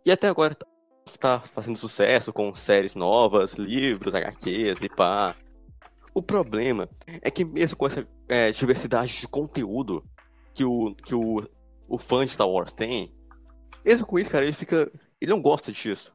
E 0.06 0.12
até 0.12 0.28
agora 0.28 0.56
tá, 1.08 1.40
fazendo 1.40 1.78
sucesso 1.78 2.34
com 2.34 2.54
séries 2.56 2.96
novas, 2.96 3.54
livros, 3.54 4.16
HQs 4.16 4.82
e 4.82 4.90
pá. 4.90 5.36
O 6.14 6.22
problema 6.22 6.90
é 7.22 7.30
que 7.30 7.46
mesmo 7.46 7.78
com 7.78 7.86
essa 7.86 8.08
é, 8.28 8.52
diversidade 8.52 9.20
de 9.20 9.28
conteúdo 9.28 10.04
que 10.54 10.66
o, 10.66 10.96
que 10.96 11.14
o, 11.14 11.44
o 11.88 11.98
fã 11.98 12.26
de 12.26 12.32
Star 12.32 12.50
Wars 12.50 12.74
tem, 12.74 13.16
mesmo 13.88 14.06
com 14.06 14.20
isso, 14.20 14.30
cara, 14.30 14.44
ele 14.44 14.54
fica. 14.54 14.92
Ele 15.22 15.32
não 15.32 15.42
gosta 15.42 15.72
disso. 15.72 16.14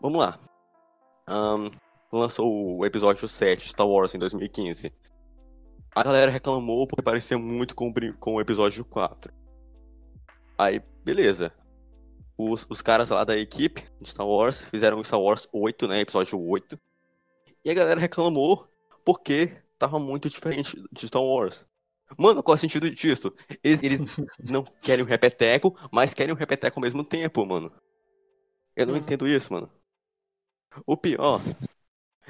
Vamos 0.00 0.18
lá. 0.18 0.38
Ahn, 1.26 1.70
lançou 2.12 2.76
o 2.76 2.84
episódio 2.84 3.26
7 3.26 3.62
de 3.62 3.68
Star 3.70 3.88
Wars 3.88 4.14
em 4.14 4.18
2015. 4.18 4.92
A 5.94 6.02
galera 6.02 6.30
reclamou 6.30 6.86
porque 6.86 7.02
parecia 7.02 7.38
muito 7.38 7.74
com, 7.74 7.90
com 8.20 8.34
o 8.34 8.40
episódio 8.40 8.84
4. 8.84 9.32
Aí, 10.58 10.82
beleza. 11.02 11.52
Os, 12.50 12.66
os 12.68 12.82
caras 12.82 13.10
lá 13.10 13.24
da 13.24 13.36
equipe 13.38 13.84
de 14.00 14.08
Star 14.10 14.26
Wars 14.26 14.64
fizeram 14.64 15.02
Star 15.04 15.20
Wars 15.20 15.46
8, 15.52 15.86
né? 15.86 16.00
Episódio 16.00 16.40
8. 16.40 16.78
E 17.64 17.70
a 17.70 17.74
galera 17.74 18.00
reclamou 18.00 18.68
porque 19.04 19.62
tava 19.78 19.98
muito 19.98 20.28
diferente 20.28 20.82
de 20.90 21.06
Star 21.06 21.22
Wars. 21.22 21.64
Mano, 22.18 22.42
qual 22.42 22.54
é 22.54 22.58
o 22.58 22.60
sentido 22.60 22.90
disso? 22.90 23.32
Eles, 23.62 23.82
eles 23.82 24.00
não 24.50 24.64
querem 24.82 25.04
um 25.04 25.08
repeteco, 25.08 25.76
mas 25.92 26.14
querem 26.14 26.34
um 26.34 26.38
repeteco 26.38 26.78
ao 26.78 26.82
mesmo 26.82 27.04
tempo, 27.04 27.44
mano. 27.46 27.72
Eu 28.76 28.86
não 28.86 28.94
Uhum. 28.94 29.00
entendo 29.00 29.26
isso, 29.26 29.52
mano. 29.52 29.70
O 30.86 30.96
pior 30.96 31.40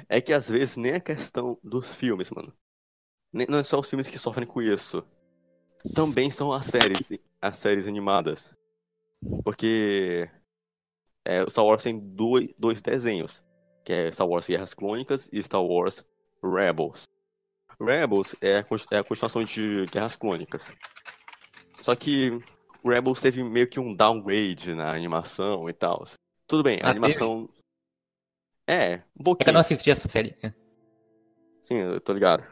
é 0.09 0.21
que 0.21 0.33
às 0.33 0.49
vezes 0.49 0.77
nem 0.77 0.93
a 0.93 0.99
questão 0.99 1.57
dos 1.63 1.95
filmes, 1.95 2.29
mano. 2.31 2.53
Nem- 3.33 3.47
não 3.49 3.59
é 3.59 3.63
só 3.63 3.79
os 3.79 3.89
filmes 3.89 4.09
que 4.09 4.19
sofrem 4.19 4.47
com 4.47 4.61
isso. 4.61 5.03
Também 5.93 6.31
são 6.31 6.51
as 6.53 6.65
séries, 6.67 7.09
as 7.41 7.57
séries 7.57 7.87
animadas. 7.87 8.53
Porque 9.43 10.29
é, 11.25 11.47
Star 11.49 11.65
Wars 11.65 11.83
tem 11.83 11.99
dois, 11.99 12.49
dois 12.57 12.81
desenhos, 12.81 13.43
que 13.83 13.93
é 13.93 14.11
Star 14.11 14.27
Wars 14.27 14.47
Guerras 14.47 14.73
Clônicas 14.73 15.29
e 15.31 15.41
Star 15.41 15.63
Wars 15.63 16.05
Rebels. 16.43 17.03
Rebels 17.79 18.35
é 18.41 18.59
a, 18.59 18.65
é 18.91 18.97
a 18.99 19.03
continuação 19.03 19.43
de 19.43 19.85
Guerras 19.85 20.15
Clônicas. 20.15 20.71
Só 21.79 21.95
que 21.95 22.31
Rebels 22.85 23.19
teve 23.19 23.43
meio 23.43 23.67
que 23.67 23.79
um 23.79 23.93
downgrade 23.95 24.73
na 24.73 24.93
animação 24.93 25.67
e 25.69 25.73
tal. 25.73 26.03
Tudo 26.47 26.63
bem, 26.63 26.79
a 26.81 26.87
Ah, 26.87 26.91
animação. 26.91 27.49
É, 28.67 28.95
um 28.95 28.95
É 28.95 28.99
que 28.99 29.19
eu 29.19 29.23
pouquinho. 29.23 29.53
não 29.53 29.61
assisti 29.61 29.91
essa 29.91 30.07
série. 30.07 30.37
né? 30.41 30.53
Sim, 31.61 31.77
eu 31.79 31.99
tô 31.99 32.13
ligado. 32.13 32.45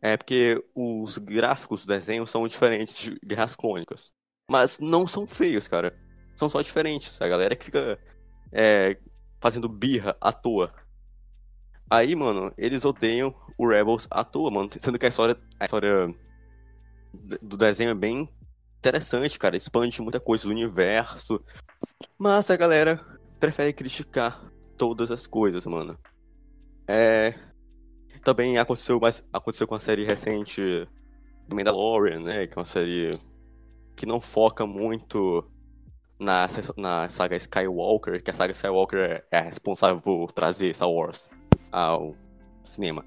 É 0.00 0.16
porque 0.16 0.62
os 0.74 1.16
gráficos 1.18 1.84
do 1.84 1.88
desenho 1.88 2.26
são 2.26 2.46
diferentes 2.46 2.94
de 2.96 3.18
Guerras 3.24 3.56
Clônicas. 3.56 4.12
Mas 4.50 4.78
não 4.78 5.06
são 5.06 5.26
feios, 5.26 5.66
cara. 5.66 5.96
São 6.36 6.48
só 6.48 6.60
diferentes. 6.60 7.20
A 7.20 7.28
galera 7.28 7.56
que 7.56 7.64
fica 7.64 7.98
é, 8.52 8.96
fazendo 9.40 9.68
birra 9.68 10.16
à 10.20 10.32
toa. 10.32 10.72
Aí, 11.90 12.14
mano, 12.14 12.52
eles 12.56 12.84
odeiam 12.84 13.34
o 13.58 13.68
Rebels 13.68 14.06
à 14.10 14.24
toa, 14.24 14.50
mano. 14.50 14.68
Sendo 14.78 14.98
que 14.98 15.06
a 15.06 15.08
história, 15.08 15.38
a 15.58 15.64
história 15.64 16.14
do 17.40 17.56
desenho 17.56 17.90
é 17.90 17.94
bem 17.94 18.28
interessante, 18.78 19.38
cara. 19.38 19.56
Expande 19.56 20.02
muita 20.02 20.20
coisa 20.20 20.44
do 20.44 20.50
universo. 20.50 21.42
Mas 22.18 22.50
a 22.50 22.56
galera 22.56 23.04
prefere 23.38 23.72
criticar 23.72 24.42
todas 24.76 25.10
as 25.10 25.26
coisas, 25.26 25.66
mano. 25.66 25.98
É. 26.88 27.34
Também 28.22 28.58
aconteceu, 28.58 28.98
mas 29.00 29.22
aconteceu 29.32 29.66
com 29.66 29.74
a 29.74 29.80
série 29.80 30.04
recente 30.04 30.60
do 31.46 31.56
Mandalorian, 31.56 32.20
né? 32.20 32.46
Que 32.46 32.58
é 32.58 32.58
uma 32.58 32.64
série 32.64 33.10
que 33.96 34.06
não 34.06 34.20
foca 34.20 34.66
muito 34.66 35.48
na, 36.18 36.46
na 36.76 37.08
saga 37.08 37.36
Skywalker, 37.36 38.22
que 38.22 38.30
a 38.30 38.34
saga 38.34 38.52
Skywalker 38.52 38.98
é, 38.98 39.24
é 39.30 39.40
responsável 39.40 40.00
por 40.00 40.32
trazer 40.32 40.74
Star 40.74 40.90
Wars 40.90 41.30
ao 41.70 42.14
cinema. 42.62 43.04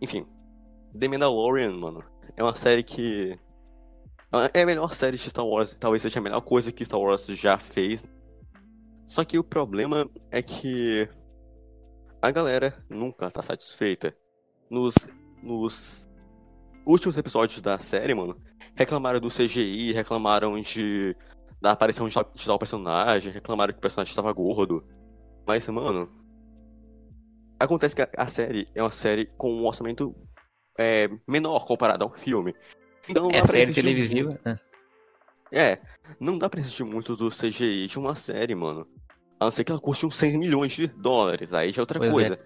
Enfim, 0.00 0.26
The 0.98 1.08
Mandalorian, 1.08 1.72
mano, 1.76 2.04
é 2.36 2.42
uma 2.42 2.54
série 2.54 2.82
que. 2.82 3.38
É 4.52 4.62
a 4.62 4.66
melhor 4.66 4.92
série 4.92 5.16
de 5.16 5.30
Star 5.30 5.46
Wars, 5.46 5.74
talvez 5.78 6.02
seja 6.02 6.18
a 6.18 6.22
melhor 6.22 6.40
coisa 6.40 6.72
que 6.72 6.84
Star 6.84 7.00
Wars 7.00 7.26
já 7.26 7.58
fez. 7.58 8.04
Só 9.06 9.24
que 9.24 9.38
o 9.38 9.44
problema 9.44 10.08
é 10.30 10.42
que 10.42 11.08
a 12.20 12.30
galera 12.30 12.84
nunca 12.90 13.30
tá 13.30 13.40
satisfeita. 13.40 14.14
Nos, 14.68 14.94
nos 15.42 16.08
últimos 16.84 17.16
episódios 17.16 17.60
da 17.60 17.78
série, 17.78 18.14
mano, 18.14 18.36
reclamaram 18.74 19.20
do 19.20 19.28
CGI, 19.28 19.92
reclamaram 19.92 20.60
de 20.60 21.16
da 21.60 21.72
aparição 21.72 22.06
de 22.06 22.14
tal, 22.14 22.30
de 22.34 22.44
tal 22.44 22.58
personagem, 22.58 23.32
reclamaram 23.32 23.72
que 23.72 23.78
o 23.78 23.82
personagem 23.82 24.10
estava 24.10 24.32
gordo. 24.32 24.84
Mas, 25.46 25.66
mano, 25.68 26.10
acontece 27.58 27.96
que 27.96 28.02
a, 28.02 28.08
a 28.16 28.26
série 28.26 28.66
é 28.74 28.82
uma 28.82 28.90
série 28.90 29.26
com 29.38 29.52
um 29.52 29.64
orçamento 29.64 30.14
é, 30.78 31.08
menor 31.26 31.64
comparado 31.66 32.04
a 32.04 32.08
um 32.08 32.10
filme. 32.14 32.54
Então 33.08 33.24
não 33.24 33.30
É 33.30 33.40
dá 33.40 33.42
pra 33.46 33.52
série 33.52 33.72
televisiva. 33.72 34.38
né? 34.44 34.58
é, 35.52 35.78
não 36.20 36.36
dá 36.36 36.50
pra 36.50 36.60
exigir 36.60 36.84
muito 36.84 37.16
do 37.16 37.30
CGI 37.30 37.86
de 37.86 37.98
uma 37.98 38.14
série, 38.14 38.54
mano. 38.54 38.86
A 39.40 39.44
não 39.46 39.50
ser 39.50 39.64
que 39.64 39.70
ela 39.72 39.80
custe 39.80 40.04
uns 40.06 40.14
100 40.14 40.38
milhões 40.38 40.72
de 40.72 40.86
dólares, 40.86 41.52
aí 41.54 41.70
já 41.70 41.80
é 41.80 41.82
outra 41.82 41.98
Pois 41.98 42.10
é. 42.10 42.12
coisa. 42.12 42.38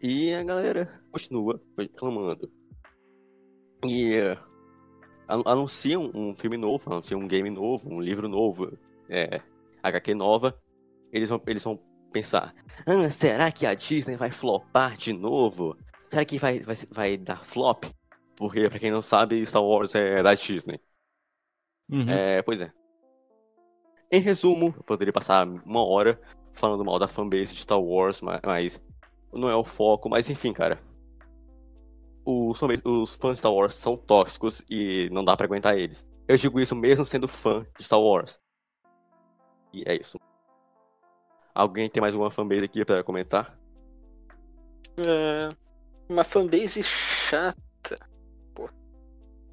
E 0.00 0.32
a 0.32 0.42
galera 0.44 1.02
continua 1.10 1.60
reclamando. 1.76 2.50
E 3.84 4.36
anu- 5.28 5.44
anunciam 5.46 6.10
um 6.14 6.34
filme 6.36 6.56
novo, 6.56 6.90
anunciam 6.92 7.20
um 7.20 7.28
game 7.28 7.50
novo, 7.50 7.88
um 7.92 8.00
livro 8.00 8.28
novo, 8.28 8.76
é, 9.08 9.40
HQ 9.82 10.14
nova. 10.14 10.58
Eles 11.12 11.28
vão, 11.28 11.40
eles 11.46 11.64
vão 11.64 11.78
pensar: 12.12 12.54
ah, 12.86 13.10
será 13.10 13.50
que 13.52 13.66
a 13.66 13.74
Disney 13.74 14.16
vai 14.16 14.30
flopar 14.30 14.96
de 14.96 15.12
novo? 15.12 15.76
Será 16.10 16.24
que 16.24 16.38
vai, 16.38 16.60
vai, 16.60 16.76
vai 16.90 17.16
dar 17.16 17.44
flop? 17.44 17.84
Porque, 18.36 18.68
pra 18.68 18.78
quem 18.78 18.90
não 18.90 19.02
sabe, 19.02 19.44
Star 19.44 19.62
Wars 19.62 19.94
é 19.94 20.22
da 20.22 20.34
Disney. 20.34 20.80
Uhum. 21.90 22.08
É, 22.08 22.42
pois 22.42 22.60
é. 22.60 22.70
Em 24.10 24.20
resumo, 24.20 24.74
eu 24.76 24.82
poderia 24.84 25.12
passar 25.12 25.46
uma 25.46 25.84
hora 25.86 26.18
falando 26.52 26.84
mal 26.84 26.98
da 26.98 27.06
fanbase 27.08 27.54
de 27.54 27.60
Star 27.60 27.80
Wars, 27.80 28.20
ma- 28.20 28.40
mas 28.44 28.82
não 29.32 29.48
é 29.48 29.54
o 29.56 29.64
foco. 29.64 30.08
Mas 30.08 30.30
enfim, 30.30 30.52
cara. 30.52 30.80
Os, 32.30 32.60
os 32.84 33.16
fãs 33.16 33.32
de 33.32 33.38
Star 33.38 33.54
Wars 33.54 33.72
são 33.72 33.96
tóxicos 33.96 34.62
e 34.68 35.08
não 35.10 35.24
dá 35.24 35.34
pra 35.34 35.46
aguentar 35.46 35.78
eles. 35.78 36.06
Eu 36.28 36.36
digo 36.36 36.60
isso 36.60 36.76
mesmo 36.76 37.02
sendo 37.02 37.26
fã 37.26 37.66
de 37.78 37.82
Star 37.82 37.98
Wars. 37.98 38.38
E 39.72 39.82
é 39.86 39.96
isso. 39.96 40.20
Alguém 41.54 41.88
tem 41.88 42.02
mais 42.02 42.14
alguma 42.14 42.30
fanbase 42.30 42.66
aqui 42.66 42.84
pra 42.84 43.02
comentar? 43.02 43.58
É, 44.98 45.48
uma 46.06 46.22
fanbase 46.22 46.82
chata. 46.82 47.98
Pô. 48.54 48.68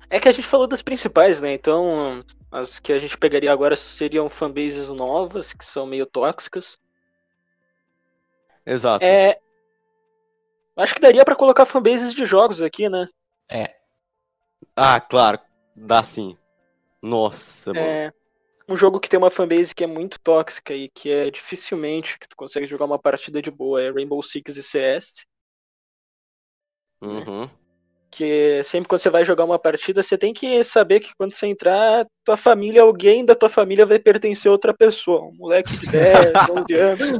É 0.09 0.19
que 0.19 0.27
a 0.27 0.33
gente 0.33 0.45
falou 0.45 0.67
das 0.67 0.81
principais, 0.81 1.39
né? 1.39 1.53
Então, 1.53 2.25
as 2.51 2.77
que 2.77 2.91
a 2.91 2.99
gente 2.99 3.17
pegaria 3.17 3.53
agora 3.53 3.77
seriam 3.77 4.27
fanbases 4.27 4.89
novas, 4.89 5.53
que 5.53 5.63
são 5.63 5.85
meio 5.85 6.05
tóxicas. 6.05 6.77
Exato. 8.65 9.05
É. 9.05 9.39
Acho 10.75 10.93
que 10.95 11.01
daria 11.01 11.23
pra 11.23 11.35
colocar 11.35 11.65
fanbases 11.65 12.13
de 12.13 12.25
jogos 12.25 12.61
aqui, 12.61 12.89
né? 12.89 13.07
Ah, 14.75 14.99
claro. 14.99 15.39
Dá 15.75 16.03
sim. 16.03 16.37
Nossa, 17.01 17.73
mano. 17.73 17.85
É. 17.85 18.11
Um 18.67 18.75
jogo 18.75 18.99
que 18.99 19.07
tem 19.07 19.17
uma 19.17 19.29
fanbase 19.29 19.75
que 19.75 19.83
é 19.83 19.87
muito 19.87 20.19
tóxica 20.19 20.73
e 20.73 20.89
que 20.89 21.11
é 21.11 21.29
dificilmente 21.29 22.17
que 22.17 22.27
tu 22.27 22.35
consegue 22.35 22.65
jogar 22.65 22.85
uma 22.85 22.97
partida 22.97 23.39
de 23.41 23.51
boa 23.51 23.81
é 23.81 23.91
Rainbow 23.91 24.21
Six 24.23 24.57
e 24.57 24.63
CS. 24.63 25.25
Uhum. 27.01 27.47
que 28.09 28.63
sempre 28.63 28.87
quando 28.87 29.01
você 29.01 29.09
vai 29.09 29.25
jogar 29.25 29.43
uma 29.43 29.59
partida, 29.59 30.01
você 30.01 30.17
tem 30.17 30.33
que 30.33 30.63
saber 30.63 31.01
que 31.01 31.13
quando 31.17 31.33
você 31.33 31.47
entrar, 31.47 32.05
tua 32.23 32.37
família, 32.37 32.81
alguém 32.81 33.25
da 33.25 33.35
tua 33.35 33.49
família 33.49 33.85
vai 33.85 33.99
pertencer 33.99 34.49
a 34.49 34.53
outra 34.53 34.73
pessoa. 34.73 35.21
Um 35.25 35.35
moleque 35.35 35.77
de 35.77 35.85
10, 35.91 36.33
11 36.49 36.73
anos. 36.73 37.17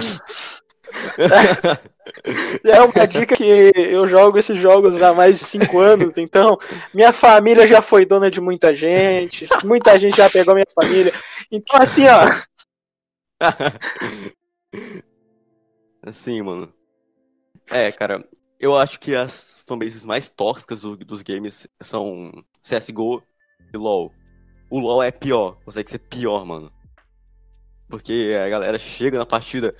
É 2.64 2.80
uma 2.80 3.06
dica 3.06 3.36
que 3.36 3.72
eu 3.74 4.06
jogo 4.06 4.38
esses 4.38 4.58
jogos 4.58 5.00
há 5.02 5.12
mais 5.12 5.38
de 5.38 5.44
5 5.44 5.78
anos, 5.78 6.16
então 6.16 6.58
minha 6.92 7.12
família 7.12 7.66
já 7.66 7.80
foi 7.80 8.04
dona 8.04 8.30
de 8.30 8.40
muita 8.40 8.74
gente, 8.74 9.48
muita 9.64 9.98
gente 9.98 10.16
já 10.16 10.28
pegou 10.28 10.54
minha 10.54 10.66
família. 10.74 11.12
Então 11.50 11.80
assim, 11.80 12.06
ó, 12.08 12.28
Assim, 16.04 16.42
mano. 16.42 16.72
É, 17.70 17.90
cara, 17.92 18.24
eu 18.58 18.76
acho 18.76 19.00
que 19.00 19.14
as 19.14 19.64
fanbases 19.66 20.04
mais 20.04 20.28
tóxicas 20.28 20.82
do- 20.82 20.96
dos 20.96 21.22
games 21.22 21.66
são 21.80 22.32
CSGO 22.62 23.22
e 23.72 23.76
LoL. 23.76 24.12
O 24.70 24.78
LoL 24.80 25.02
é 25.02 25.10
pior, 25.10 25.56
consegue 25.64 25.90
ser 25.90 25.98
pior, 25.98 26.44
mano. 26.44 26.72
Porque 27.88 28.32
a 28.44 28.48
galera 28.48 28.78
chega 28.78 29.18
na 29.18 29.26
partida 29.26 29.74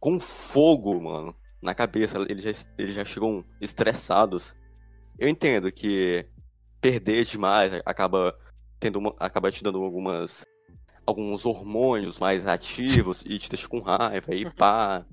com 0.00 0.18
fogo, 0.18 1.00
mano, 1.00 1.36
na 1.62 1.74
cabeça. 1.74 2.18
Eles 2.28 2.42
já, 2.44 2.50
eles 2.78 2.94
já 2.94 3.04
chegam 3.04 3.44
estressados. 3.60 4.54
Eu 5.18 5.28
entendo 5.28 5.70
que 5.72 6.26
perder 6.80 7.24
demais 7.24 7.74
acaba 7.84 8.34
tendo 8.80 8.98
uma- 8.98 9.14
acaba 9.18 9.50
te 9.50 9.62
dando 9.62 9.82
algumas 9.82 10.46
alguns 11.06 11.44
hormônios 11.44 12.18
mais 12.18 12.46
ativos 12.46 13.22
e 13.26 13.38
te 13.38 13.50
deixa 13.50 13.68
com 13.68 13.80
raiva 13.80 14.34
e 14.34 14.48
pá. 14.50 15.04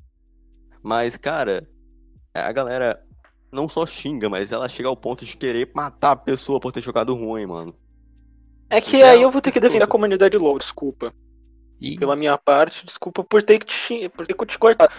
Mas, 0.84 1.18
cara, 1.18 1.68
a 2.34 2.52
galera 2.52 3.04
não 3.52 3.68
só 3.68 3.86
xinga, 3.86 4.30
mas 4.30 4.52
ela 4.52 4.70
chega 4.70 4.90
ao 4.90 4.98
ponto 4.98 5.26
de 5.26 5.36
querer 5.38 5.72
matar 5.76 6.12
a 6.12 6.16
pessoa 6.16 6.60
por 6.60 6.72
ter 6.72 6.82
jogado 6.82 7.14
ruim, 7.16 7.46
mano. 7.46 7.76
é 8.70 8.82
que 8.82 9.02
aí 9.04 9.22
eu 9.22 9.32
vou 9.32 9.42
ter 9.42 9.52
que 9.52 9.60
defender 9.60 9.84
a 9.84 9.88
comunidade 9.88 10.38
LoL, 10.38 10.58
desculpa. 10.58 11.14
E 11.80 11.98
Pela 11.98 12.16
minha 12.16 12.38
parte, 12.38 12.86
desculpa 12.86 13.24
por 13.24 13.44
ter 13.44 13.60
que 13.60 13.66
te, 13.66 14.10
por 14.10 14.26
ter 14.26 14.34
que 14.34 14.46
te 14.46 14.58
cortar. 14.58 14.90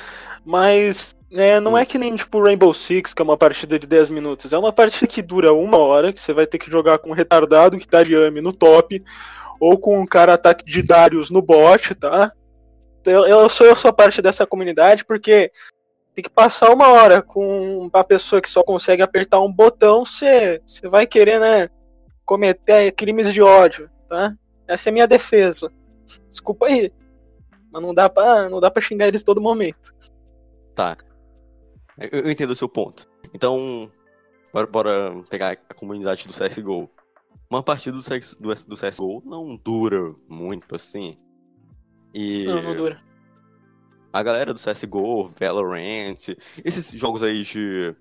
Mas 0.44 1.16
É, 1.30 1.60
não 1.60 1.76
é 1.76 1.84
que 1.84 1.98
nem 1.98 2.16
tipo 2.16 2.42
Rainbow 2.42 2.72
Six, 2.72 3.12
que 3.12 3.20
é 3.20 3.24
uma 3.24 3.36
partida 3.36 3.78
de 3.78 3.86
10 3.86 4.08
minutos. 4.10 4.52
É 4.52 4.58
uma 4.58 4.72
partida 4.72 5.06
que 5.06 5.20
dura 5.20 5.52
uma 5.52 5.76
hora, 5.76 6.12
que 6.12 6.22
você 6.22 6.32
vai 6.32 6.46
ter 6.46 6.58
que 6.58 6.70
jogar 6.70 6.98
com 6.98 7.10
um 7.10 7.14
retardado 7.14 7.76
que 7.76 7.86
tá 7.86 8.02
de 8.02 8.14
Yami 8.14 8.40
no 8.40 8.52
top, 8.52 9.02
ou 9.60 9.76
com 9.78 10.00
um 10.00 10.06
cara 10.06 10.34
ataque 10.34 10.64
de 10.64 10.82
Darius 10.82 11.30
no 11.30 11.42
bot, 11.42 11.94
tá? 11.94 12.32
Eu, 13.04 13.26
eu 13.26 13.48
sou 13.48 13.66
eu 13.66 13.76
sou 13.76 13.92
parte 13.92 14.22
dessa 14.22 14.46
comunidade 14.46 15.04
porque 15.04 15.50
tem 16.14 16.22
que 16.22 16.30
passar 16.30 16.72
uma 16.72 16.88
hora 16.88 17.22
com 17.22 17.90
uma 17.92 18.04
pessoa 18.04 18.40
que 18.40 18.48
só 18.48 18.62
consegue 18.62 19.02
apertar 19.02 19.40
um 19.40 19.52
botão, 19.52 20.04
você 20.04 20.60
você 20.66 20.88
vai 20.88 21.06
querer, 21.06 21.38
né, 21.38 21.68
cometer 22.24 22.92
crimes 22.92 23.32
de 23.32 23.40
ódio, 23.40 23.88
tá? 24.08 24.34
Essa 24.66 24.88
é 24.88 24.90
a 24.90 24.92
minha 24.92 25.06
defesa. 25.06 25.70
Desculpa 26.28 26.66
aí. 26.66 26.92
Mas 27.70 27.82
não 27.82 27.94
dá 27.94 28.08
pra, 28.08 28.48
não 28.48 28.60
dá 28.60 28.70
pra 28.70 28.82
xingar 28.82 29.08
eles 29.08 29.22
todo 29.22 29.40
momento. 29.40 29.94
Tá. 30.74 30.96
Eu, 31.98 32.20
eu 32.20 32.30
entendo 32.30 32.50
o 32.50 32.56
seu 32.56 32.68
ponto. 32.68 33.06
Então, 33.34 33.90
bora, 34.52 34.66
bora 34.66 35.22
pegar 35.28 35.58
a 35.68 35.74
comunidade 35.74 36.26
do 36.26 36.32
CSGO. 36.32 36.88
Uma 37.50 37.62
partida 37.62 37.96
do, 37.96 38.02
CS, 38.02 38.34
do, 38.34 38.54
do 38.54 38.76
CSGO 38.76 39.22
não 39.24 39.56
dura 39.56 40.14
muito 40.28 40.74
assim. 40.74 41.18
E 42.14 42.44
Não, 42.44 42.62
não 42.62 42.76
dura. 42.76 43.02
a 44.12 44.22
galera 44.22 44.54
do 44.54 44.60
CSGO, 44.60 45.28
Valorant, 45.28 46.16
esses 46.64 46.90
jogos 46.92 47.22
aí 47.22 47.42
de 47.42 47.94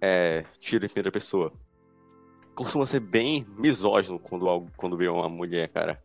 é, 0.00 0.44
tiro 0.60 0.84
em 0.86 0.88
primeira 0.88 1.10
pessoa, 1.10 1.52
costuma 2.54 2.86
ser 2.86 3.00
bem 3.00 3.46
misógino 3.56 4.18
quando, 4.18 4.66
quando 4.76 4.96
vê 4.96 5.08
uma 5.08 5.28
mulher, 5.28 5.68
cara. 5.68 6.02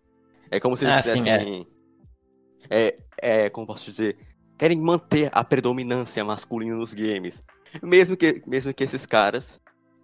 É 0.56 0.60
como 0.60 0.78
se 0.78 0.86
eles 0.86 0.98
Ah, 0.98 1.02
sim, 1.02 1.24
quisessem. 1.24 1.68
é. 2.70 2.96
é, 3.22 3.50
como 3.50 3.68
posso 3.68 3.86
dizer? 3.86 4.18
Querem 4.58 4.80
manter 4.80 5.30
a 5.34 5.44
predominância 5.44 6.24
masculina 6.24 6.76
nos 6.76 6.94
games. 6.94 7.42
Mesmo 7.82 8.16
que, 8.16 8.42
mesmo 8.46 8.74
que 8.74 8.84
esses 8.84 9.06
caras 9.06 9.60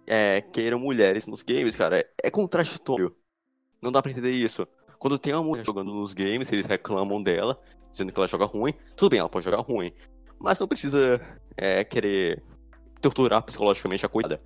é, 0.06 0.40
queiram 0.40 0.78
mulheres 0.78 1.26
nos 1.26 1.42
games, 1.42 1.76
cara, 1.76 2.00
é, 2.00 2.10
é 2.24 2.30
contraditório. 2.30 3.14
Não 3.80 3.92
dá 3.92 4.02
pra 4.02 4.10
entender 4.10 4.32
isso. 4.32 4.66
Quando 4.98 5.18
tem 5.18 5.32
uma 5.32 5.42
mulher 5.42 5.64
jogando 5.64 5.92
nos 5.94 6.12
games, 6.12 6.52
eles 6.52 6.66
reclamam 6.66 7.22
dela, 7.22 7.58
dizendo 7.90 8.12
que 8.12 8.18
ela 8.18 8.26
joga 8.28 8.44
ruim. 8.44 8.72
Tudo 8.96 9.10
bem, 9.10 9.20
ela 9.20 9.28
pode 9.28 9.44
jogar 9.44 9.60
ruim. 9.60 9.92
Mas 10.38 10.58
não 10.58 10.66
precisa 10.66 11.20
é, 11.56 11.84
querer 11.84 12.42
torturar 13.00 13.42
psicologicamente 13.42 14.04
a 14.04 14.08
coitada. 14.08 14.42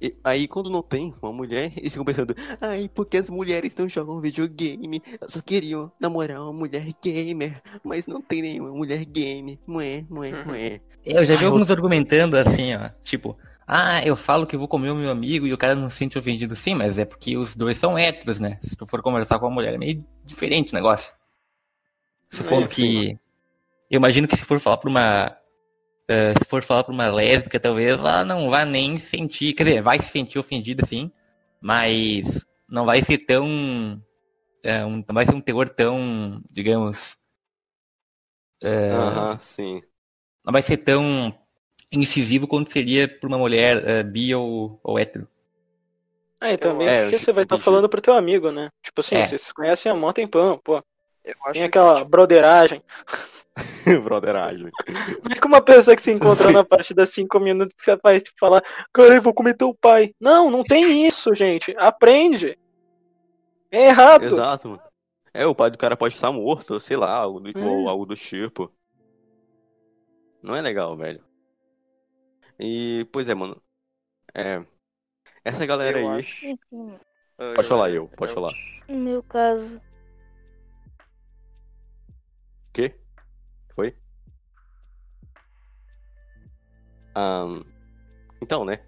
E 0.00 0.14
aí, 0.24 0.46
quando 0.48 0.70
não 0.70 0.82
tem 0.82 1.14
uma 1.22 1.32
mulher, 1.32 1.72
eles 1.76 1.92
ficam 1.92 2.04
pensando: 2.04 2.34
ai, 2.60 2.90
porque 2.92 3.16
as 3.16 3.28
mulheres 3.30 3.74
não 3.76 3.88
jogam 3.88 4.20
videogame? 4.20 5.02
Eu 5.20 5.28
só 5.28 5.40
queriam 5.40 5.90
namorar 6.00 6.40
uma 6.42 6.52
mulher 6.52 6.86
gamer, 7.02 7.62
mas 7.84 8.06
não 8.06 8.20
tem 8.20 8.42
nenhuma 8.42 8.70
mulher 8.70 9.04
game. 9.04 9.58
Mué, 9.66 10.04
mué, 10.08 10.32
Uhum. 10.32 10.44
mué. 10.46 10.80
Eu 11.04 11.24
já 11.24 11.36
vi 11.36 11.44
Ai, 11.44 11.46
alguns 11.46 11.70
argumentando 11.70 12.36
assim, 12.36 12.74
ó. 12.74 12.90
Tipo, 13.02 13.36
ah, 13.66 14.04
eu 14.04 14.16
falo 14.16 14.46
que 14.46 14.56
vou 14.56 14.68
comer 14.68 14.90
o 14.90 14.94
meu 14.94 15.10
amigo 15.10 15.46
e 15.46 15.52
o 15.52 15.58
cara 15.58 15.74
não 15.74 15.88
se 15.90 15.96
sente 15.98 16.18
ofendido. 16.18 16.54
Sim, 16.56 16.74
mas 16.74 16.98
é 16.98 17.04
porque 17.04 17.36
os 17.36 17.54
dois 17.56 17.76
são 17.76 17.96
héteros, 17.98 18.38
né? 18.40 18.58
Se 18.62 18.76
tu 18.76 18.86
for 18.86 19.02
conversar 19.02 19.38
com 19.38 19.46
a 19.46 19.50
mulher, 19.50 19.74
é 19.74 19.78
meio 19.78 20.04
diferente 20.24 20.72
o 20.72 20.76
negócio. 20.76 21.12
For 22.30 22.68
sim. 22.68 22.68
que. 22.68 23.18
Eu 23.90 23.98
imagino 23.98 24.26
que 24.26 24.36
se 24.36 24.44
for 24.44 24.58
falar 24.58 24.76
pra 24.78 24.90
uma. 24.90 25.36
Eh, 26.08 26.34
se 26.34 26.44
for 26.48 26.62
falar 26.62 26.84
pra 26.84 26.92
uma 26.94 27.08
lésbica, 27.12 27.60
talvez 27.60 27.98
ela 27.98 28.24
não 28.24 28.50
vá 28.50 28.64
nem 28.64 28.98
sentir. 28.98 29.54
Quer 29.54 29.64
dizer, 29.64 29.82
vai 29.82 29.98
se 30.00 30.08
sentir 30.10 30.38
ofendida, 30.38 30.84
sim. 30.86 31.10
Mas 31.60 32.46
não 32.68 32.84
vai 32.86 33.02
ser 33.02 33.18
tão. 33.18 34.02
eh, 34.64 34.84
um- 34.84 35.04
não 35.08 35.14
vai 35.14 35.26
ser 35.26 35.34
um 35.34 35.40
teor 35.40 35.68
tão, 35.68 36.42
digamos. 36.52 37.18
eh, 38.62 38.98
Aham, 39.00 39.38
sim. 39.40 39.82
não 40.44 40.52
vai 40.52 40.62
ser 40.62 40.78
tão 40.78 41.36
incisivo 41.92 42.46
quanto 42.46 42.72
seria 42.72 43.08
pra 43.08 43.28
uma 43.28 43.38
mulher 43.38 43.82
eh, 43.86 44.02
bi 44.02 44.34
ou, 44.34 44.80
ou 44.82 44.98
hétero. 44.98 45.28
Ah, 46.40 46.52
e 46.52 46.58
também 46.58 46.90
É, 46.94 46.98
porque 47.00 47.18
você 47.18 47.32
vai 47.32 47.42
estar 47.44 47.58
entendi. 47.58 47.58
falando 47.58 47.88
pro 47.88 48.00
teu 48.00 48.14
amigo, 48.14 48.50
né? 48.52 48.68
Tipo 48.82 49.00
assim, 49.00 49.20
É. 49.20 49.24
vocês 49.24 49.42
se 49.42 49.54
conhecem 49.54 49.90
há 49.90 49.94
mó 49.96 50.12
tempão, 50.12 50.58
pô. 50.62 50.80
Eu 51.24 51.34
acho 51.44 51.52
Tem 51.52 51.62
que, 51.62 51.68
aquela 51.68 51.96
tipo, 51.96 52.10
broderagem. 52.10 52.82
Broderagem. 54.04 54.70
Não 55.22 55.30
é 55.30 55.40
que 55.40 55.46
uma 55.46 55.62
pessoa 55.62 55.94
que 55.94 56.02
se 56.02 56.12
encontrou 56.12 56.52
na 56.52 56.64
partida 56.64 57.06
5 57.06 57.38
minutos 57.40 57.74
que 57.76 57.84
você 57.84 57.96
faz, 57.96 58.22
tipo, 58.22 58.38
falar, 58.38 58.62
cara, 58.92 59.14
eu 59.14 59.22
vou 59.22 59.32
comer 59.32 59.54
teu 59.54 59.72
pai. 59.74 60.12
Não, 60.20 60.50
não 60.50 60.62
tem 60.62 61.06
isso, 61.06 61.34
gente. 61.34 61.74
Aprende. 61.78 62.58
É 63.70 63.86
errado. 63.86 64.24
Exato, 64.24 64.68
mano. 64.68 64.82
É, 65.32 65.46
o 65.46 65.54
pai 65.54 65.70
do 65.70 65.78
cara 65.78 65.96
pode 65.96 66.14
estar 66.14 66.30
morto, 66.30 66.78
sei 66.78 66.96
lá, 66.96 67.10
algo 67.10 67.40
do, 67.40 67.58
ou 67.60 67.88
algo 67.88 68.06
do 68.06 68.14
tipo. 68.14 68.72
Não 70.42 70.54
é 70.54 70.60
legal, 70.60 70.96
velho. 70.96 71.24
E, 72.58 73.06
pois 73.12 73.28
é, 73.28 73.34
mano. 73.34 73.60
É. 74.34 74.64
Essa 75.44 75.66
galera 75.66 76.00
eu 76.00 76.10
aí. 76.10 76.20
acho. 76.20 76.46
Pode 77.56 77.68
falar, 77.68 77.90
eu, 77.90 78.08
pode 78.16 78.32
falar. 78.32 78.52
no 78.88 78.96
meu 78.96 79.22
caso, 79.22 79.80
Quê? 82.74 82.92
Foi? 83.74 83.96
Ahn, 87.14 87.62
então, 88.42 88.64
né? 88.64 88.80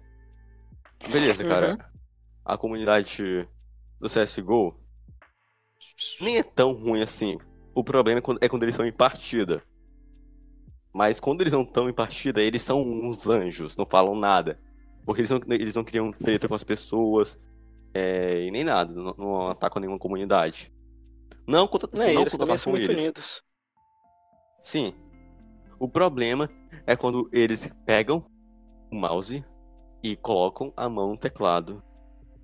Beleza, 1.11 1.43
cara. 1.43 1.71
Uhum. 1.71 1.77
A 2.45 2.57
comunidade 2.57 3.47
do 3.99 4.09
CSGO 4.09 4.75
nem 6.21 6.37
é 6.37 6.43
tão 6.43 6.73
ruim 6.73 7.01
assim. 7.01 7.37
O 7.73 7.83
problema 7.83 8.19
é 8.19 8.21
quando, 8.21 8.39
é 8.41 8.49
quando 8.49 8.63
eles 8.63 8.75
são 8.75 8.85
em 8.85 8.91
partida. 8.91 9.63
Mas 10.93 11.19
quando 11.19 11.41
eles 11.41 11.53
não 11.53 11.61
estão 11.61 11.87
em 11.89 11.93
partida, 11.93 12.41
eles 12.41 12.61
são 12.61 12.81
uns 12.81 13.29
anjos, 13.29 13.77
não 13.77 13.85
falam 13.85 14.15
nada. 14.15 14.59
Porque 15.05 15.21
eles 15.21 15.29
não, 15.29 15.39
eles 15.49 15.75
não 15.75 15.83
criam 15.83 16.11
treta 16.11 16.47
com 16.47 16.55
as 16.55 16.63
pessoas 16.63 17.39
é, 17.93 18.43
e 18.45 18.51
nem 18.51 18.63
nada, 18.63 18.93
não, 18.93 19.15
não 19.17 19.47
atacam 19.47 19.79
nenhuma 19.79 19.99
comunidade. 19.99 20.73
Não 21.47 21.67
contra, 21.67 21.89
Né, 21.93 22.13
não 22.13 22.21
eles 22.21 22.33
contra 22.33 22.45
também 22.45 22.57
são 22.57 22.73
com 22.73 22.77
muito 22.77 22.91
eles. 22.91 23.01
unidos. 23.03 23.43
Sim. 24.67 24.93
O 25.79 25.87
problema 25.89 26.49
é 26.85 26.95
quando 26.95 27.29
eles 27.33 27.69
pegam 27.85 28.25
o 28.91 28.95
mouse 28.95 29.45
e 30.03 30.15
colocam 30.17 30.73
a 30.77 30.89
mão 30.89 31.11
no 31.11 31.17
teclado, 31.17 31.83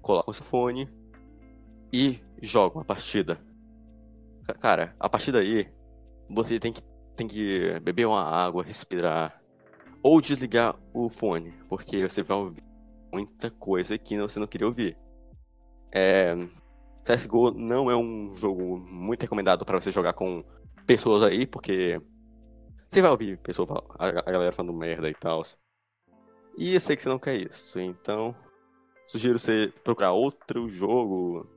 colocam 0.02 0.32
o 0.32 0.34
fone 0.34 0.90
e 1.92 2.20
jogam 2.42 2.82
a 2.82 2.86
partida. 2.86 3.40
Ca- 4.46 4.54
Cara, 4.56 4.96
a 5.00 5.10
partir 5.10 5.32
daí, 5.32 5.68
você 6.30 6.60
tem 6.60 6.74
que, 6.74 6.82
tem 7.16 7.28
que 7.28 7.80
beber 7.82 8.08
uma 8.08 8.24
água, 8.24 8.64
respirar, 8.64 9.42
ou 10.04 10.22
desligar 10.22 10.76
o 10.94 11.10
fone, 11.10 11.54
porque 11.70 12.08
você 12.08 12.24
vai 12.24 12.38
ouvir 12.38 12.64
muita 13.14 13.52
coisa 13.52 13.98
que 13.98 14.18
você 14.20 14.40
não 14.40 14.48
queria 14.48 14.68
ouvir. 14.68 14.98
É, 15.94 16.36
CSGO 17.06 17.52
não 17.52 17.90
é 17.92 17.96
um 17.96 18.34
jogo 18.34 18.78
muito 18.80 19.22
recomendado 19.22 19.66
para 19.66 19.80
você 19.80 19.92
jogar 19.92 20.14
com 20.14 20.44
pessoas 20.86 21.24
aí, 21.24 21.46
porque 21.48 22.02
você 22.94 23.02
vai 23.02 23.12
ouvir 23.12 23.38
pessoa, 23.40 23.68
a, 23.98 24.08
a 24.08 24.32
galera 24.32 24.52
falando 24.52 24.74
merda 24.78 25.10
e 25.10 25.14
tal. 25.16 25.42
E 26.58 26.76
eu 26.76 26.80
sei 26.80 26.96
que 26.96 27.02
você 27.02 27.10
não 27.10 27.18
quer 27.18 27.36
isso, 27.42 27.80
então 27.80 28.36
sugiro 29.08 29.40
você 29.40 29.74
procurar 29.84 30.12
outro 30.12 30.70
jogo 30.70 31.50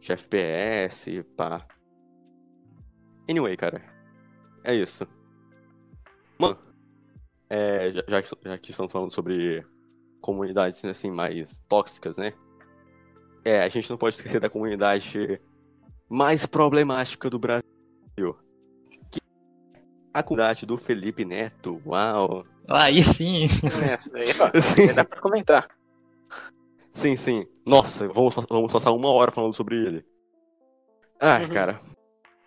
de 0.00 0.12
FPS, 0.12 1.22
pá. 1.36 1.66
Anyway, 3.28 3.56
cara, 3.56 3.82
é 4.62 4.74
isso. 4.74 5.06
Mano, 6.38 6.58
é, 7.48 7.92
já, 7.92 8.02
já, 8.06 8.22
que- 8.22 8.48
já 8.48 8.58
que 8.58 8.70
estamos 8.70 8.92
falando 8.92 9.12
sobre 9.12 9.66
comunidades 10.20 10.84
assim 10.84 11.10
mais 11.10 11.60
tóxicas, 11.68 12.18
né? 12.18 12.34
É, 13.44 13.62
a 13.62 13.68
gente 13.68 13.88
não 13.88 13.96
pode 13.96 14.16
esquecer 14.16 14.40
da 14.40 14.50
comunidade 14.50 15.40
mais 16.08 16.44
problemática 16.44 17.30
do 17.30 17.38
Brasil. 17.38 18.36
A 20.18 20.66
do 20.66 20.76
Felipe 20.78 21.24
Neto. 21.24 21.80
Uau! 21.84 22.44
Aí 22.68 23.02
sim. 23.02 23.46
É, 23.84 23.92
Essa 23.92 24.10
daí, 24.10 24.24
ó, 24.40 24.50
aí 24.88 24.92
dá 24.94 25.04
pra 25.04 25.20
comentar. 25.20 25.68
Sim, 26.90 27.16
sim. 27.16 27.46
Nossa, 27.66 28.06
vamos, 28.06 28.34
vamos 28.48 28.72
passar 28.72 28.92
uma 28.92 29.10
hora 29.10 29.30
falando 29.30 29.54
sobre 29.54 29.76
ele. 29.76 30.04
Ah, 31.20 31.38
Uhum. 31.40 31.48
cara. 31.48 31.80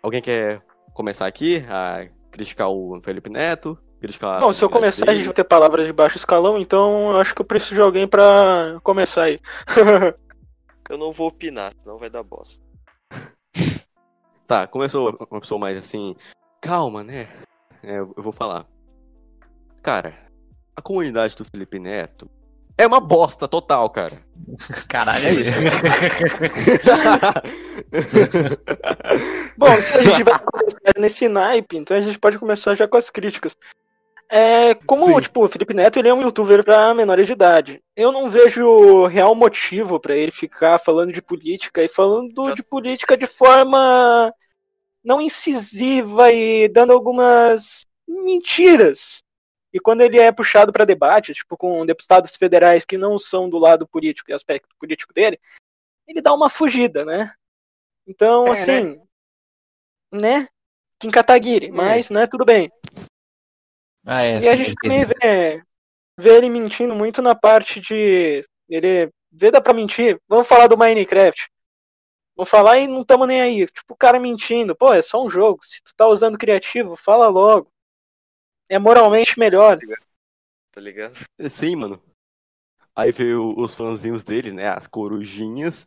Alguém 0.02 0.20
quer 0.20 0.62
começar 0.92 1.26
aqui 1.26 1.64
a 1.68 2.08
criticar 2.30 2.68
o 2.68 3.00
Felipe 3.00 3.30
Neto? 3.30 3.78
Criticar 4.00 4.40
Bom, 4.40 4.52
se 4.52 4.64
eu 4.64 4.70
começar, 4.70 5.04
a 5.04 5.08
gente 5.08 5.16
dele? 5.18 5.24
vai 5.26 5.34
ter 5.34 5.44
palavras 5.44 5.86
de 5.86 5.92
baixo 5.92 6.16
escalão, 6.16 6.58
então 6.58 7.12
eu 7.12 7.20
acho 7.20 7.34
que 7.34 7.40
eu 7.42 7.46
preciso 7.46 7.74
de 7.74 7.80
alguém 7.82 8.08
pra 8.08 8.80
começar 8.82 9.24
aí. 9.24 9.38
Eu 10.88 10.98
não 10.98 11.12
vou 11.12 11.28
opinar, 11.28 11.72
senão 11.80 11.98
vai 11.98 12.10
dar 12.10 12.24
bosta. 12.24 12.60
Tá, 14.44 14.66
começou 14.66 15.14
uma 15.30 15.40
pessoa 15.40 15.60
mais 15.60 15.78
assim. 15.78 16.16
Calma, 16.60 17.04
né? 17.04 17.28
É, 17.82 17.98
eu 17.98 18.12
vou 18.16 18.32
falar. 18.32 18.66
Cara, 19.82 20.14
a 20.76 20.82
comunidade 20.82 21.36
do 21.36 21.44
Felipe 21.44 21.78
Neto 21.78 22.28
é 22.76 22.86
uma 22.86 23.00
bosta 23.00 23.48
total, 23.48 23.88
cara. 23.90 24.18
Caralho. 24.88 25.26
É 25.26 25.32
isso. 25.32 25.60
Bom, 29.56 29.76
se 29.76 29.98
a 29.98 30.02
gente 30.02 30.22
vai 30.22 30.38
começar 30.38 30.78
nesse 30.98 31.28
naipe, 31.28 31.76
então 31.76 31.96
a 31.96 32.00
gente 32.00 32.18
pode 32.18 32.38
começar 32.38 32.74
já 32.74 32.88
com 32.88 32.96
as 32.96 33.10
críticas. 33.10 33.56
É, 34.32 34.74
como, 34.86 35.06
Sim. 35.06 35.20
tipo, 35.22 35.44
o 35.44 35.48
Felipe 35.48 35.74
Neto, 35.74 35.98
ele 35.98 36.08
é 36.08 36.14
um 36.14 36.22
youtuber 36.22 36.64
pra 36.64 36.94
menores 36.94 37.26
de 37.26 37.32
idade. 37.32 37.82
Eu 37.96 38.12
não 38.12 38.30
vejo 38.30 39.06
real 39.06 39.34
motivo 39.34 39.98
pra 39.98 40.14
ele 40.14 40.30
ficar 40.30 40.78
falando 40.78 41.12
de 41.12 41.20
política 41.20 41.82
e 41.82 41.88
falando 41.88 42.48
Já- 42.48 42.54
de 42.54 42.62
política 42.62 43.16
de 43.16 43.26
forma 43.26 44.32
não 45.02 45.20
incisiva 45.20 46.32
e 46.32 46.68
dando 46.68 46.92
algumas 46.92 47.86
mentiras. 48.06 49.22
E 49.72 49.78
quando 49.78 50.00
ele 50.00 50.18
é 50.18 50.32
puxado 50.32 50.72
pra 50.72 50.84
debate, 50.84 51.32
tipo, 51.32 51.56
com 51.56 51.86
deputados 51.86 52.36
federais 52.36 52.84
que 52.84 52.98
não 52.98 53.18
são 53.18 53.48
do 53.48 53.58
lado 53.58 53.86
político 53.86 54.30
e 54.30 54.34
aspecto 54.34 54.68
político 54.78 55.14
dele, 55.14 55.38
ele 56.06 56.20
dá 56.20 56.34
uma 56.34 56.50
fugida, 56.50 57.04
né? 57.04 57.32
Então, 58.06 58.44
É, 58.46 58.50
assim, 58.50 59.00
né? 60.12 60.48
Kim 60.98 61.10
Kataguiri, 61.10 61.70
mas, 61.70 62.10
né, 62.10 62.26
tudo 62.26 62.44
bem. 62.44 62.70
Ah, 64.04 64.22
é. 64.22 64.40
E 64.40 64.48
a 64.48 64.56
gente 64.56 64.74
também 64.74 65.04
vê, 65.04 65.62
vê 66.18 66.36
ele 66.36 66.48
mentindo 66.48 66.94
muito 66.94 67.22
na 67.22 67.34
parte 67.34 67.80
de. 67.80 68.44
Ele 68.68 69.10
vê 69.30 69.50
dá 69.50 69.60
pra 69.60 69.72
mentir. 69.72 70.20
Vamos 70.28 70.46
falar 70.48 70.66
do 70.66 70.76
Minecraft. 70.76 71.48
Vou 72.40 72.46
falar 72.46 72.78
e 72.78 72.86
não 72.86 73.04
tamo 73.04 73.26
nem 73.26 73.42
aí. 73.42 73.66
Tipo, 73.66 73.92
o 73.92 73.96
cara 73.96 74.18
mentindo. 74.18 74.74
Pô, 74.74 74.94
é 74.94 75.02
só 75.02 75.22
um 75.22 75.28
jogo. 75.28 75.62
Se 75.62 75.82
tu 75.82 75.94
tá 75.94 76.08
usando 76.08 76.38
criativo, 76.38 76.96
fala 76.96 77.28
logo. 77.28 77.70
É 78.66 78.78
moralmente 78.78 79.38
melhor. 79.38 79.78
Tá 80.72 80.80
ligado? 80.80 81.18
Sim, 81.50 81.76
mano. 81.76 82.02
Aí 82.96 83.12
veio 83.12 83.54
os 83.58 83.74
fãzinhos 83.74 84.24
dele, 84.24 84.52
né? 84.52 84.68
As 84.68 84.86
corujinhas. 84.86 85.86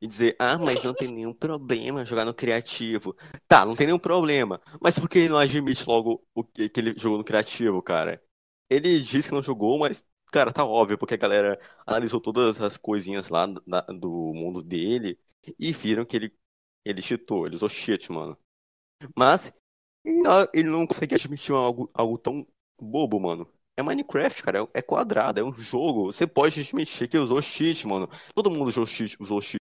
E 0.00 0.06
dizer, 0.06 0.36
ah, 0.38 0.56
mas 0.56 0.82
não 0.82 0.94
tem 0.94 1.08
nenhum 1.08 1.34
problema 1.34 2.06
jogar 2.06 2.24
no 2.24 2.32
criativo. 2.32 3.14
Tá, 3.46 3.66
não 3.66 3.76
tem 3.76 3.86
nenhum 3.86 3.98
problema. 3.98 4.58
Mas 4.80 4.98
por 4.98 5.06
que 5.06 5.18
ele 5.18 5.28
não 5.28 5.36
admite 5.36 5.86
logo 5.86 6.26
o 6.34 6.42
que, 6.42 6.70
que 6.70 6.80
ele 6.80 6.94
jogou 6.96 7.18
no 7.18 7.24
criativo, 7.24 7.82
cara? 7.82 8.22
Ele 8.70 8.98
disse 9.00 9.28
que 9.28 9.34
não 9.34 9.42
jogou, 9.42 9.78
mas, 9.78 10.02
cara, 10.30 10.52
tá 10.52 10.64
óbvio, 10.64 10.98
porque 10.98 11.14
a 11.14 11.16
galera 11.16 11.60
analisou 11.86 12.20
todas 12.20 12.60
as 12.60 12.76
coisinhas 12.76 13.28
lá 13.28 13.46
da- 13.66 13.80
do 13.82 14.10
mundo 14.34 14.62
dele 14.62 15.18
e 15.58 15.72
viram 15.72 16.04
que 16.04 16.16
ele, 16.16 16.34
ele 16.84 17.02
cheatou, 17.02 17.46
ele 17.46 17.54
usou 17.56 17.68
cheat, 17.68 18.10
mano. 18.12 18.36
Mas 19.16 19.52
ele 20.04 20.22
não, 20.22 20.48
ele 20.54 20.68
não 20.70 20.86
consegue 20.86 21.14
admitir 21.14 21.54
algo, 21.54 21.90
algo 21.94 22.18
tão 22.18 22.46
bobo, 22.80 23.20
mano. 23.20 23.50
É 23.76 23.82
Minecraft, 23.82 24.42
cara. 24.42 24.60
É 24.74 24.80
é 24.80 24.82
quadrado, 24.82 25.40
é 25.40 25.44
um 25.44 25.54
jogo. 25.54 26.06
Você 26.12 26.26
pode 26.26 26.60
admitir 26.60 27.08
que 27.08 27.18
usou 27.18 27.40
cheat, 27.42 27.86
mano. 27.86 28.08
Todo 28.34 28.50
mundo 28.50 28.68
usou 28.68 28.86
cheat, 28.86 29.16
usou 29.20 29.40
cheat 29.40 29.60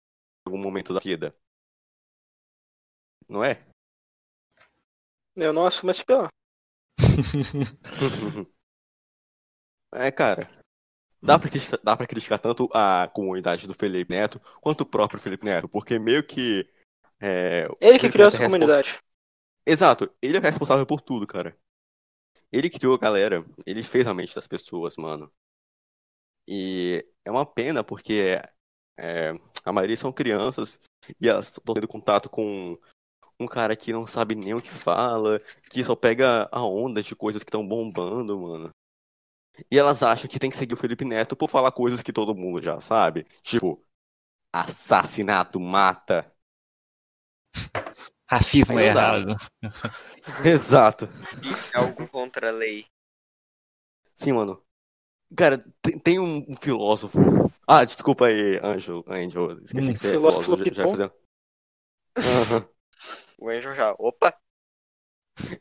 em 0.48 0.50
algum 0.52 0.62
momento 0.62 0.94
da 0.94 1.00
vida. 1.00 1.34
Não 3.28 3.44
é? 3.44 3.64
Eu 5.34 5.54
não 5.54 5.64
assumo 5.64 5.90
esse 5.90 6.04
pior. 6.04 6.28
É, 9.92 10.10
cara. 10.10 10.48
Dá 11.20 11.36
pra, 11.38 11.50
criticar, 11.50 11.80
dá 11.82 11.96
pra 11.96 12.06
criticar 12.06 12.38
tanto 12.38 12.68
a 12.72 13.08
comunidade 13.12 13.66
do 13.66 13.74
Felipe 13.74 14.14
Neto 14.14 14.40
quanto 14.60 14.82
o 14.82 14.86
próprio 14.86 15.20
Felipe 15.20 15.44
Neto, 15.44 15.68
porque 15.68 15.98
meio 15.98 16.22
que. 16.22 16.68
É, 17.20 17.68
Ele 17.80 17.98
que 17.98 18.08
criou 18.08 18.28
essa 18.28 18.40
é 18.40 18.44
comunidade. 18.44 19.00
Exato, 19.66 20.10
ele 20.22 20.36
é 20.36 20.40
responsável 20.40 20.86
por 20.86 21.00
tudo, 21.00 21.26
cara. 21.26 21.56
Ele 22.52 22.70
criou 22.70 22.94
a 22.94 22.98
galera, 22.98 23.44
ele 23.66 23.82
fez 23.82 24.06
a 24.06 24.14
mente 24.14 24.34
das 24.34 24.46
pessoas, 24.46 24.96
mano. 24.96 25.30
E 26.46 27.04
é 27.24 27.30
uma 27.30 27.44
pena 27.44 27.84
porque 27.84 28.40
é, 28.98 29.32
a 29.64 29.72
maioria 29.72 29.96
são 29.96 30.12
crianças 30.12 30.78
e 31.20 31.28
elas 31.28 31.48
estão 31.48 31.74
tendo 31.74 31.88
contato 31.88 32.30
com 32.30 32.78
um 33.38 33.46
cara 33.46 33.76
que 33.76 33.92
não 33.92 34.06
sabe 34.06 34.34
nem 34.34 34.54
o 34.54 34.62
que 34.62 34.70
fala, 34.70 35.40
que 35.70 35.84
só 35.84 35.94
pega 35.94 36.48
a 36.50 36.64
onda 36.64 37.02
de 37.02 37.14
coisas 37.14 37.42
que 37.42 37.48
estão 37.48 37.66
bombando, 37.66 38.38
mano. 38.40 38.70
E 39.70 39.78
elas 39.78 40.02
acham 40.02 40.28
que 40.28 40.38
tem 40.38 40.50
que 40.50 40.56
seguir 40.56 40.74
o 40.74 40.76
Felipe 40.76 41.04
Neto 41.04 41.36
por 41.36 41.50
falar 41.50 41.72
coisas 41.72 42.02
que 42.02 42.12
todo 42.12 42.34
mundo 42.34 42.60
já 42.60 42.80
sabe. 42.80 43.26
Tipo, 43.42 43.82
assassinato 44.52 45.60
mata. 45.60 46.30
Racismo 48.30 48.78
é 48.78 48.86
errado. 48.86 49.36
Exato. 50.44 51.08
E 51.42 51.48
é 51.74 51.78
algo 51.78 52.08
contra 52.08 52.48
a 52.50 52.52
lei. 52.52 52.86
Sim, 54.14 54.32
mano. 54.32 54.62
Cara, 55.36 55.64
tem, 55.82 55.98
tem 55.98 56.18
um 56.18 56.38
um 56.48 56.56
filósofo. 56.60 57.18
Ah, 57.66 57.84
desculpa 57.84 58.26
aí, 58.26 58.58
Angel. 58.62 59.04
Angel. 59.06 59.58
Esqueci 59.62 59.90
Hum, 59.90 59.92
que 59.92 59.98
você 59.98 60.06
é 60.08 60.10
filósofo 60.10 60.56
filósofo. 60.56 60.74
Já, 60.74 60.82
já 60.82 60.88
fazer... 60.88 61.12
Aham. 62.16 62.68
O 63.38 63.48
Angel 63.48 63.74
já. 63.74 63.94
Opa! 63.98 64.34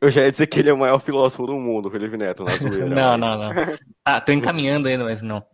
Eu 0.02 0.10
já 0.10 0.22
ia 0.24 0.32
dizer 0.32 0.48
que 0.48 0.60
ele 0.60 0.70
é 0.70 0.74
o 0.74 0.78
maior 0.78 1.00
filósofo 1.00 1.46
do 1.46 1.58
mundo, 1.58 1.92
Felipe 1.92 2.18
Neto, 2.18 2.44
na 2.44 2.52
zoeira. 2.56 2.86
Não, 2.90 3.18
mas- 3.18 3.20
não, 3.20 3.38
não. 3.38 3.78
Ah, 4.06 4.22
tô 4.22 4.32
encaminhando 4.32 4.88
ainda, 4.88 5.04
mas 5.04 5.22
não. 5.22 5.46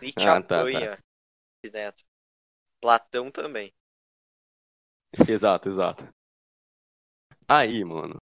Nietzsche 0.00 0.28
Ah, 0.28 0.42
tá, 0.42 0.60
apanha. 0.60 0.98
Neto. 1.72 2.04
Platão 2.80 3.30
também. 3.30 3.72
Exato, 5.28 5.68
exato. 5.68 6.08
Aí, 7.48 7.84
mano, 7.84 8.16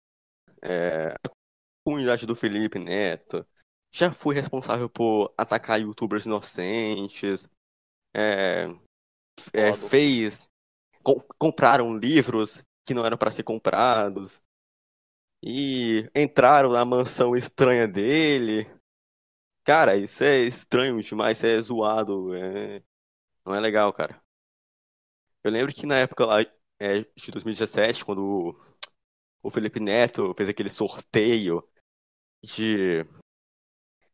é, 0.63 1.09
a 1.13 1.31
comunidade 1.85 2.27
do 2.27 2.35
Felipe 2.35 2.79
Neto 2.79 3.47
já 3.95 4.13
foi 4.13 4.35
responsável 4.35 4.89
por 4.89 5.33
atacar 5.37 5.81
youtubers 5.81 6.27
inocentes, 6.27 7.49
é, 8.17 8.67
é, 9.53 9.75
fez, 9.75 10.49
com- 11.03 11.21
compraram 11.39 11.97
livros 11.99 12.63
que 12.89 12.95
não 12.95 13.05
eram 13.05 13.19
para 13.19 13.31
ser 13.31 13.43
comprados 13.43 14.41
e 15.45 16.11
entraram 16.15 16.71
na 16.71 16.83
mansão 16.87 17.37
estranha 17.37 17.87
dele. 17.87 18.67
Cara, 19.63 19.95
isso 19.95 20.25
é 20.25 20.39
estranho 20.39 20.99
demais, 21.03 21.37
isso 21.37 21.47
é 21.47 21.61
zoado, 21.61 22.35
é- 22.35 22.83
não 23.45 23.55
é 23.55 23.61
legal, 23.61 23.93
cara. 23.93 24.19
Eu 25.45 25.51
lembro 25.51 25.75
que 25.75 25.85
na 25.85 25.97
época 25.99 26.25
lá 26.25 26.41
é, 26.81 27.01
de 27.01 27.31
2017, 27.31 28.07
quando 28.07 28.57
o, 29.43 29.51
Felipe 29.51 29.81
Neto 29.81 30.33
fez 30.33 30.49
aquele 30.49 30.71
sorteio 30.71 31.63
de 32.43 33.05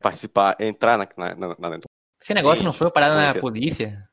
participar, 0.01 0.57
entrar 0.61 0.99
na, 0.99 1.07
na, 1.17 1.35
na- 1.37 1.69
na- 1.71 1.81
Esse 2.21 2.35
negócio 2.35 2.65
não 2.65 2.73
foi 2.73 2.91
parado 2.91 3.15
na 3.15 3.41
Polícia. 3.41 4.09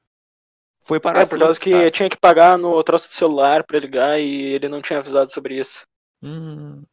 Foi 0.84 1.00
para 1.00 1.22
É, 1.22 1.26
por 1.26 1.40
causa 1.40 1.60
que 1.60 1.92
tinha 1.92 2.10
que 2.10 2.18
pagar 2.18 2.58
no 2.58 2.84
troço 2.84 3.08
do 3.08 3.14
celular 3.14 3.64
pra 3.64 3.80
ligar 3.80 4.20
e 4.20 4.54
ele 4.54 4.68
não 4.68 4.82
tinha 4.82 5.00
avisado 5.00 5.32
sobre 5.32 5.60
isso. 5.60 5.86
Hum, 6.22 6.84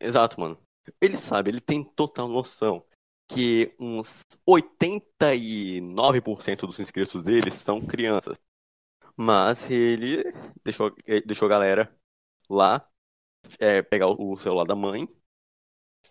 Exato, 0.00 0.40
mano. 0.40 0.58
Ele 1.00 1.16
sabe, 1.16 1.50
ele 1.50 1.60
tem 1.60 1.84
total 1.84 2.28
noção 2.28 2.84
que 3.28 3.74
uns 3.78 4.22
89% 4.46 6.66
dos 6.66 6.80
inscritos 6.80 7.22
dele 7.22 7.50
são 7.50 7.80
crianças. 7.80 8.36
Mas 9.16 9.70
ele 9.70 10.24
deixou, 10.64 10.94
eh, 11.06 11.22
deixou 11.22 11.46
a 11.46 11.50
galera 11.50 11.96
lá 12.50 12.88
é, 13.60 13.82
pegar 13.82 14.08
o 14.08 14.36
celular 14.36 14.64
da 14.64 14.76
mãe 14.76 15.08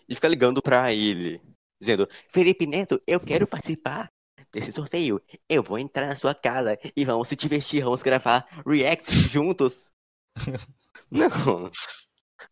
e 0.08 0.16
ficar 0.16 0.28
ligando 0.28 0.62
pra 0.62 0.94
ele, 0.94 1.42
dizendo: 1.80 2.08
Felipe 2.30 2.66
Neto, 2.66 3.02
eu 3.08 3.20
quero 3.20 3.48
participar 3.48 4.12
desse 4.52 4.72
sorteio. 4.72 5.22
Eu 5.48 5.64
vou 5.64 5.80
entrar 5.80 6.08
na 6.08 6.16
sua 6.16 6.34
casa 6.34 6.78
e 6.96 7.06
vamos 7.06 7.28
se 7.28 7.36
divertir, 7.36 7.84
vamos 7.84 8.02
gravar 8.02 8.46
reacts 8.66 9.14
juntos. 9.14 9.92
Não. 11.12 11.72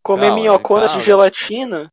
Comer 0.03 0.31
calma. 0.87 0.99
de 0.99 1.05
gelatina. 1.05 1.91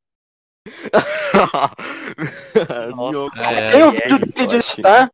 Nossa, 2.97 3.15
É, 3.37 3.71
Tem 3.71 3.83
o 3.83 3.89
é, 3.89 3.91
vídeo 3.91 4.17
é, 4.17 4.19
dele 4.19 4.47
disso, 4.47 4.81
tá? 4.81 5.11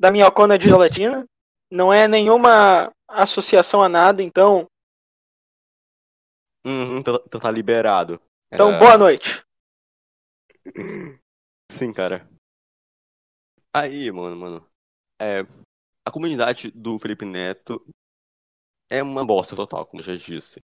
Da 0.00 0.10
minhocona 0.10 0.58
de 0.58 0.68
gelatina. 0.68 1.26
Não 1.70 1.92
é 1.92 2.06
nenhuma 2.08 2.92
associação 3.08 3.82
a 3.82 3.88
nada, 3.88 4.22
então. 4.22 4.66
Uhum, 6.64 6.98
então, 6.98 7.22
então 7.26 7.40
tá 7.40 7.50
liberado. 7.50 8.20
Então, 8.52 8.72
É, 8.72 8.78
boa 8.78 8.96
noite. 8.96 9.42
Sim, 11.70 11.92
cara. 11.92 12.28
Aí, 13.74 14.10
mano, 14.10 14.36
mano. 14.36 14.70
É, 15.20 15.40
a 16.06 16.10
comunidade 16.12 16.70
do 16.72 16.98
Felipe 16.98 17.24
Neto 17.26 17.84
é 18.88 19.02
uma 19.02 19.26
bosta 19.26 19.56
total, 19.56 19.84
como 19.86 20.04
já 20.04 20.14
disse. 20.14 20.60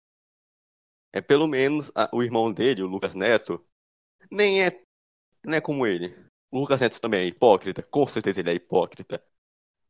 É 1.13 1.21
pelo 1.21 1.47
menos 1.47 1.91
a- 1.95 2.11
o 2.13 2.23
irmão 2.23 2.53
dele, 2.53 2.83
o 2.83 2.87
Lucas 2.87 3.15
Neto, 3.15 3.65
nem 4.31 4.65
é, 4.65 4.83
não 5.45 5.55
é 5.57 5.61
como 5.63 5.87
ele. 5.87 6.15
O 6.53 6.61
Lucas 6.61 6.81
Neto 6.83 7.01
também 7.01 7.23
é 7.23 7.27
hipócrita, 7.27 7.83
com 7.83 8.07
certeza 8.09 8.41
ele 8.41 8.51
é 8.51 8.55
hipócrita. 8.55 9.23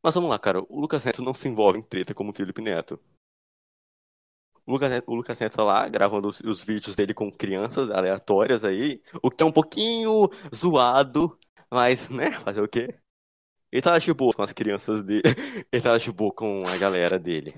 Mas 0.03 0.15
vamos 0.15 0.29
lá, 0.31 0.39
cara, 0.39 0.61
o 0.69 0.79
Lucas 0.81 1.05
Neto 1.05 1.23
não 1.23 1.33
se 1.35 1.47
envolve 1.49 1.79
em 1.79 1.83
treta 1.83 2.13
como 2.15 2.31
o 2.31 2.33
Felipe 2.35 2.61
Neto. 2.61 2.99
O 4.65 4.71
Lucas 4.73 4.89
Neto, 4.91 5.11
o 5.11 5.15
Lucas 5.15 5.39
Neto 5.39 5.55
tá 5.57 5.63
lá 5.63 5.87
gravando 5.87 6.27
os, 6.27 6.39
os 6.41 6.63
vídeos 6.63 6.95
dele 6.95 7.13
com 7.13 7.31
crianças 7.31 7.89
aleatórias 7.91 8.63
aí, 8.63 9.01
o 9.21 9.29
que 9.31 9.43
é 9.43 9.45
um 9.45 9.51
pouquinho 9.51 10.29
zoado, 10.53 11.37
mas, 11.71 12.09
né, 12.09 12.31
fazer 12.41 12.61
o 12.61 12.67
quê? 12.67 12.99
Ele 13.75 13.81
tá 13.81 13.99
de 13.99 14.13
boa 14.13 14.33
com 14.33 14.41
as 14.41 14.53
crianças 14.53 15.03
dele, 15.03 15.21
ele 15.71 15.81
tá 15.81 15.97
de 15.97 16.11
boa 16.11 16.31
com 16.33 16.63
a 16.65 16.77
galera 16.77 17.19
dele. 17.19 17.53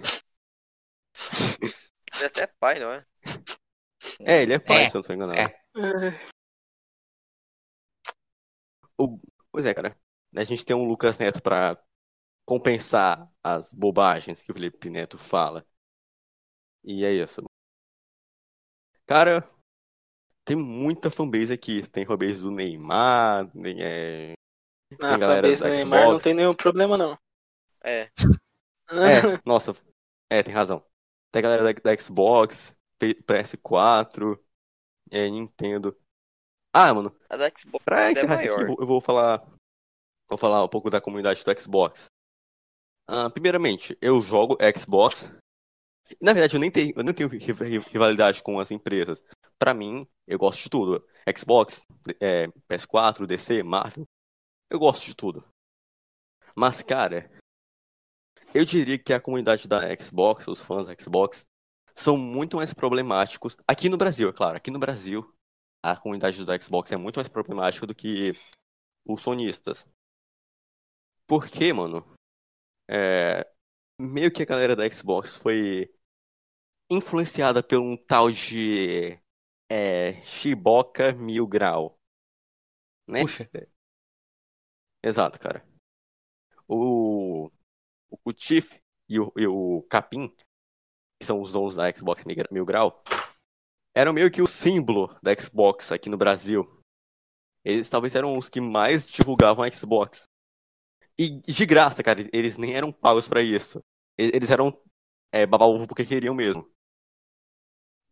Ele 2.14 2.24
é 2.24 2.28
até 2.28 2.48
pai, 2.48 2.80
não 2.80 2.92
é? 2.92 3.06
É, 4.26 4.42
ele 4.44 4.54
é 4.54 4.60
pai, 4.60 4.86
É, 4.86 4.90
se 4.90 4.96
eu 4.98 5.00
não 5.02 5.08
tô 5.08 5.14
enganado. 5.14 5.40
é. 5.40 5.44
É, 5.78 6.28
O- 8.98 9.20
Pois 9.52 9.66
é, 9.66 9.74
cara. 9.74 9.98
A 10.36 10.44
gente 10.44 10.64
tem 10.66 10.76
um 10.76 10.86
Lucas 10.88 11.18
Neto 11.18 11.42
pra 11.42 11.78
compensar 12.46 13.30
as 13.44 13.74
bobagens 13.74 14.44
que 14.44 14.52
o 14.52 14.56
Felipe 14.56 14.90
Neto 14.92 15.18
fala. 15.18 15.66
E 16.84 17.06
é 17.06 17.14
isso. 17.14 17.44
Cara, 19.06 19.50
tem 20.46 20.56
muita 20.58 21.12
fanbase 21.12 21.54
aqui. 21.54 21.82
Tem 21.90 22.06
fanbase 22.06 22.42
do 22.44 22.52
Neymar, 22.52 23.52
é, 23.80 24.34
Na 25.00 25.10
Tem 25.10 25.20
galera 25.20 25.56
do 25.56 25.64
Neymar 25.64 26.02
não 26.02 26.08
Xbox. 26.10 26.24
tem 26.24 26.34
nenhum 26.34 26.56
problema, 26.56 26.98
não. 26.98 27.18
É. 27.84 28.10
É, 28.90 29.42
nossa, 29.46 29.74
é, 30.30 30.42
tem 30.42 30.54
razão. 30.54 30.82
Tem 31.30 31.40
a 31.42 31.44
galera 31.44 31.64
da, 31.64 31.74
da 31.74 31.98
Xbox, 32.02 32.74
P- 32.98 33.16
PS4, 33.16 34.40
é, 35.12 35.30
Nintendo. 35.30 35.94
Ah, 36.74 36.94
mano, 36.94 37.14
A 37.30 37.36
da 37.36 37.50
Xbox 37.50 37.84
pra 37.84 38.08
é 38.08 38.12
encerrar 38.14 38.46
isso 38.46 38.62
aqui, 38.62 38.76
eu 38.80 38.88
vou 38.88 39.02
falar, 39.02 39.46
vou 40.30 40.38
falar 40.38 40.64
um 40.64 40.70
pouco 40.70 40.90
da 40.90 41.02
comunidade 41.02 41.44
do 41.44 41.62
Xbox. 41.62 42.06
Ah, 43.08 43.30
primeiramente, 43.30 43.98
eu 44.02 44.22
jogo 44.22 44.58
Xbox. 44.78 45.30
Na 46.22 46.32
verdade, 46.32 46.56
eu 46.56 46.60
nem 46.62 46.72
tenho, 46.72 46.94
eu 46.96 47.04
nem 47.04 47.14
tenho 47.14 47.28
ri- 47.30 47.38
ri- 47.40 47.80
rivalidade 47.80 48.42
com 48.42 48.58
as 48.60 48.72
empresas. 48.72 49.22
Pra 49.60 49.74
mim, 49.74 50.08
eu 50.26 50.38
gosto 50.38 50.64
de 50.64 50.70
tudo. 50.70 51.06
Xbox, 51.38 51.86
é, 52.22 52.48
PS4, 52.70 53.28
DC, 53.28 53.64
Marvel. 53.64 54.08
Eu 54.70 54.80
gosto 54.80 55.06
de 55.06 55.16
tudo. 55.16 55.46
Mas, 56.56 56.82
cara, 56.82 57.30
eu 58.54 58.66
diria 58.66 58.98
que 58.98 59.14
a 59.14 59.22
comunidade 59.22 59.68
da 59.68 59.82
Xbox, 59.98 60.48
os 60.48 60.62
fãs 60.62 60.88
da 60.88 60.96
Xbox, 61.00 61.46
são 61.96 62.18
muito 62.18 62.58
mais 62.58 62.74
problemáticos. 62.74 63.56
Aqui 63.68 63.90
no 63.90 63.98
Brasil, 63.98 64.30
é 64.30 64.34
claro. 64.34 64.58
Aqui 64.58 64.72
no 64.72 64.80
Brasil, 64.80 65.34
a 65.84 65.96
comunidade 65.96 66.44
do 66.44 66.64
Xbox 66.64 66.92
é 66.92 66.98
muito 66.98 67.18
mais 67.18 67.30
problemática 67.30 67.86
do 67.86 67.96
que 67.96 68.32
os 69.06 69.22
sonistas. 69.22 69.88
Porque, 71.28 71.72
mano, 71.74 72.06
é, 72.90 73.50
meio 74.00 74.32
que 74.32 74.42
a 74.42 74.46
galera 74.46 74.76
da 74.76 74.90
Xbox 74.90 75.36
foi 75.36 75.94
influenciada 76.90 77.62
por 77.62 77.80
um 77.80 77.98
tal 77.98 78.32
de 78.32 79.20
é, 79.70 80.14
Shiboka 80.24 81.14
Mil 81.14 81.48
Grau. 81.48 82.00
Né? 83.08 83.22
Puxa, 83.22 83.50
Exato, 85.08 85.40
cara. 85.40 85.66
O, 86.68 87.50
o 88.26 88.34
Tiff 88.34 88.78
e 89.08 89.18
o, 89.22 89.32
e 89.38 89.48
o 89.48 89.84
Capim, 89.84 90.28
que 91.18 91.26
são 91.26 91.42
os 91.42 91.54
donos 91.54 91.76
da 91.76 91.90
Xbox 91.90 92.26
Mil 92.52 92.66
Grau, 92.66 93.02
eram 93.96 94.12
meio 94.12 94.30
que 94.30 94.42
o 94.42 94.46
símbolo 94.46 95.18
da 95.24 95.34
Xbox 95.34 95.94
aqui 95.94 96.10
no 96.10 96.18
Brasil. 96.18 96.68
Eles 97.64 97.88
talvez 97.88 98.16
eram 98.16 98.38
os 98.38 98.50
que 98.50 98.60
mais 98.60 99.08
divulgavam 99.08 99.64
a 99.64 99.72
Xbox. 99.72 100.26
E 101.18 101.40
de 101.40 101.66
graça, 101.66 102.04
cara, 102.04 102.20
eles 102.34 102.58
nem 102.58 102.76
eram 102.76 102.92
pagos 102.92 103.30
pra 103.30 103.42
isso. 103.42 103.82
Eles 104.18 104.50
eram 104.50 104.78
é, 105.32 105.46
baba-ovo 105.46 105.88
porque 105.88 106.06
queriam 106.06 106.36
mesmo. 106.36 106.70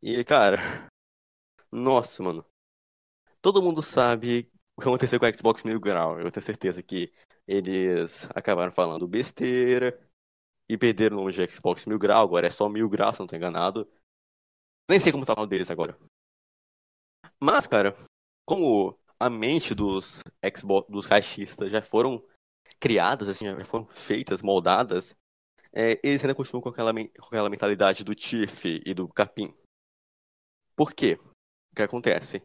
E, 0.01 0.23
cara, 0.23 0.57
nossa, 1.69 2.23
mano. 2.23 2.45
Todo 3.41 3.61
mundo 3.61 3.81
sabe 3.81 4.49
o 4.77 4.81
que 4.81 4.87
aconteceu 4.87 5.19
com 5.19 5.25
a 5.25 5.33
Xbox 5.33 5.63
Mil 5.63 5.79
Grau. 5.79 6.19
Eu 6.19 6.31
tenho 6.31 6.45
certeza 6.45 6.83
que 6.83 7.11
eles 7.47 8.27
acabaram 8.35 8.71
falando 8.71 9.07
besteira 9.07 9.97
e 10.69 10.77
perderam 10.77 11.17
o 11.17 11.19
nome 11.21 11.31
de 11.31 11.47
Xbox 11.47 11.85
Mil 11.85 11.97
Grau. 11.97 12.23
Agora 12.23 12.47
é 12.47 12.49
só 12.49 12.67
Mil 12.67 12.89
Grau, 12.89 13.13
se 13.13 13.19
não 13.19 13.27
tô 13.27 13.35
enganado. 13.35 13.89
Nem 14.89 14.99
sei 14.99 15.11
como 15.11 15.25
tá 15.25 15.33
o 15.33 15.37
nome 15.37 15.49
deles 15.49 15.71
agora. 15.71 15.97
Mas, 17.39 17.65
cara, 17.67 17.95
como 18.45 18.97
a 19.19 19.29
mente 19.29 19.73
dos 19.73 20.21
Xbox, 20.55 20.89
dos 20.89 21.07
caixistas 21.07 21.71
já 21.71 21.81
foram 21.81 22.23
criadas, 22.79 23.29
assim, 23.29 23.45
já 23.45 23.65
foram 23.65 23.87
feitas, 23.87 24.41
moldadas, 24.41 25.15
é, 25.73 25.99
eles 26.03 26.21
ainda 26.21 26.35
continuam 26.35 26.61
com 26.61 26.69
aquela, 26.69 26.93
com 26.93 27.25
aquela 27.25 27.49
mentalidade 27.49 28.03
do 28.03 28.13
Tiff 28.13 28.81
e 28.85 28.93
do 28.93 29.07
Capim. 29.07 29.53
Por 30.75 30.93
quê? 30.93 31.17
O 31.71 31.75
que 31.75 31.81
acontece? 31.81 32.41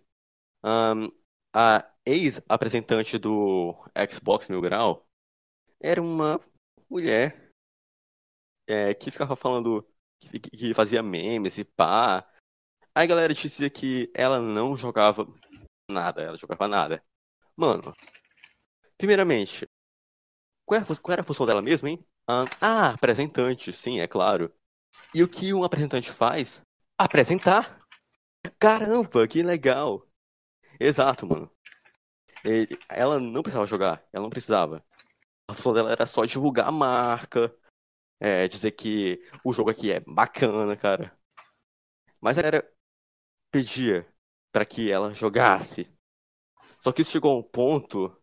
Ahn, 0.62 1.08
a 1.54 1.84
ex-apresentante 2.06 3.18
do 3.18 3.74
Xbox 4.10 4.48
Mil 4.48 4.60
Grau 4.60 5.06
era 5.80 6.02
uma 6.02 6.40
mulher 6.90 7.52
é, 8.66 8.94
que 8.94 9.10
ficava 9.10 9.36
falando 9.36 9.86
que, 10.20 10.38
que 10.40 10.74
fazia 10.74 11.02
memes 11.02 11.58
e 11.58 11.64
pá. 11.64 12.26
Aí 12.94 13.04
a 13.04 13.06
galera 13.06 13.34
dizia 13.34 13.70
que 13.70 14.10
ela 14.14 14.38
não 14.40 14.76
jogava 14.76 15.26
nada, 15.90 16.22
ela 16.22 16.36
jogava 16.36 16.68
nada. 16.68 17.02
Mano, 17.56 17.94
primeiramente, 18.96 19.66
qual 20.64 20.76
era, 20.76 20.84
a 20.84 20.86
fu- 20.86 21.02
qual 21.02 21.12
era 21.12 21.22
a 21.22 21.24
função 21.24 21.46
dela 21.46 21.62
mesmo, 21.62 21.88
hein? 21.88 22.04
Ah, 22.60 22.90
apresentante, 22.90 23.72
sim, 23.72 24.00
é 24.00 24.06
claro. 24.06 24.52
E 25.14 25.22
o 25.22 25.28
que 25.28 25.52
um 25.52 25.64
apresentante 25.64 26.10
faz? 26.10 26.62
Apresentar. 26.98 27.80
Caramba, 28.58 29.26
que 29.26 29.42
legal. 29.42 30.06
Exato, 30.80 31.26
mano. 31.26 31.50
Ele- 32.44 32.78
ela 32.90 33.18
não 33.20 33.42
precisava 33.42 33.66
jogar, 33.66 34.04
ela 34.12 34.22
não 34.24 34.30
precisava. 34.30 34.84
A 35.48 35.54
função 35.54 35.74
dela 35.74 35.92
era 35.92 36.06
só 36.06 36.24
divulgar 36.26 36.68
a 36.68 36.72
marca, 36.72 37.54
é, 38.20 38.48
dizer 38.48 38.72
que 38.72 39.22
o 39.44 39.52
jogo 39.52 39.70
aqui 39.70 39.92
é 39.92 40.00
bacana, 40.00 40.76
cara. 40.76 41.16
Mas 42.20 42.38
a 42.38 42.42
galera 42.42 42.70
pedia 43.52 44.06
pra 44.52 44.66
que 44.66 44.90
ela 44.90 45.14
jogasse. 45.14 45.92
Só 46.80 46.92
que 46.92 47.02
isso 47.02 47.12
chegou 47.12 47.36
a 47.36 47.40
um 47.40 47.42
ponto 47.44 48.16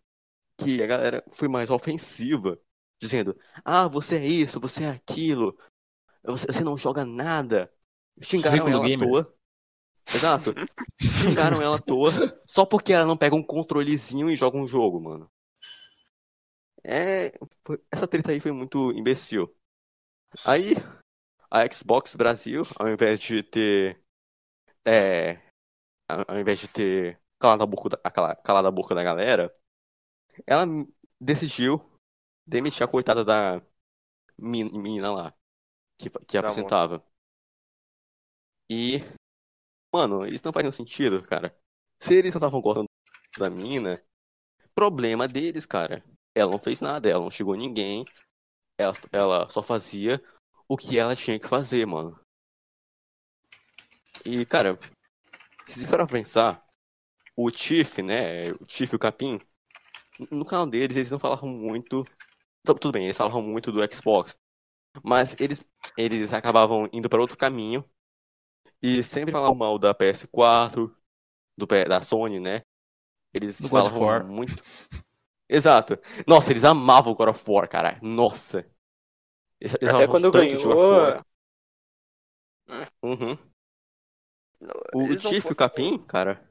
que 0.60 0.82
a 0.84 0.88
galera 0.88 1.24
foi 1.32 1.48
mais 1.48 1.70
ofensiva, 1.70 2.60
dizendo: 3.02 3.38
Ah, 3.66 3.88
você 3.88 4.18
é 4.18 4.26
isso, 4.28 4.60
você 4.60 4.86
é 4.86 4.90
aquilo, 4.90 5.58
você, 6.24 6.48
você 6.48 6.64
não 6.64 6.78
joga 6.78 7.06
nada. 7.06 7.72
Xingaram 8.22 8.70
ela 8.70 8.88
à 8.88 8.90
toa. 8.92 9.37
Exato. 10.14 10.54
Xingaram 11.00 11.62
ela 11.62 11.78
à 11.78 11.80
toa 11.80 12.12
só 12.46 12.66
porque 12.66 12.94
ela 12.94 13.06
não 13.06 13.18
pega 13.18 13.36
um 13.36 13.44
controlezinho 13.44 14.30
e 14.30 14.36
joga 14.36 14.58
um 14.58 14.68
jogo, 14.68 15.00
mano. 15.02 15.30
É. 16.84 17.32
Essa 17.92 18.08
treta 18.08 18.32
aí 18.32 18.40
foi 18.40 18.52
muito 18.52 18.92
imbecil. 18.94 19.54
Aí, 20.46 20.74
a 21.52 21.66
Xbox 21.72 22.16
Brasil, 22.16 22.64
ao 22.80 22.90
invés 22.90 23.20
de 23.20 23.44
ter. 23.44 24.02
É. 24.86 25.42
Ao 26.10 26.40
invés 26.40 26.60
de 26.60 26.68
ter 26.68 27.20
calado 27.40 27.64
a 27.64 27.68
boca 27.68 27.90
da, 27.90 28.12
cala- 28.12 28.36
calado 28.36 28.68
a 28.68 28.72
boca 28.72 28.96
da 28.96 29.04
galera, 29.04 29.54
ela 30.46 30.66
decidiu 31.20 31.82
demitir 32.48 32.84
a 32.84 32.88
coitada 32.88 33.26
da 33.26 33.62
men- 34.38 34.72
menina 34.72 35.14
lá, 35.14 35.36
que, 35.98 36.10
que 36.28 36.38
apresentava. 36.38 37.04
E. 38.70 39.02
Mano, 39.94 40.26
isso 40.26 40.44
não 40.46 40.54
faz 40.54 40.64
nenhum 40.64 40.72
sentido, 40.72 41.22
cara. 41.24 41.56
Se 42.02 42.14
eles 42.16 42.34
não 42.34 42.40
estavam 42.40 42.62
gostando 42.62 42.90
da 43.38 43.50
mina, 43.50 44.02
problema 44.76 45.28
deles, 45.28 45.66
cara. 45.66 46.04
Ela 46.36 46.52
não 46.52 46.60
fez 46.60 46.82
nada, 46.82 47.10
ela 47.10 47.22
não 47.24 47.32
chegou 47.32 47.54
a 47.54 47.58
ninguém. 47.58 48.10
Ela, 48.80 48.94
ela 49.14 49.50
só 49.50 49.64
fazia 49.64 50.24
o 50.68 50.78
que 50.78 51.00
ela 51.00 51.16
tinha 51.16 51.40
que 51.40 51.48
fazer, 51.48 51.86
mano. 51.88 52.20
E, 54.26 54.46
cara, 54.46 54.78
se 55.68 55.88
for 55.88 56.08
pensar, 56.08 56.64
o 57.36 57.52
Tiff, 57.52 58.02
né? 58.04 58.52
O 58.54 58.66
Tiff 58.66 58.94
e 58.94 58.98
o 58.98 59.00
Capim, 59.00 59.40
no 60.32 60.46
canal 60.46 60.68
deles, 60.70 60.98
eles 60.98 61.12
não 61.12 61.20
falavam 61.20 61.50
muito. 61.50 62.06
Tu- 62.66 62.76
Tudo 62.76 62.94
bem, 62.94 63.06
eles 63.06 63.18
falavam 63.18 63.42
muito 63.44 63.72
do 63.72 63.80
Xbox. 63.94 64.38
Mas 65.04 65.36
eles, 65.40 65.66
eles 65.98 66.34
acabavam 66.34 66.90
indo 66.94 67.10
para 67.10 67.22
outro 67.22 67.38
caminho. 67.38 67.86
E 68.82 69.04
sempre 69.04 69.32
falavam 69.32 69.56
mal 69.56 69.80
da 69.80 69.94
PS4, 69.94 70.96
do, 71.58 71.66
da 71.66 72.02
Sony, 72.02 72.40
né? 72.40 72.62
Eles 73.34 73.60
Do 73.60 73.70
God 73.70 73.86
of 73.86 73.94
falavam 73.94 74.02
War. 74.02 74.26
muito. 74.26 74.64
Exato. 75.50 75.98
Nossa, 76.28 76.52
eles 76.52 76.64
amavam 76.66 77.12
o 77.14 77.16
God 77.16 77.30
of 77.30 77.44
War, 77.50 77.68
cara. 77.70 78.00
Nossa. 78.02 78.60
Eles, 79.60 79.76
eles 79.82 79.94
Até 79.94 80.08
quando 80.08 80.32
ganhou. 80.32 80.76
War. 80.76 81.26
Uhum. 83.02 83.38
O 84.94 85.04
Eles 85.04 85.22
Tiff 85.22 85.48
e 85.48 85.52
o 85.52 85.56
Capim, 85.56 85.98
cara, 85.98 86.44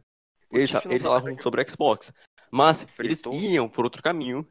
O 0.51 0.57
eles, 0.57 0.71
eles 0.87 1.03
falavam 1.05 1.27
legal. 1.29 1.43
sobre 1.43 1.63
o 1.63 1.69
Xbox. 1.71 2.13
Mas 2.51 2.87
eles 3.03 3.21
Fritou. 3.21 3.33
iam 3.33 3.69
por 3.69 3.85
outro 3.85 4.03
caminho 4.03 4.47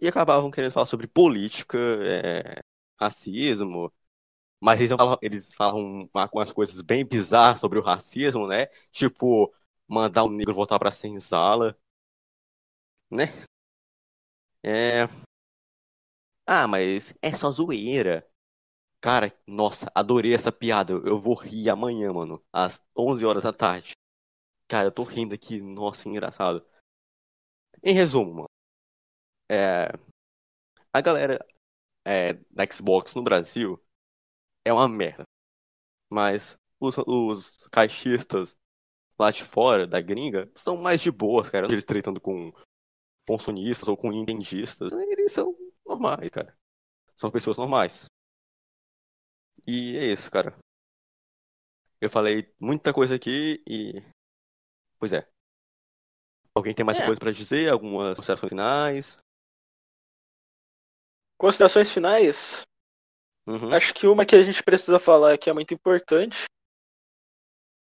e 0.00 0.08
acabavam 0.08 0.50
querendo 0.50 0.72
falar 0.72 0.86
sobre 0.86 1.06
política, 1.08 1.78
é, 1.78 2.60
racismo. 3.00 3.92
Mas 4.60 4.80
eles, 4.80 4.90
não 4.90 4.98
falavam, 4.98 5.18
eles 5.22 5.54
falavam 5.54 6.08
uma- 6.14 6.30
umas 6.32 6.52
coisas 6.52 6.80
bem 6.82 7.04
bizarras 7.04 7.60
sobre 7.60 7.78
o 7.78 7.82
racismo, 7.82 8.46
né? 8.48 8.66
Tipo, 8.92 9.52
mandar 9.88 10.24
um 10.24 10.30
negro 10.30 10.54
voltar 10.54 10.78
pra 10.78 10.90
senzala, 10.90 11.76
né? 13.10 13.32
É. 14.62 15.08
Ah, 16.46 16.66
mas 16.66 17.14
é 17.22 17.32
só 17.34 17.50
zoeira. 17.50 18.26
Cara, 19.00 19.32
nossa, 19.46 19.90
adorei 19.94 20.34
essa 20.34 20.52
piada. 20.52 20.92
Eu 20.94 21.06
eu 21.06 21.20
vou 21.20 21.34
rir 21.34 21.70
amanhã, 21.70 22.12
mano, 22.12 22.42
às 22.52 22.82
11 22.96 23.26
horas 23.26 23.44
da 23.44 23.52
tarde. 23.52 23.92
Cara, 24.68 24.88
eu 24.88 24.92
tô 24.92 25.04
rindo 25.04 25.34
aqui, 25.34 25.60
nossa, 25.62 26.08
engraçado. 26.08 26.64
Em 27.82 27.92
resumo, 27.94 28.32
mano. 28.34 28.48
É. 29.50 29.92
A 30.92 31.00
galera 31.00 31.44
é, 32.06 32.34
da 32.50 32.66
Xbox 32.70 33.14
no 33.16 33.22
Brasil 33.24 33.80
é 34.68 34.72
uma 34.72 34.88
merda. 34.88 35.24
Mas 36.10 36.56
os, 36.80 36.96
os 36.98 37.56
caixistas 37.72 38.56
lá 39.18 39.30
de 39.30 39.42
fora, 39.42 39.86
da 39.86 40.00
gringa, 40.00 40.50
são 40.54 40.76
mais 40.76 41.00
de 41.00 41.10
boas, 41.10 41.50
cara. 41.50 41.66
Eles 41.66 41.84
tratando 41.84 42.20
com 42.20 42.52
consumistas 43.26 43.88
ou 43.88 43.96
com 43.96 44.12
entendistas. 44.12 44.92
Eles 44.92 45.32
são 45.32 45.56
normais, 45.84 46.28
cara. 46.30 46.56
São 47.16 47.30
pessoas 47.30 47.56
normais. 47.56 48.06
E 49.66 49.96
é 49.96 50.06
isso, 50.06 50.30
cara. 50.30 50.56
Eu 52.00 52.08
falei 52.08 52.54
muita 52.60 52.92
coisa 52.92 53.16
aqui 53.16 53.62
e. 53.66 54.00
Pois 54.98 55.12
é. 55.12 55.28
Alguém 56.54 56.74
tem 56.74 56.84
mais 56.86 56.98
É. 56.98 57.04
coisa 57.04 57.18
pra 57.20 57.32
dizer? 57.32 57.70
Algumas 57.70 58.16
considerações 58.16 58.48
finais? 58.50 59.18
Considerações 61.36 61.90
finais? 61.90 62.62
Uhum. 63.48 63.74
Acho 63.74 63.94
que 63.94 64.06
uma 64.06 64.26
que 64.26 64.36
a 64.36 64.42
gente 64.42 64.62
precisa 64.62 64.98
falar 64.98 65.38
que 65.38 65.48
é 65.48 65.52
muito 65.54 65.72
importante. 65.72 66.44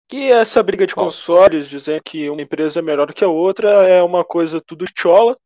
Que 0.10 0.32
é 0.32 0.40
essa 0.40 0.64
briga 0.64 0.88
de 0.88 0.94
Qual? 0.94 1.08
consoles, 1.08 1.68
dizendo 1.68 2.02
que 2.06 2.30
uma 2.30 2.42
empresa 2.42 2.80
é 2.80 2.82
melhor 2.82 3.14
que 3.14 3.22
a 3.22 3.28
outra, 3.28 3.68
é 3.86 4.02
uma 4.02 4.24
coisa 4.24 4.62
tudo 4.62 4.86
chola. 4.98 5.38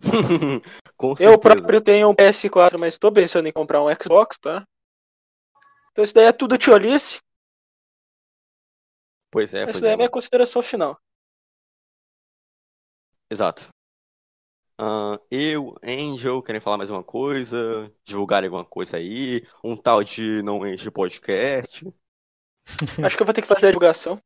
Com 0.96 1.14
Eu 1.20 1.38
próprio 1.38 1.82
tenho 1.82 2.08
um 2.08 2.14
PS4, 2.14 2.78
mas 2.78 2.96
tô 2.96 3.12
pensando 3.12 3.46
em 3.46 3.52
comprar 3.52 3.82
um 3.82 3.94
Xbox, 3.94 4.38
tá? 4.38 4.66
Então 5.92 6.02
isso 6.02 6.14
daí 6.14 6.24
é 6.24 6.32
tudo 6.32 6.56
tiolice. 6.56 7.20
Pois 9.30 9.52
é, 9.52 9.64
pois 9.64 9.76
Essa 9.76 9.80
daí 9.82 9.90
é 9.90 9.92
é. 9.92 9.94
a 9.94 9.98
minha 9.98 10.10
consideração 10.10 10.62
final. 10.62 10.98
Exato. 13.30 13.68
Ah, 14.78 15.20
eu, 15.30 15.76
Angel, 15.84 16.42
querem 16.42 16.60
falar 16.60 16.76
mais 16.76 16.90
uma 16.90 17.02
coisa? 17.02 17.92
Divulgar 18.04 18.42
alguma 18.42 18.64
coisa 18.64 18.96
aí? 18.96 19.46
Um 19.62 19.76
tal 19.76 20.02
de 20.02 20.42
não 20.42 20.66
enche 20.66 20.90
podcast? 20.90 21.86
Acho 23.04 23.16
que 23.16 23.22
eu 23.22 23.26
vou 23.26 23.32
ter 23.32 23.42
que 23.42 23.46
fazer 23.46 23.66
a 23.66 23.70
divulgação. 23.70 24.20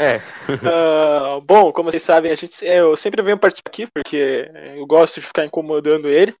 É. 0.00 0.16
Ah, 0.64 1.40
bom, 1.40 1.72
como 1.72 1.90
vocês 1.90 2.02
sabem, 2.02 2.32
a 2.32 2.34
gente, 2.34 2.64
eu 2.64 2.96
sempre 2.96 3.22
venho 3.22 3.38
participar 3.38 3.70
aqui 3.70 3.86
porque 3.86 4.50
eu 4.76 4.86
gosto 4.86 5.20
de 5.20 5.26
ficar 5.26 5.44
incomodando 5.44 6.08
ele. 6.08 6.34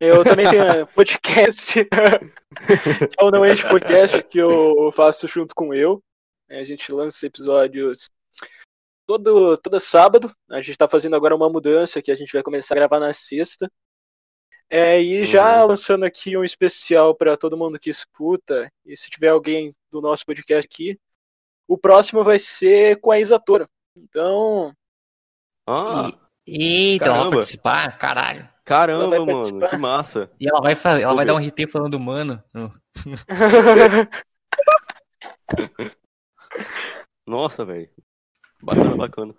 Eu 0.00 0.22
também 0.22 0.48
tenho 0.48 0.82
um 0.82 0.86
podcast, 0.94 1.84
que 1.84 1.88
é 3.18 3.24
o 3.24 3.30
Não 3.32 3.44
Enche 3.44 3.68
Podcast, 3.68 4.22
que 4.22 4.38
eu 4.38 4.92
faço 4.92 5.26
junto 5.26 5.52
com 5.52 5.74
eu. 5.74 6.00
A 6.48 6.62
gente 6.62 6.92
lança 6.92 7.26
episódios 7.26 8.08
todo, 9.08 9.56
todo 9.56 9.80
sábado. 9.80 10.30
A 10.50 10.60
gente 10.60 10.76
tá 10.76 10.86
fazendo 10.86 11.16
agora 11.16 11.34
uma 11.34 11.48
mudança 11.48 12.02
que 12.02 12.10
a 12.10 12.14
gente 12.14 12.30
vai 12.30 12.42
começar 12.42 12.74
a 12.74 12.76
gravar 12.76 13.00
na 13.00 13.10
sexta. 13.12 13.70
É, 14.70 15.00
e 15.00 15.24
já 15.24 15.64
lançando 15.64 16.04
aqui 16.04 16.36
um 16.36 16.44
especial 16.44 17.14
para 17.14 17.34
todo 17.38 17.56
mundo 17.56 17.78
que 17.78 17.88
escuta, 17.88 18.70
e 18.84 18.94
se 18.94 19.08
tiver 19.08 19.28
alguém 19.28 19.74
do 19.90 20.02
nosso 20.02 20.26
podcast 20.26 20.68
aqui, 20.70 21.00
o 21.66 21.78
próximo 21.78 22.22
vai 22.22 22.38
ser 22.38 23.00
com 23.00 23.10
a 23.10 23.18
Isatora. 23.18 23.66
Então, 23.96 24.74
Ah, 25.66 26.12
Eita, 26.46 27.06
ela 27.06 27.14
vai 27.14 27.18
Caramba. 27.22 27.36
participar? 27.36 27.98
Caralho. 27.98 28.48
caramba, 28.64 29.04
Ela 29.04 29.10
vai 29.10 29.18
mano, 29.20 29.32
participar. 29.32 29.68
que 29.68 29.76
massa. 29.78 30.30
E 30.38 30.46
ela 30.48 30.60
vai, 30.60 30.74
fazer, 30.76 31.00
ela 31.02 31.08
Vou 31.12 31.16
vai 31.16 31.24
ver. 31.24 31.32
dar 31.32 31.38
um 31.38 31.46
RT 31.48 31.66
falando, 31.72 31.98
mano. 31.98 32.42
Nossa, 37.26 37.64
velho. 37.64 37.88
Bacana, 38.62 38.96
bacana. 38.96 39.34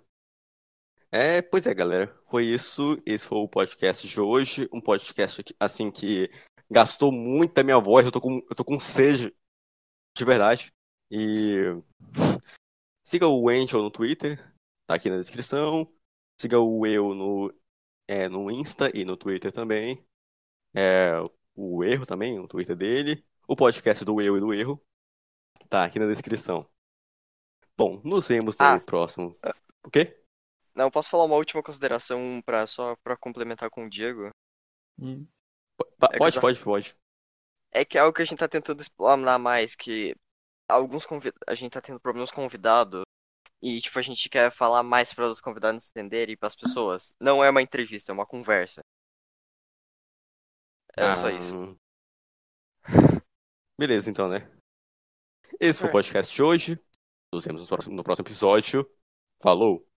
É, 1.12 1.42
pois 1.42 1.66
é, 1.66 1.74
galera. 1.74 2.06
Foi 2.30 2.44
isso. 2.44 2.96
Esse 3.04 3.26
foi 3.26 3.38
o 3.38 3.48
podcast 3.48 4.06
de 4.06 4.20
hoje. 4.20 4.68
Um 4.72 4.80
podcast 4.80 5.44
assim 5.58 5.90
que 5.90 6.30
gastou 6.70 7.12
muito 7.12 7.54
da 7.54 7.62
minha 7.62 7.78
voz. 7.78 8.06
Eu 8.06 8.12
tô 8.12 8.20
com, 8.20 8.38
eu 8.48 8.56
tô 8.56 8.64
com 8.64 8.78
sede. 8.78 9.34
De 10.16 10.24
verdade. 10.24 10.72
E 11.10 11.60
siga 13.04 13.26
o 13.26 13.48
Angel 13.48 13.82
no 13.82 13.90
Twitter. 13.90 14.38
Tá 14.86 14.94
aqui 14.94 15.10
na 15.10 15.18
descrição. 15.18 15.92
Siga 16.40 16.58
o 16.58 16.86
eu 16.86 17.14
no, 17.14 17.52
é, 18.08 18.28
no 18.28 18.50
Insta 18.50 18.90
e 18.96 19.04
no 19.04 19.16
Twitter 19.16 19.52
também. 19.52 20.02
É, 20.74 21.22
o 21.54 21.84
Erro 21.84 22.06
também, 22.06 22.38
o 22.38 22.48
Twitter 22.48 22.76
dele. 22.76 23.24
O 23.46 23.54
podcast 23.54 24.04
do 24.04 24.20
Eu 24.20 24.36
e 24.36 24.40
do 24.40 24.54
Erro. 24.54 24.80
Tá 25.68 25.84
aqui 25.84 25.98
na 25.98 26.06
descrição. 26.06 26.66
Bom, 27.76 28.00
nos 28.04 28.28
vemos 28.28 28.56
no 28.56 28.64
Ah. 28.64 28.80
próximo. 28.80 29.36
O 29.84 29.90
quê? 29.90 30.16
Não, 30.74 30.84
eu 30.86 30.90
posso 30.90 31.10
falar 31.10 31.24
uma 31.24 31.36
última 31.36 31.62
consideração 31.62 32.42
pra, 32.44 32.66
só 32.66 32.96
pra 32.96 33.16
complementar 33.16 33.70
com 33.70 33.86
o 33.86 33.88
Diego? 33.90 34.30
Pa- 35.98 36.08
É 36.08 36.12
que 36.12 36.18
Pode, 36.18 36.40
pode, 36.40 36.62
pode. 36.62 36.96
É 37.72 37.84
que 37.84 37.96
é 37.96 38.00
algo 38.00 38.14
que 38.14 38.22
a 38.22 38.24
gente 38.24 38.38
tá 38.38 38.48
tentando 38.48 38.80
explorar 38.80 39.38
mais, 39.38 39.74
que 39.74 40.14
alguns 40.68 41.06
convid... 41.06 41.34
a 41.46 41.54
gente 41.54 41.72
tá 41.72 41.80
tendo 41.80 42.00
problemas 42.00 42.30
com 42.30 42.42
convidado 42.42 43.02
e 43.62 43.80
tipo 43.80 43.98
a 43.98 44.02
gente 44.02 44.28
quer 44.28 44.50
falar 44.50 44.82
mais 44.82 45.12
para 45.12 45.28
os 45.28 45.40
convidados 45.40 45.88
entenderem 45.90 46.32
e 46.34 46.36
para 46.36 46.48
as 46.48 46.56
pessoas. 46.56 47.14
Não 47.20 47.42
é 47.42 47.50
uma 47.50 47.62
entrevista, 47.62 48.12
é 48.12 48.14
uma 48.14 48.26
conversa. 48.26 48.82
É 50.96 51.14
só 51.16 51.30
isso. 51.30 51.78
Ah. 52.84 53.22
Beleza, 53.78 54.10
então, 54.10 54.28
né? 54.28 54.50
Esse 55.58 55.80
foi 55.80 55.88
o 55.88 55.90
É. 55.90 55.92
podcast 55.92 56.34
de 56.34 56.42
hoje. 56.42 56.78
Nos 57.32 57.44
vemos 57.44 57.62
no 57.62 58.02
próximo, 58.04 58.26
episódio. 58.26 58.88
Falou! 59.40 59.89